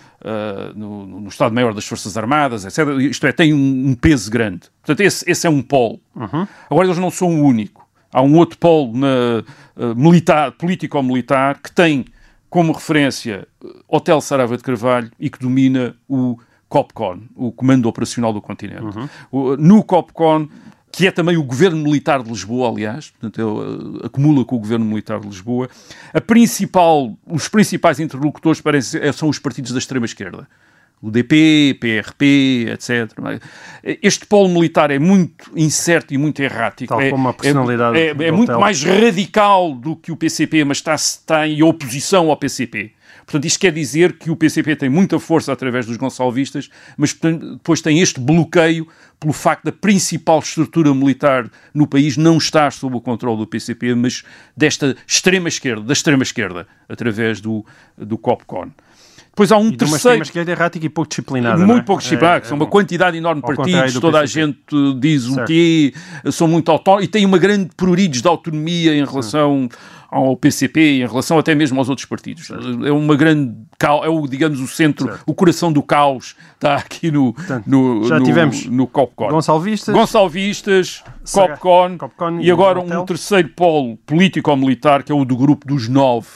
no, 0.76 1.06
no 1.22 1.28
Estado-Maior 1.28 1.74
das 1.74 1.86
Forças 1.86 2.18
Armadas, 2.18 2.66
etc. 2.66 2.88
Isto 3.00 3.28
é, 3.28 3.32
tem 3.32 3.54
um, 3.54 3.90
um 3.90 3.96
peso 3.96 4.30
grande. 4.30 4.70
Portanto, 4.82 5.02
esse, 5.02 5.30
esse 5.30 5.48
é 5.48 5.50
um 5.50 5.62
polo. 5.62 6.00
Uhum. 6.16 6.48
Agora, 6.70 6.88
eles 6.88 6.98
não 6.98 7.12
são 7.12 7.30
o 7.30 7.46
único. 7.46 7.88
Há 8.12 8.22
um 8.22 8.36
outro 8.36 8.58
polo 8.58 8.98
na, 8.98 9.44
uh, 9.76 9.96
militar, 9.96 10.52
político-militar 10.52 11.60
que 11.62 11.72
tem 11.72 12.06
como 12.50 12.72
referência 12.72 13.48
Hotel 13.88 14.22
Sarava 14.22 14.58
de 14.58 14.64
Carvalho 14.64 15.12
e 15.20 15.30
que 15.30 15.40
domina 15.40 15.96
o 16.08 16.38
COPCON, 16.70 17.22
o 17.36 17.52
Comando 17.52 17.88
Operacional 17.88 18.34
do 18.34 18.42
Continente. 18.42 18.84
Uhum. 19.32 19.56
No 19.58 19.84
COPCON, 19.84 20.48
que 20.92 21.06
é 21.06 21.12
também 21.12 21.38
o 21.38 21.44
Governo 21.44 21.78
Militar 21.84 22.24
de 22.24 22.30
Lisboa, 22.30 22.70
aliás, 22.70 23.12
portanto, 23.12 23.40
ele, 23.40 24.00
uh, 24.02 24.06
acumula 24.06 24.44
com 24.44 24.56
o 24.56 24.60
Governo 24.60 24.86
Militar 24.86 25.20
de 25.20 25.28
Lisboa, 25.28 25.70
a 26.14 26.20
principal, 26.20 27.16
os 27.28 27.48
principais 27.48 28.00
interlocutores 28.00 28.62
parecem, 28.62 29.02
eh, 29.02 29.12
são 29.12 29.30
os 29.30 29.38
partidos 29.38 29.72
da 29.72 29.78
extrema-esquerda. 29.78 30.48
O 31.00 31.12
DP, 31.12 31.78
PRP, 31.80 32.72
etc. 32.72 33.12
Este 34.02 34.26
polo 34.26 34.50
militar 34.50 34.90
é 34.90 34.98
muito 34.98 35.52
incerto 35.56 36.12
e 36.12 36.18
muito 36.18 36.42
errático. 36.42 36.90
Tal 36.90 37.02
é, 37.02 37.12
como 37.12 37.30
a 37.30 37.34
personalidade 37.34 38.00
é, 38.00 38.08
é, 38.08 38.24
é 38.30 38.32
muito 38.32 38.60
mais 38.60 38.82
radical 38.82 39.76
do 39.76 39.96
que 39.96 40.12
o 40.12 40.16
PCP, 40.16 40.64
mas 40.64 40.78
está, 40.78 40.96
está 40.96 41.48
em 41.48 41.62
oposição 41.62 42.32
ao 42.32 42.38
PCP. 42.38 42.97
Portanto, 43.28 43.44
isto 43.44 43.60
quer 43.60 43.74
dizer 43.74 44.18
que 44.18 44.32
o 44.32 44.38
PCP 44.38 44.78
tem 44.78 44.90
muita 44.90 45.20
força 45.20 45.52
através 45.52 45.86
dos 45.86 45.98
Gonçalvistas, 45.98 46.70
mas 46.96 47.14
depois 47.14 47.82
tem 47.82 48.00
este 48.00 48.22
bloqueio 48.22 48.88
pelo 49.20 49.34
facto 49.34 49.66
da 49.66 49.72
principal 49.72 50.40
estrutura 50.40 50.96
militar 50.96 51.52
no 51.74 51.86
país 51.86 52.16
não 52.16 52.38
estar 52.38 52.72
sob 52.72 52.96
o 52.96 53.02
controle 53.02 53.40
do 53.40 53.46
PCP, 53.46 53.94
mas 53.96 54.24
desta 54.56 54.96
extrema 55.06 55.50
esquerda, 55.50 55.84
da 55.84 55.92
extrema 55.92 56.24
esquerda, 56.24 56.66
através 56.88 57.42
do, 57.42 57.66
do 57.98 58.18
COPCON. 58.18 58.72
Depois 59.38 59.52
há 59.52 59.58
um 59.58 59.70
e 59.72 59.78
terceiro. 59.78 60.20
Mas 60.20 60.30
esquerda 60.30 60.50
errática 60.50 60.86
e 60.86 60.90
pouco 60.90 61.10
disciplinada. 61.10 61.64
Muito 61.66 61.82
é? 61.82 61.84
pouco 61.84 62.02
disciplinada. 62.02 62.46
É, 62.46 62.48
são 62.48 62.58
é, 62.58 62.62
uma 62.62 62.66
quantidade 62.66 63.18
enorme 63.18 63.42
de 63.42 63.56
partidos, 63.56 64.00
toda 64.00 64.20
a 64.20 64.26
gente 64.26 64.58
diz 65.00 65.26
certo. 65.26 65.42
o 65.42 65.46
quê, 65.46 65.94
são 66.32 66.48
muito 66.48 66.72
autónomos 66.72 67.06
e 67.06 67.08
têm 67.10 67.26
uma 67.26 67.38
grande 67.38 67.70
pruridos 67.76 68.22
de 68.22 68.28
autonomia 68.28 68.96
em 68.96 69.06
relação 69.06 69.68
ao 70.10 70.38
PCP, 70.38 71.02
em 71.02 71.08
relação 71.08 71.38
até 71.38 71.54
mesmo 71.54 71.78
aos 71.80 71.90
outros 71.90 72.06
partidos. 72.06 72.50
É 72.86 72.92
uma 72.92 73.16
grande. 73.16 73.56
É 74.04 74.10
o, 74.10 74.26
digamos, 74.28 74.60
o 74.60 74.68
centro, 74.68 75.08
certo. 75.08 75.24
o 75.28 75.34
coração 75.34 75.72
do 75.72 75.84
caos 75.84 76.36
está 76.56 76.76
aqui 76.76 77.12
no, 77.12 77.34
Portanto, 77.34 77.68
no, 77.68 78.08
já 78.08 78.20
no, 78.20 78.26
tivemos 78.26 78.66
no 78.66 78.88
Copcon. 78.88 79.30
Gonçalvistas, 79.30 79.94
Gonçalvistas 79.94 81.04
Copcon, 81.32 81.98
Copcon 81.98 82.40
e 82.40 82.50
agora 82.50 82.80
um 82.80 83.06
terceiro 83.06 83.50
polo 83.50 83.98
político-militar 83.98 85.04
que 85.04 85.12
é 85.12 85.16
o 85.16 85.24
do 85.24 85.36
grupo 85.36 85.68
dos 85.68 85.88
nove. 85.88 86.28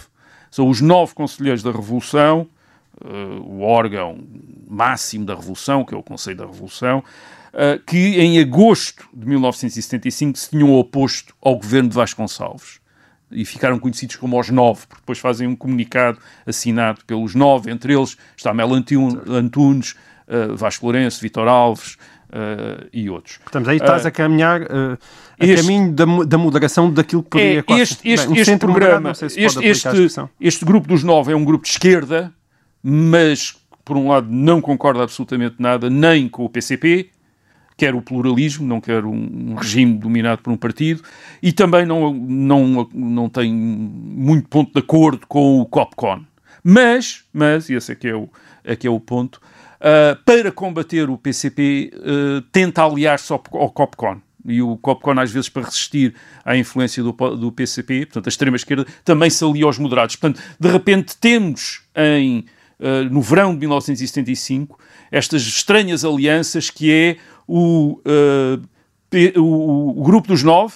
São 0.52 0.68
os 0.70 0.82
nove 0.82 1.16
conselheiros 1.16 1.64
da 1.64 1.72
Revolução, 1.72 2.46
uh, 3.02 3.42
o 3.42 3.62
órgão 3.62 4.20
máximo 4.70 5.26
da 5.26 5.34
Revolução, 5.34 5.86
que 5.86 5.96
é 5.96 5.98
o 5.98 6.04
Conselho 6.04 6.38
da 6.38 6.46
Revolução, 6.46 7.00
uh, 7.54 7.82
que 7.88 8.20
em 8.20 8.38
agosto 8.40 9.08
de 9.14 9.26
1975 9.26 10.38
se 10.38 10.50
tinham 10.50 10.76
oposto 10.76 11.34
ao 11.42 11.56
governo 11.56 11.88
de 11.90 11.96
Vasconcelos 11.96 12.81
e 13.32 13.46
ficaram 13.46 13.80
conhecidos 13.80 14.16
como 14.16 14.40
os 14.40 14.50
nove, 14.50 14.82
porque 14.88 15.02
depois 15.02 15.20
fazem 15.20 15.48
um 15.48 15.56
comunicado 15.56 16.18
assinado 16.46 17.02
pelos 17.06 17.36
nove, 17.36 17.72
entre 17.72 17.94
eles 17.94 18.18
está 18.36 18.54
Mel 18.54 18.70
Antunes, 18.74 19.96
uh, 20.28 20.56
Vasco 20.56 20.86
Lourenço, 20.86 21.22
Vitor 21.22 21.48
Alves 21.48 21.98
uh, 22.30 22.88
e 22.92 23.10
outros. 23.10 23.38
Portanto, 23.38 23.70
aí 23.70 23.78
estás 23.78 24.06
a 24.06 24.12
caminhar 24.12 24.62
uh, 24.62 24.98
a 25.40 25.46
este, 25.46 25.62
caminho 25.62 25.92
da, 25.94 26.06
da 26.26 26.38
moderação 26.38 26.92
daquilo 26.92 27.24
que 27.24 27.30
poderia... 27.30 27.64
É, 27.68 27.74
este, 27.80 28.10
este, 28.10 28.28
Bem, 28.28 28.38
um 28.38 28.42
este 28.42 28.58
programa, 28.58 29.14
se 29.14 29.26
este, 29.26 29.66
este, 29.66 29.88
este 30.40 30.66
grupo 30.66 30.88
dos 30.88 31.04
nove 31.04 31.32
é 31.32 31.36
um 31.36 31.44
grupo 31.44 31.64
de 31.64 31.72
esquerda, 31.72 32.34
mas, 32.84 33.56
por 33.84 33.98
um 33.98 34.10
lado, 34.10 34.28
não 34.30 34.62
concorda 34.62 35.04
absolutamente 35.04 35.56
nada, 35.60 35.90
nem 35.90 36.28
com 36.28 36.46
o 36.46 36.50
PCP, 36.50 37.10
quer 37.82 37.96
o 37.96 38.02
pluralismo, 38.02 38.68
não 38.68 38.80
quer 38.80 39.04
um, 39.04 39.56
regime 39.56 39.98
dominado 39.98 40.44
por 40.44 40.54
um 40.54 40.56
partido, 40.58 41.02
e 41.42 41.52
também 41.52 41.84
não, 41.84 42.14
não, 42.14 42.88
não 42.94 43.28
tem 43.28 43.52
muito 43.52 44.48
ponto 44.48 44.72
de 44.72 44.78
acordo 44.78 45.26
com 45.26 45.60
o 45.60 45.66
COPCON. 45.66 46.24
Mas, 46.64 47.24
mas, 47.34 47.72
e 47.72 47.74
esse 47.74 47.92
aqui 47.92 48.10
é 48.10 48.16
o, 48.16 48.30
aqui 48.64 48.86
é 48.86 48.90
o 48.92 49.00
ponto, 49.00 49.42
uh, 49.80 50.16
para 50.24 50.52
combater 50.52 51.10
o 51.10 51.18
PCP, 51.18 51.92
uh, 51.92 51.98
ah, 52.38 52.44
tenta 52.52 52.84
aliar-se 52.84 53.34
ao, 53.34 53.44
ao 53.54 53.72
COPCON 53.72 54.22
e 54.46 54.62
o 54.62 54.78
COPCON 54.78 55.20
às 55.20 55.32
vezes 55.32 55.50
para 55.50 55.64
resistir 55.64 56.14
à 56.46 56.56
influência 56.56 57.02
do, 57.02 57.12
do 57.12 57.52
PCP, 57.52 58.06
portanto 58.06 58.28
a 58.28 58.30
extrema-esquerda, 58.30 58.86
também 59.04 59.32
se 59.32 59.44
alia 59.44 59.66
aos 59.66 59.80
moderados. 59.80 60.16
Portanto, 60.18 60.40
de 60.60 60.70
repente 60.70 61.18
temos 61.18 61.82
em, 61.96 62.46
uh, 62.80 63.10
no 63.10 63.24
verão 63.24 63.56
de 63.56 63.62
1975 63.62 64.80
estas 65.12 65.42
estranhas 65.42 66.06
alianças 66.06 66.70
que 66.70 66.92
é 66.92 67.18
o, 67.52 68.02
uh, 68.06 69.40
o, 69.40 70.00
o 70.00 70.04
grupo 70.04 70.30
dos 70.30 70.42
nove, 70.42 70.74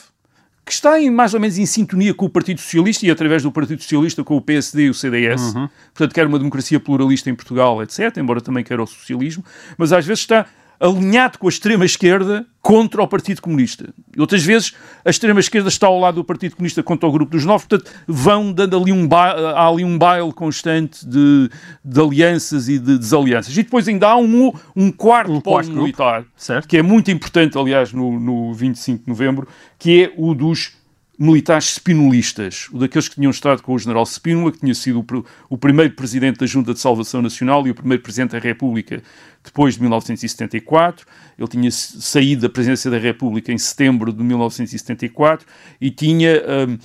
que 0.65 0.73
está 0.73 0.99
em, 0.99 1.09
mais 1.09 1.34
ou 1.34 1.39
menos 1.39 1.57
em 1.57 1.65
sintonia 1.65 2.13
com 2.13 2.26
o 2.26 2.30
Partido 2.30 2.59
Socialista 2.59 3.05
e 3.05 3.11
através 3.11 3.43
do 3.43 3.51
Partido 3.51 3.82
Socialista 3.82 4.23
com 4.23 4.36
o 4.36 4.41
PSD 4.41 4.86
e 4.86 4.89
o 4.89 4.93
CDS. 4.93 5.53
Uhum. 5.53 5.69
Portanto, 5.93 6.13
quer 6.13 6.28
uma 6.28 6.38
democracia 6.38 6.80
pluralista 6.80 7.30
em 7.30 7.36
Portugal, 7.36 7.82
etc., 7.82 8.17
embora 8.17 8.41
também 8.41 8.63
queira 8.63 8.84
o 8.84 8.88
socialismo, 8.88 9.45
mas 9.78 9.93
às 9.93 10.05
vezes 10.05 10.21
está 10.21 10.47
alinhado 10.80 11.38
com 11.38 11.47
a 11.47 11.49
extrema-esquerda 11.49 12.45
contra 12.61 13.03
o 13.03 13.07
Partido 13.07 13.41
Comunista. 13.41 13.93
E 14.15 14.19
outras 14.19 14.43
vezes 14.43 14.73
a 15.03 15.09
extrema-esquerda 15.09 15.69
está 15.69 15.88
ao 15.88 15.99
lado 15.99 16.15
do 16.15 16.23
Partido 16.23 16.55
Comunista 16.55 16.82
contra 16.82 17.07
o 17.07 17.11
grupo 17.11 17.32
dos 17.32 17.45
nove, 17.45 17.67
portanto 17.67 17.91
vão 18.07 18.51
dando 18.51 18.78
ali 18.78 18.91
um, 18.91 19.07
há 19.11 19.67
ali 19.67 19.84
um 19.84 19.97
baile 19.97 20.34
constante 20.34 21.05
de, 21.07 21.49
de 21.84 22.01
alianças 22.01 22.67
e 22.67 22.80
de 22.80 22.97
desalianças. 22.97 23.55
E 23.55 23.63
depois 23.63 23.88
ainda 23.88 24.07
há 24.07 24.17
um, 24.17 24.51
um 24.76 24.91
quarto 24.91 25.32
um 25.32 25.41
polo 25.41 25.67
militar, 25.69 26.26
certo. 26.36 26.67
que 26.67 26.78
é 26.78 26.82
muito 26.82 27.11
importante, 27.11 27.57
aliás, 27.57 27.93
no, 27.93 28.19
no 28.19 28.53
25 28.53 29.03
de 29.03 29.09
novembro, 29.09 29.47
que 29.78 30.03
é 30.03 30.13
o 30.17 30.34
dos 30.34 30.73
militares 31.18 31.76
spinolistas, 31.76 32.68
daqueles 32.74 33.07
que 33.07 33.16
tinham 33.16 33.32
estado 33.32 33.61
com 33.61 33.74
o 33.74 33.80
general 33.80 34.05
Spínola, 34.05 34.51
que 34.51 34.59
tinha 34.59 34.74
sido 34.74 34.99
o, 34.99 35.26
o 35.49 35.57
primeiro 35.57 35.93
presidente 35.93 36.39
da 36.39 36.45
Junta 36.45 36.74
de 36.74 36.80
Salvação 36.80 37.22
Nacional 37.22 37.66
e 37.66 37.72
o 37.72 37.76
primeiro 37.76 38.03
presidente 38.03 38.32
da 38.32 38.39
República 38.39 39.01
depois 39.43 39.76
de 39.76 39.82
1974. 39.82 41.05
Ele 41.38 41.47
tinha 41.47 41.72
saído 41.72 42.41
da 42.41 42.49
presidência 42.49 42.89
da 42.89 42.97
República 42.97 43.51
em 43.51 43.57
setembro 43.57 44.11
de 44.11 44.24
1974 44.24 45.45
e 45.80 45.91
tinha, 45.91 46.41
hum, 46.68 46.78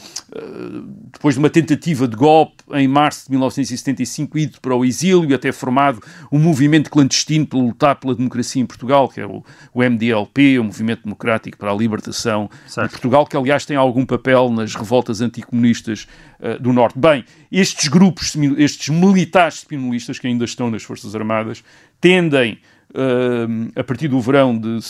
depois 1.12 1.34
de 1.34 1.38
uma 1.40 1.50
tentativa 1.50 2.06
de 2.06 2.16
golpe 2.16 2.62
em 2.72 2.86
março 2.86 3.24
de 3.24 3.32
1975, 3.32 4.38
ido 4.38 4.60
para 4.60 4.74
o 4.74 4.84
exílio 4.84 5.28
e 5.28 5.34
até 5.34 5.50
formado 5.50 6.00
um 6.30 6.38
movimento 6.38 6.88
clandestino 6.88 7.46
para 7.46 7.58
lutar 7.58 7.96
pela 7.96 8.14
democracia 8.14 8.62
em 8.62 8.66
Portugal, 8.66 9.08
que 9.08 9.20
é 9.20 9.26
o, 9.26 9.42
o 9.74 9.82
MDLP, 9.82 10.58
o 10.58 10.64
Movimento 10.64 11.02
Democrático 11.02 11.58
para 11.58 11.72
a 11.72 11.74
Libertação 11.74 12.48
certo. 12.66 12.86
de 12.86 12.92
Portugal, 12.92 13.26
que 13.26 13.36
aliás 13.36 13.66
tem 13.66 13.76
algum 13.76 14.06
papel 14.06 14.50
nas 14.50 14.74
revoltas 14.74 15.20
anticomunistas 15.20 16.06
uh, 16.38 16.62
do 16.62 16.72
Norte. 16.72 16.98
Bem, 16.98 17.24
estes 17.50 17.88
grupos, 17.88 18.36
estes 18.56 18.88
militares 18.88 19.60
spinolistas 19.60 20.18
que 20.18 20.28
ainda 20.28 20.44
estão 20.44 20.70
nas 20.70 20.82
Forças 20.82 21.14
Armadas, 21.16 21.64
tendem, 22.00 22.58
uh, 22.90 23.70
a 23.74 23.82
partir 23.82 24.06
do 24.06 24.20
verão 24.20 24.56
de 24.56 24.80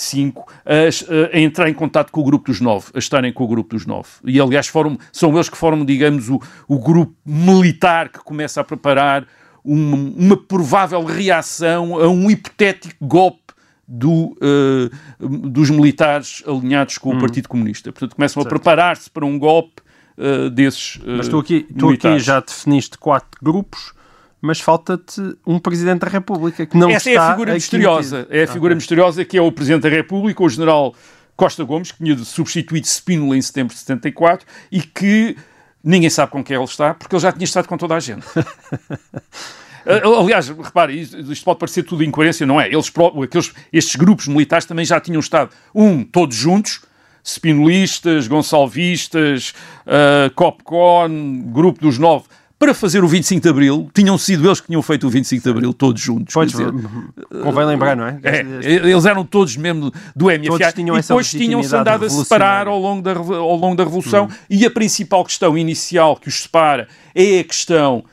75, 0.00 0.46
a, 0.64 1.36
a, 1.36 1.40
entrar 1.40 1.68
em 1.68 1.74
contato 1.74 2.10
com 2.10 2.20
o 2.20 2.24
grupo 2.24 2.46
dos 2.46 2.60
nove, 2.60 2.86
a 2.94 2.98
estarem 2.98 3.32
com 3.32 3.44
o 3.44 3.48
grupo 3.48 3.76
dos 3.76 3.84
nove. 3.84 4.08
E, 4.24 4.40
aliás, 4.40 4.66
formam, 4.66 4.98
são 5.12 5.34
eles 5.34 5.48
que 5.48 5.56
formam, 5.56 5.84
digamos, 5.84 6.28
o, 6.30 6.40
o 6.66 6.78
grupo 6.78 7.14
militar 7.24 8.08
que 8.08 8.18
começa 8.20 8.60
a 8.60 8.64
preparar 8.64 9.26
uma, 9.62 9.96
uma 9.96 10.36
provável 10.36 11.04
reação 11.04 11.98
a 11.98 12.08
um 12.08 12.30
hipotético 12.30 13.06
golpe 13.06 13.38
do, 13.86 14.36
uh, 14.40 15.28
dos 15.28 15.68
militares 15.68 16.42
alinhados 16.46 16.96
com 16.96 17.10
o 17.10 17.16
hum. 17.16 17.18
Partido 17.18 17.48
Comunista. 17.48 17.92
Portanto, 17.92 18.16
começam 18.16 18.42
certo. 18.42 18.54
a 18.54 18.58
preparar-se 18.58 19.10
para 19.10 19.26
um 19.26 19.38
golpe 19.38 19.82
uh, 20.16 20.48
desses. 20.48 20.96
Uh, 20.96 21.16
Mas 21.18 21.28
tu 21.28 21.38
aqui, 21.38 21.66
tu 21.76 21.90
aqui 21.90 22.18
já 22.18 22.40
definiste 22.40 22.96
quatro 22.96 23.38
grupos 23.42 23.92
mas 24.40 24.60
falta-te 24.60 25.20
um 25.46 25.58
Presidente 25.58 26.00
da 26.00 26.08
República 26.08 26.64
que 26.64 26.76
não 26.76 26.90
Essa 26.90 27.10
está 27.10 27.22
é 27.22 27.26
a 27.26 27.30
figura 27.32 27.54
misteriosa. 27.54 28.26
É 28.30 28.42
a 28.42 28.46
figura 28.46 28.74
misteriosa 28.74 29.24
que 29.24 29.36
é 29.36 29.42
o 29.42 29.52
Presidente 29.52 29.82
da 29.82 29.88
República, 29.88 30.42
o 30.42 30.48
General 30.48 30.94
Costa 31.36 31.62
Gomes, 31.64 31.92
que 31.92 32.02
tinha 32.02 32.16
substituído 32.18 32.86
Spínola 32.86 33.36
em 33.36 33.42
setembro 33.42 33.74
de 33.74 33.80
74 33.80 34.46
e 34.70 34.80
que 34.80 35.36
ninguém 35.82 36.10
sabe 36.10 36.32
com 36.32 36.42
quem 36.42 36.56
ele 36.56 36.64
está, 36.64 36.94
porque 36.94 37.14
ele 37.14 37.22
já 37.22 37.32
tinha 37.32 37.44
estado 37.44 37.66
com 37.66 37.76
toda 37.76 37.94
a 37.94 38.00
gente. 38.00 38.24
Aliás, 39.84 40.48
repare, 40.48 41.00
isto 41.00 41.44
pode 41.44 41.58
parecer 41.58 41.82
tudo 41.82 42.04
incoerência, 42.04 42.46
não 42.46 42.60
é? 42.60 42.68
Eles, 42.68 42.92
aqueles, 43.24 43.52
estes 43.72 43.96
grupos 43.96 44.28
militares 44.28 44.66
também 44.66 44.84
já 44.84 45.00
tinham 45.00 45.20
estado, 45.20 45.50
um, 45.74 46.04
todos 46.04 46.36
juntos, 46.36 46.82
spinolistas, 47.24 48.28
gonçalvistas, 48.28 49.54
uh, 49.86 50.30
Copcon, 50.34 51.42
Grupo 51.46 51.80
dos 51.80 51.98
Nove, 51.98 52.26
para 52.60 52.74
fazer 52.74 53.02
o 53.02 53.08
25 53.08 53.40
de 53.40 53.48
Abril, 53.48 53.90
tinham 53.94 54.18
sido 54.18 54.46
eles 54.46 54.60
que 54.60 54.66
tinham 54.66 54.82
feito 54.82 55.06
o 55.06 55.10
25 55.10 55.42
de 55.42 55.48
Abril, 55.48 55.72
todos 55.72 56.02
juntos. 56.02 56.34
Pois, 56.34 56.50
dizer, 56.50 56.70
convém 57.42 57.64
lembrar, 57.64 57.96
não 57.96 58.04
é? 58.04 58.20
é? 58.22 58.40
Eles 58.62 59.06
eram 59.06 59.24
todos 59.24 59.56
mesmo 59.56 59.90
do 60.14 60.26
MFA 60.26 60.46
todos 60.46 60.72
tinham 60.74 60.98
e 60.98 61.00
depois 61.00 61.30
tinham-se 61.30 61.74
andado 61.74 62.04
a 62.04 62.10
separar 62.10 62.68
ao 62.68 62.78
longo 62.78 63.00
da, 63.00 63.12
ao 63.12 63.56
longo 63.56 63.74
da 63.76 63.82
Revolução. 63.82 64.26
Hum. 64.26 64.34
E 64.50 64.66
a 64.66 64.70
principal 64.70 65.24
questão 65.24 65.56
inicial 65.56 66.16
que 66.16 66.28
os 66.28 66.42
separa 66.42 66.86
é 67.14 67.40
a 67.40 67.44
questão 67.44 68.04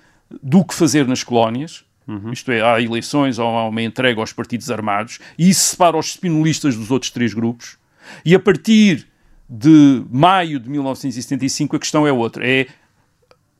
do 0.42 0.64
que 0.64 0.74
fazer 0.74 1.06
nas 1.06 1.26
colónias. 1.26 1.84
Uhum. 2.08 2.32
Isto 2.32 2.50
é, 2.54 2.62
há 2.62 2.80
eleições 2.80 3.38
ou 3.40 3.50
há 3.50 3.68
uma 3.68 3.82
entrega 3.82 4.22
aos 4.22 4.32
partidos 4.32 4.72
armados, 4.72 5.20
e 5.38 5.50
isso 5.50 5.72
separa 5.72 5.98
os 5.98 6.12
spinolistas 6.12 6.74
dos 6.78 6.90
outros 6.90 7.12
três 7.12 7.34
grupos. 7.34 7.78
E 8.24 8.34
a 8.34 8.40
partir 8.40 9.08
de 9.50 10.04
maio 10.10 10.58
de 10.58 10.70
1975 10.70 11.76
a 11.76 11.80
questão 11.80 12.08
é 12.08 12.14
outra, 12.14 12.48
é 12.48 12.68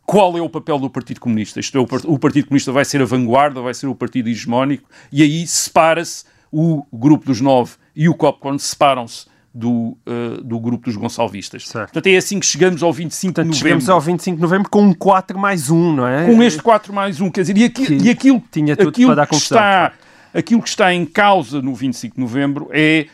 qual 0.08 0.38
é 0.38 0.42
o 0.42 0.50
papel 0.50 0.80
do 0.80 0.90
Partido 0.90 1.20
Comunista? 1.20 1.60
Isto 1.60 1.78
é, 1.78 1.82
o 1.82 2.18
Partido 2.18 2.48
Comunista 2.48 2.72
vai 2.72 2.86
ser 2.86 3.02
a 3.02 3.06
vanguarda, 3.06 3.62
vai 3.62 3.74
ser 3.74 3.88
o 3.88 3.94
partido 3.94 4.30
hegemónico, 4.30 4.90
e 5.12 5.22
aí 5.22 5.46
separa-se 5.46 6.24
o 6.50 6.86
grupo 6.94 7.26
dos 7.26 7.42
nove 7.42 7.74
e 7.94 8.08
o 8.08 8.16
COPCON 8.16 8.58
separam-se 8.58 9.26
do, 9.54 9.98
uh, 10.08 10.42
do 10.42 10.62
grupo 10.62 10.86
dos 10.86 10.96
Gonçalvistas. 10.96 11.68
Certo. 11.68 11.92
Portanto, 11.92 12.08
é 12.08 12.16
assim 12.16 12.40
que 12.40 12.46
chegamos 12.46 12.82
ao 12.82 12.94
25 12.94 13.34
Portanto, 13.34 13.44
de 13.44 13.50
novembro. 13.50 13.68
Chegamos 13.68 13.90
ao 13.90 14.00
25 14.00 14.36
de 14.38 14.42
novembro 14.42 14.70
com 14.70 14.82
um 14.82 14.94
4 14.94 15.38
mais 15.38 15.70
1, 15.70 15.94
não 15.94 16.08
é? 16.08 16.26
Com 16.26 16.42
este 16.42 16.62
4 16.62 16.94
mais 16.94 17.20
1, 17.20 17.30
quer 17.30 17.42
dizer, 17.42 17.58
e, 17.58 17.66
aqui, 17.66 17.94
e 18.02 18.10
aquilo, 18.10 18.42
Tinha 18.50 18.78
tudo 18.78 18.90
aquilo, 18.90 19.08
para 19.10 19.16
dar 19.16 19.28
que 19.28 19.36
está, 19.36 19.92
aquilo 20.34 20.62
que 20.62 20.70
está 20.70 20.94
em 20.94 21.06
causa 21.06 21.62
no 21.62 21.76
25 21.76 22.16
de 22.16 22.22
novembro 22.22 22.70
é 22.72 23.08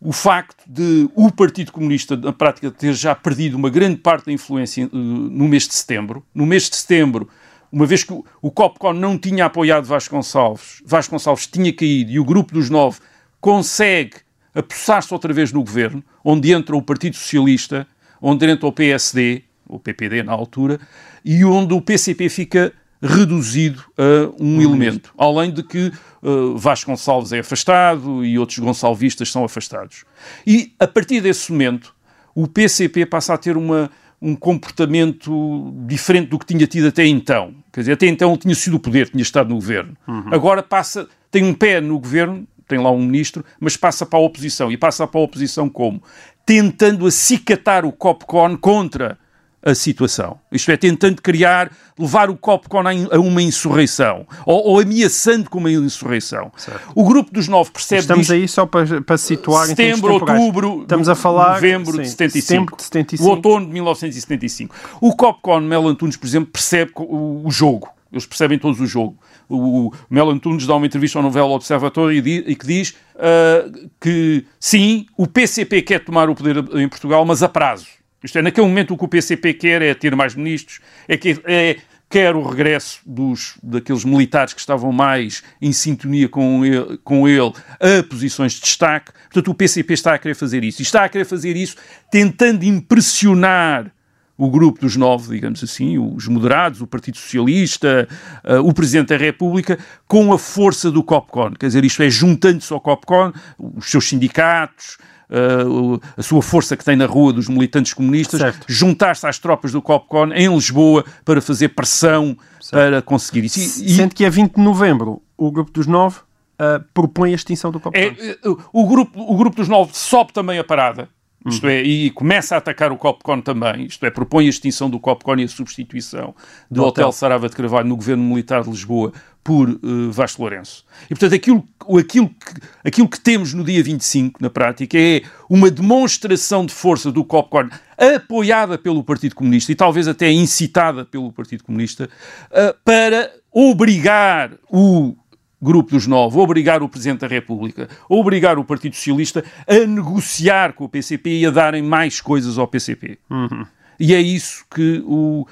o 0.00 0.12
facto 0.12 0.64
de 0.66 1.08
o 1.14 1.30
Partido 1.30 1.72
Comunista, 1.72 2.16
na 2.16 2.32
prática, 2.32 2.70
ter 2.70 2.94
já 2.94 3.14
perdido 3.14 3.56
uma 3.56 3.68
grande 3.68 3.96
parte 3.96 4.26
da 4.26 4.32
influência 4.32 4.86
uh, 4.86 4.96
no 4.96 5.46
mês 5.46 5.68
de 5.68 5.74
setembro. 5.74 6.24
No 6.34 6.46
mês 6.46 6.70
de 6.70 6.76
setembro, 6.76 7.28
uma 7.70 7.84
vez 7.84 8.02
que 8.02 8.12
o, 8.12 8.24
o 8.40 8.50
COPCON 8.50 8.94
não 8.94 9.18
tinha 9.18 9.44
apoiado 9.44 9.84
Vasconcelos, 9.84 10.82
Vasconcelos 10.86 11.46
tinha 11.46 11.72
caído 11.72 12.10
e 12.10 12.18
o 12.18 12.24
grupo 12.24 12.54
dos 12.54 12.70
nove 12.70 12.98
consegue 13.40 14.16
apossar-se 14.54 15.12
outra 15.12 15.32
vez 15.32 15.52
no 15.52 15.62
governo, 15.62 16.02
onde 16.24 16.50
entra 16.50 16.76
o 16.76 16.82
Partido 16.82 17.16
Socialista, 17.16 17.86
onde 18.20 18.46
entra 18.46 18.66
o 18.66 18.72
PSD, 18.72 19.44
o 19.66 19.78
PPD 19.78 20.22
na 20.22 20.32
altura, 20.32 20.80
e 21.24 21.44
onde 21.44 21.74
o 21.74 21.80
PCP 21.80 22.28
fica 22.28 22.72
reduzido 23.02 23.82
a 23.96 24.42
um 24.42 24.56
uhum. 24.56 24.62
elemento. 24.62 25.12
Além 25.16 25.50
de 25.52 25.62
que 25.62 25.92
uh, 26.22 26.56
Vasco 26.56 26.90
Gonçalves 26.90 27.32
é 27.32 27.38
afastado 27.38 28.24
e 28.24 28.38
outros 28.38 28.58
gonçalvistas 28.58 29.30
são 29.30 29.44
afastados. 29.44 30.04
E 30.46 30.74
a 30.78 30.86
partir 30.86 31.20
desse 31.20 31.50
momento, 31.50 31.94
o 32.34 32.46
PCP 32.46 33.06
passa 33.06 33.34
a 33.34 33.38
ter 33.38 33.56
uma, 33.56 33.90
um 34.20 34.36
comportamento 34.36 35.72
diferente 35.86 36.28
do 36.28 36.38
que 36.38 36.46
tinha 36.46 36.66
tido 36.66 36.88
até 36.88 37.06
então. 37.06 37.54
Quer 37.72 37.80
dizer, 37.80 37.92
até 37.92 38.06
então 38.06 38.30
ele 38.30 38.38
tinha 38.38 38.54
sido 38.54 38.76
o 38.76 38.80
poder, 38.80 39.08
tinha 39.08 39.22
estado 39.22 39.48
no 39.48 39.54
governo. 39.54 39.96
Uhum. 40.06 40.24
Agora 40.30 40.62
passa, 40.62 41.08
tem 41.30 41.44
um 41.44 41.54
pé 41.54 41.80
no 41.80 41.98
governo, 41.98 42.46
tem 42.68 42.78
lá 42.78 42.90
um 42.90 43.02
ministro, 43.02 43.44
mas 43.58 43.76
passa 43.76 44.04
para 44.04 44.18
a 44.18 44.22
oposição. 44.22 44.70
E 44.70 44.76
passa 44.76 45.06
para 45.06 45.20
a 45.20 45.24
oposição 45.24 45.68
como? 45.68 46.02
Tentando 46.44 47.06
acicatar 47.06 47.84
o 47.84 47.92
COPCON 47.92 48.56
contra 48.56 49.18
a 49.62 49.74
situação. 49.74 50.38
Isto 50.50 50.70
é, 50.70 50.76
tentando 50.76 51.20
criar, 51.20 51.70
levar 51.98 52.30
o 52.30 52.36
COPCON 52.36 52.82
a 53.10 53.18
uma 53.18 53.42
insurreição, 53.42 54.26
ou, 54.46 54.68
ou 54.68 54.80
ameaçando 54.80 55.50
com 55.50 55.58
uma 55.58 55.70
insurreição. 55.70 56.50
Certo. 56.56 56.80
O 56.94 57.04
grupo 57.04 57.32
dos 57.32 57.46
nove 57.46 57.70
percebe 57.70 58.00
Estamos 58.00 58.26
disto, 58.26 58.32
aí 58.32 58.48
só 58.48 58.64
para, 58.64 59.02
para 59.02 59.18
situar 59.18 59.66
setembro, 59.66 60.14
outubro, 60.14 60.82
Estamos 60.82 61.08
a 61.08 61.14
falar 61.14 61.54
novembro 61.54 61.92
sim, 61.92 62.02
de 62.02 62.08
75, 62.08 62.76
de 62.76 62.82
75. 62.84 63.28
O 63.28 63.30
outono 63.30 63.66
de 63.66 63.72
1975. 63.72 64.74
O 65.00 65.14
COPCON 65.14 65.60
Mel 65.60 65.86
Antunes, 65.88 66.16
por 66.16 66.26
exemplo, 66.26 66.50
percebe 66.50 66.92
o, 66.96 67.46
o 67.46 67.50
jogo. 67.50 67.88
Eles 68.12 68.26
percebem 68.26 68.58
todos 68.58 68.80
o 68.80 68.86
jogo. 68.86 69.16
o, 69.48 69.88
o 69.88 69.92
Melo 70.08 70.30
Antunes 70.30 70.66
dá 70.66 70.74
uma 70.74 70.86
entrevista 70.86 71.18
ao 71.18 71.22
Novelo 71.22 71.50
Observatório 71.50 72.16
e, 72.16 72.20
di, 72.20 72.44
e 72.46 72.56
que 72.56 72.66
diz 72.66 72.96
uh, 73.14 73.88
que 74.00 74.44
sim, 74.58 75.06
o 75.16 75.28
PCP 75.28 75.82
quer 75.82 76.04
tomar 76.04 76.28
o 76.28 76.34
poder 76.34 76.56
em 76.74 76.88
Portugal, 76.88 77.24
mas 77.24 77.42
a 77.42 77.48
prazo. 77.48 77.99
Isto 78.22 78.38
é, 78.38 78.42
naquele 78.42 78.66
momento 78.66 78.94
o 78.94 78.98
que 78.98 79.04
o 79.04 79.08
PCP 79.08 79.54
quer 79.54 79.82
é 79.82 79.94
ter 79.94 80.14
mais 80.14 80.34
ministros, 80.34 80.80
é, 81.08 81.16
que, 81.16 81.40
é 81.44 81.76
quer 82.10 82.34
o 82.34 82.42
regresso 82.42 83.00
dos, 83.06 83.54
daqueles 83.62 84.04
militares 84.04 84.52
que 84.52 84.58
estavam 84.58 84.90
mais 84.90 85.44
em 85.62 85.72
sintonia 85.72 86.28
com 86.28 86.64
ele, 86.64 86.98
com 87.04 87.28
ele 87.28 87.52
a 87.78 88.02
posições 88.02 88.54
de 88.54 88.62
destaque. 88.62 89.12
Portanto, 89.12 89.48
o 89.48 89.54
PCP 89.54 89.94
está 89.94 90.14
a 90.14 90.18
querer 90.18 90.34
fazer 90.34 90.64
isso. 90.64 90.82
E 90.82 90.84
está 90.84 91.04
a 91.04 91.08
querer 91.08 91.24
fazer 91.24 91.56
isso 91.56 91.76
tentando 92.10 92.64
impressionar 92.64 93.92
o 94.36 94.50
grupo 94.50 94.80
dos 94.80 94.96
nove, 94.96 95.34
digamos 95.34 95.62
assim, 95.62 95.98
os 95.98 96.26
moderados, 96.26 96.80
o 96.80 96.86
Partido 96.86 97.18
Socialista, 97.18 98.08
uh, 98.42 98.66
o 98.66 98.72
Presidente 98.72 99.08
da 99.08 99.16
República, 99.18 99.78
com 100.08 100.32
a 100.32 100.38
força 100.38 100.90
do 100.90 101.04
COPCON. 101.04 101.52
Quer 101.52 101.66
dizer, 101.66 101.84
isto 101.84 102.02
é, 102.02 102.08
juntando-se 102.08 102.72
ao 102.72 102.80
COPCON, 102.80 103.32
os 103.58 103.90
seus 103.90 104.08
sindicatos, 104.08 104.96
uh, 105.30 106.00
a 106.16 106.22
sua 106.22 106.42
força 106.42 106.76
que 106.76 106.84
tem 106.84 106.96
na 106.96 107.06
rua 107.06 107.32
dos 107.32 107.48
militantes 107.48 107.94
comunistas, 107.94 108.40
juntar-se 108.66 109.26
às 109.26 109.38
tropas 109.38 109.72
do 109.72 109.80
COPCON 109.80 110.32
em 110.32 110.52
Lisboa 110.54 111.04
para 111.24 111.40
fazer 111.40 111.68
pressão 111.68 112.36
certo. 112.60 112.72
para 112.72 113.02
conseguir 113.02 113.44
isso. 113.44 113.58
E, 113.58 113.90
Sendo 113.90 114.14
que 114.14 114.24
é 114.24 114.30
20 114.30 114.54
de 114.54 114.62
novembro, 114.62 115.22
o 115.36 115.50
grupo 115.50 115.70
dos 115.70 115.86
nove 115.86 116.18
uh, 116.18 116.84
propõe 116.92 117.32
a 117.32 117.34
extinção 117.34 117.70
do 117.70 117.80
COPCON. 117.80 117.98
É, 117.98 118.36
o, 118.72 118.86
grupo, 118.86 119.20
o 119.20 119.36
grupo 119.36 119.56
dos 119.56 119.68
nove 119.68 119.92
sobe 119.94 120.32
também 120.32 120.58
a 120.58 120.64
parada 120.64 121.08
isto 121.46 121.66
é, 121.66 121.82
e 121.82 122.10
começa 122.10 122.54
a 122.54 122.58
atacar 122.58 122.92
o 122.92 122.96
Copcon 122.96 123.40
também, 123.40 123.86
isto 123.86 124.04
é, 124.04 124.10
propõe 124.10 124.46
a 124.46 124.50
extinção 124.50 124.90
do 124.90 125.00
Copcon 125.00 125.36
e 125.36 125.44
a 125.44 125.48
substituição 125.48 126.34
do, 126.70 126.76
do 126.76 126.82
Hotel. 126.82 127.04
Hotel 127.04 127.12
Sarava 127.12 127.48
de 127.48 127.56
Carvalho 127.56 127.88
no 127.88 127.96
governo 127.96 128.22
militar 128.22 128.62
de 128.62 128.70
Lisboa 128.70 129.12
por 129.42 129.70
uh, 129.70 130.12
Vasco 130.12 130.42
Lourenço. 130.42 130.84
E, 131.06 131.08
portanto, 131.08 131.34
aquilo, 131.34 131.64
aquilo, 131.98 132.28
que, 132.28 132.60
aquilo 132.84 133.08
que 133.08 133.18
temos 133.18 133.54
no 133.54 133.64
dia 133.64 133.82
25, 133.82 134.42
na 134.42 134.50
prática, 134.50 134.98
é 134.98 135.22
uma 135.48 135.70
demonstração 135.70 136.66
de 136.66 136.74
força 136.74 137.10
do 137.10 137.24
Copcon 137.24 137.68
apoiada 137.96 138.76
pelo 138.76 139.02
Partido 139.02 139.34
Comunista 139.34 139.72
e 139.72 139.74
talvez 139.74 140.06
até 140.08 140.30
incitada 140.30 141.04
pelo 141.06 141.32
Partido 141.32 141.64
Comunista 141.64 142.08
uh, 142.50 142.76
para 142.84 143.32
obrigar 143.50 144.52
o 144.70 145.16
grupo 145.60 145.90
dos 145.90 146.06
nove, 146.06 146.38
obrigar 146.38 146.82
o 146.82 146.88
Presidente 146.88 147.20
da 147.20 147.26
República, 147.26 147.88
obrigar 148.08 148.58
o 148.58 148.64
Partido 148.64 148.96
Socialista 148.96 149.44
a 149.66 149.86
negociar 149.86 150.72
com 150.72 150.84
o 150.84 150.88
PCP 150.88 151.40
e 151.40 151.46
a 151.46 151.50
darem 151.50 151.82
mais 151.82 152.20
coisas 152.20 152.58
ao 152.58 152.66
PCP. 152.66 153.18
Uhum. 153.28 153.66
E 153.98 154.14
é 154.14 154.20
isso 154.20 154.64
que 154.74 155.02
o 155.04 155.46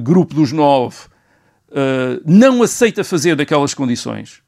grupo 0.00 0.34
dos 0.34 0.50
nove 0.50 0.96
uh, 1.68 2.20
não 2.26 2.62
aceita 2.62 3.04
fazer 3.04 3.36
daquelas 3.36 3.74
condições. 3.74 4.42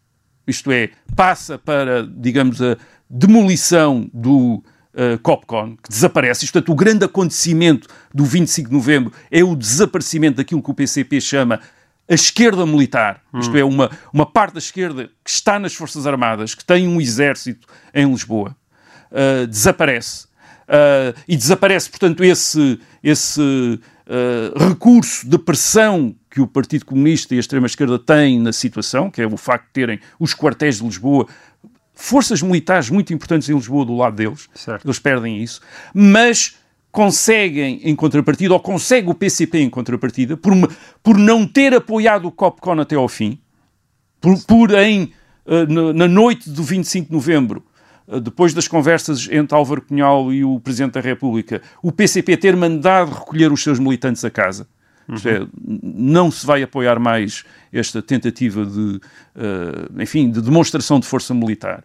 Isto 0.47 0.73
é, 0.73 0.91
passa 1.17 1.57
para, 1.57 2.07
digamos, 2.07 2.61
a 2.61 2.77
demolição 3.09 4.11
do 4.12 4.62
uh, 4.95 5.19
Copcon, 5.23 5.77
que 5.77 5.89
desaparece. 5.89 6.47
Portanto, 6.47 6.73
o 6.73 6.75
grande 6.75 7.05
acontecimento 7.05 7.89
do 8.12 8.25
25 8.25 8.69
de 8.69 8.75
novembro 8.75 9.12
é 9.31 9.43
o 9.43 9.55
desaparecimento 9.55 10.37
daquilo 10.37 10.62
que 10.62 10.71
o 10.71 10.75
PCP 10.75 11.21
chama 11.21 11.61
a 12.09 12.14
esquerda 12.14 12.66
militar, 12.66 13.22
hum. 13.32 13.40
isto 13.40 13.57
é, 13.57 13.64
uma, 13.64 13.90
uma 14.12 14.26
parte 14.26 14.55
da 14.55 14.59
esquerda 14.59 15.11
que 15.24 15.30
está 15.30 15.59
nas 15.59 15.74
Forças 15.74 16.07
Armadas, 16.07 16.55
que 16.55 16.64
tem 16.64 16.86
um 16.86 17.00
exército 17.00 17.66
em 17.94 18.09
Lisboa, 18.09 18.55
uh, 19.11 19.46
desaparece. 19.46 20.26
Uh, 20.64 21.14
e 21.28 21.36
desaparece, 21.36 21.90
portanto, 21.90 22.24
esse, 22.24 22.80
esse 23.02 23.40
uh, 23.40 24.68
recurso 24.68 25.28
de 25.28 25.38
pressão 25.38 26.14
que 26.30 26.40
o 26.40 26.46
Partido 26.46 26.86
Comunista 26.86 27.34
e 27.34 27.36
a 27.36 27.40
extrema-esquerda 27.40 27.98
têm 27.98 28.40
na 28.40 28.52
situação, 28.52 29.11
que 29.11 29.20
é 29.20 29.26
o 29.26 29.36
facto 29.36 29.66
de 29.66 29.72
terem 29.72 30.00
os 30.18 30.34
quartéis 30.34 30.78
de 30.78 30.84
Lisboa, 30.84 31.26
forças 31.94 32.42
militares 32.42 32.90
muito 32.90 33.12
importantes 33.14 33.48
em 33.48 33.55
Lisboa 33.55 33.84
do 33.84 33.96
lado 33.96 34.16
deles, 34.16 34.48
certo. 34.55 34.84
eles 34.84 34.98
perdem 34.98 35.42
isso, 35.42 35.61
mas 35.94 36.57
conseguem 36.95 37.80
em 37.82 37.97
contrapartida, 37.97 38.55
ou 38.55 38.61
consegue 38.61 39.11
o 39.11 39.14
PCP 39.14 39.59
em 39.59 39.68
contrapartida, 39.68 40.36
por, 40.36 40.53
uma, 40.53 40.68
por 41.03 41.18
não 41.18 41.45
ter 41.45 41.74
apoiado 41.74 42.28
o 42.28 42.30
COPCON 42.30 42.80
até 42.80 42.95
ao 42.95 43.09
fim, 43.09 43.36
por, 44.20 44.40
por 44.45 44.70
em, 44.70 45.12
uh, 45.45 45.92
na 45.92 46.07
noite 46.07 46.49
do 46.49 46.62
25 46.62 47.09
de 47.09 47.12
novembro, 47.12 47.64
uh, 48.07 48.20
depois 48.20 48.55
das 48.55 48.68
conversas 48.68 49.28
entre 49.28 49.57
Álvaro 49.57 49.82
Cunhal 49.82 50.32
e 50.32 50.45
o 50.45 50.61
Presidente 50.61 50.92
da 50.92 51.01
República, 51.01 51.61
o 51.82 51.90
PCP 51.90 52.36
ter 52.36 52.55
mandado 52.55 53.11
recolher 53.11 53.51
os 53.51 53.61
seus 53.61 53.80
militantes 53.80 54.24
a 54.24 54.30
casa. 54.30 54.68
Uhum. 55.09 55.16
É, 55.24 55.47
não 55.82 56.30
se 56.30 56.47
vai 56.47 56.62
apoiar 56.62 57.01
mais 57.01 57.45
esta 57.72 58.01
tentativa 58.03 58.64
de, 58.64 59.01
uh, 59.34 60.01
enfim, 60.01 60.30
de 60.30 60.40
demonstração 60.40 61.01
de 61.01 61.09
força 61.09 61.34
militar. 61.34 61.82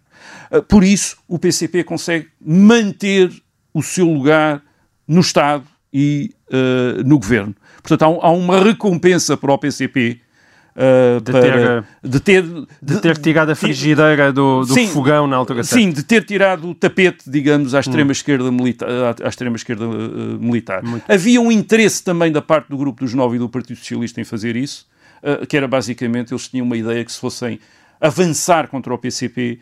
por 0.68 0.84
isso, 0.84 1.18
o 1.28 1.39
PCP 1.39 1.84
consegue 1.84 2.28
manter 2.39 3.32
o 3.74 3.82
seu 3.82 4.05
lugar 4.05 4.68
no 5.10 5.22
Estado 5.22 5.64
e 5.91 6.32
uh, 6.51 7.03
no 7.03 7.18
Governo. 7.18 7.55
Portanto, 7.82 8.03
há, 8.03 8.28
há, 8.28 8.32
uma 8.32 8.64
recompensa 8.64 9.36
para 9.36 9.51
o 9.51 9.57
PCP 9.57 10.22
Uh, 10.70 11.20
de, 11.20 11.32
para, 11.32 11.41
ter, 11.41 11.86
de, 12.01 12.20
ter, 12.22 12.43
de, 12.43 12.68
de, 12.82 13.01
ter 13.01 13.18
tirado 13.18 13.49
a 13.49 13.55
frigideira 13.55 14.32
do, 14.32 14.62
do 14.62 14.74
sim, 14.74 14.88
fogão 14.88 15.28
na 15.28 15.36
altura 15.36 15.62
certa. 15.62 15.84
Sim, 15.84 15.91
de 15.91 16.03
ter 16.03 16.24
tirado 16.24 16.70
o 16.70 16.76
tapete, 16.76 17.30
digamos, 17.30 17.76
à 17.76 17.82
extrema-esquerda 17.82 18.45
hum. 18.45 18.51
milita 18.51 18.86
à, 19.22 19.28
extrema 19.28 19.57
-esquerda, 19.57 19.82
uh, 19.82 20.39
militar. 20.39 20.82
Muito. 20.82 21.03
Havia 21.12 21.41
um 21.41 21.51
interesse 21.51 22.01
também 22.01 22.32
da 22.32 22.41
parte 22.41 22.70
do 22.70 22.78
grupo 22.78 23.03
dos 23.03 23.14
nove 23.14 23.36
e 23.36 23.39
do 23.39 23.49
Partido 23.49 23.78
Socialista 23.78 24.22
em 24.22 24.24
fazer 24.24 24.55
isso, 24.55 24.88
uh, 25.22 25.45
que 25.45 25.57
era 25.57 25.68
basicamente, 25.68 26.32
eles 26.32 26.47
tinham 26.47 26.66
uma 26.66 26.78
ideia 26.78 27.03
que 27.03 27.12
se 27.12 27.20
fossem 27.20 27.60
avançar 27.99 28.70
contra 28.70 28.93
o 28.93 28.97
PCP, 28.97 29.60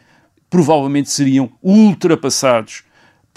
provavelmente 0.52 1.10
seriam 1.10 1.50
ultrapassados 1.64 2.84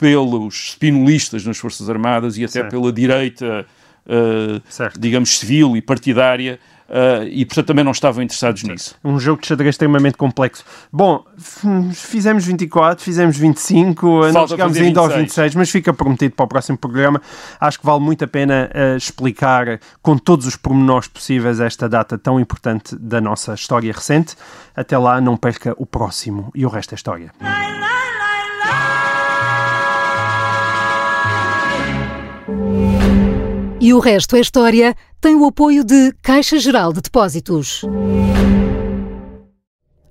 pelos 0.01 0.71
spinolistas 0.71 1.45
nas 1.45 1.59
Forças 1.59 1.91
Armadas 1.91 2.39
e 2.39 2.45
até 2.45 2.53
certo. 2.55 2.71
pela 2.71 2.91
direita, 2.91 3.67
uh, 4.07 4.99
digamos, 4.99 5.39
civil 5.39 5.77
e 5.77 5.83
partidária, 5.83 6.59
Uh, 6.91 7.23
e 7.31 7.45
portanto 7.45 7.69
também 7.69 7.85
não 7.85 7.93
estavam 7.93 8.21
interessados 8.21 8.65
nisso. 8.65 8.97
Um 9.05 9.17
jogo 9.21 9.41
de 9.41 9.47
xadrez 9.47 9.75
extremamente 9.75 10.17
complexo. 10.17 10.65
Bom, 10.93 11.25
fizemos 11.95 12.45
24, 12.45 13.05
fizemos 13.05 13.37
25, 13.37 14.23
Falta 14.23 14.33
não 14.33 14.49
chegámos 14.49 14.77
ainda 14.77 14.89
26. 14.89 14.99
aos 14.99 15.15
26, 15.15 15.55
mas 15.55 15.71
fica 15.71 15.93
prometido 15.93 16.35
para 16.35 16.45
o 16.47 16.49
próximo 16.49 16.77
programa. 16.77 17.23
Acho 17.61 17.79
que 17.79 17.87
vale 17.87 18.01
muito 18.01 18.25
a 18.25 18.27
pena 18.27 18.69
uh, 18.75 18.97
explicar 18.97 19.79
com 20.03 20.19
todos 20.19 20.47
os 20.47 20.57
pormenores 20.57 21.07
possíveis 21.07 21.61
esta 21.61 21.89
data 21.89 22.19
tão 22.19 22.41
importante 22.41 22.97
da 22.97 23.21
nossa 23.21 23.55
história 23.55 23.93
recente. 23.93 24.35
Até 24.75 24.99
lá, 24.99 25.21
não 25.21 25.37
perca 25.37 25.73
o 25.79 25.87
próximo 25.87 26.51
e 26.57 26.67
o 26.67 26.69
resto 26.69 26.93
é 26.93 26.97
história. 26.97 27.31
E 33.83 33.95
o 33.95 33.99
resto 33.99 34.37
é 34.37 34.41
história 34.41 34.95
tem 35.23 35.35
o 35.35 35.47
apoio 35.47 35.83
de 35.83 36.13
Caixa 36.21 36.59
Geral 36.59 36.93
de 36.93 37.01
Depósitos. 37.01 37.81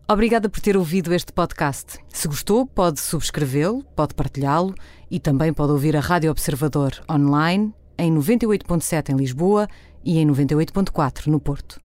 Obrigada 0.10 0.50
por 0.50 0.60
ter 0.60 0.76
ouvido 0.76 1.14
este 1.14 1.32
podcast. 1.32 2.00
Se 2.12 2.28
gostou, 2.28 2.66
pode 2.66 3.00
subscrevê-lo, 3.00 3.84
pode 3.96 4.16
partilhá-lo 4.16 4.74
e 5.12 5.20
também 5.20 5.54
pode 5.54 5.72
ouvir 5.72 5.96
a 5.96 6.00
Rádio 6.00 6.32
Observador 6.32 6.94
online 7.08 7.72
em 7.96 8.12
98.7 8.12 9.10
em 9.10 9.16
Lisboa 9.16 9.68
e 10.04 10.18
em 10.18 10.26
98.4 10.26 11.28
no 11.28 11.40
Porto. 11.40 11.78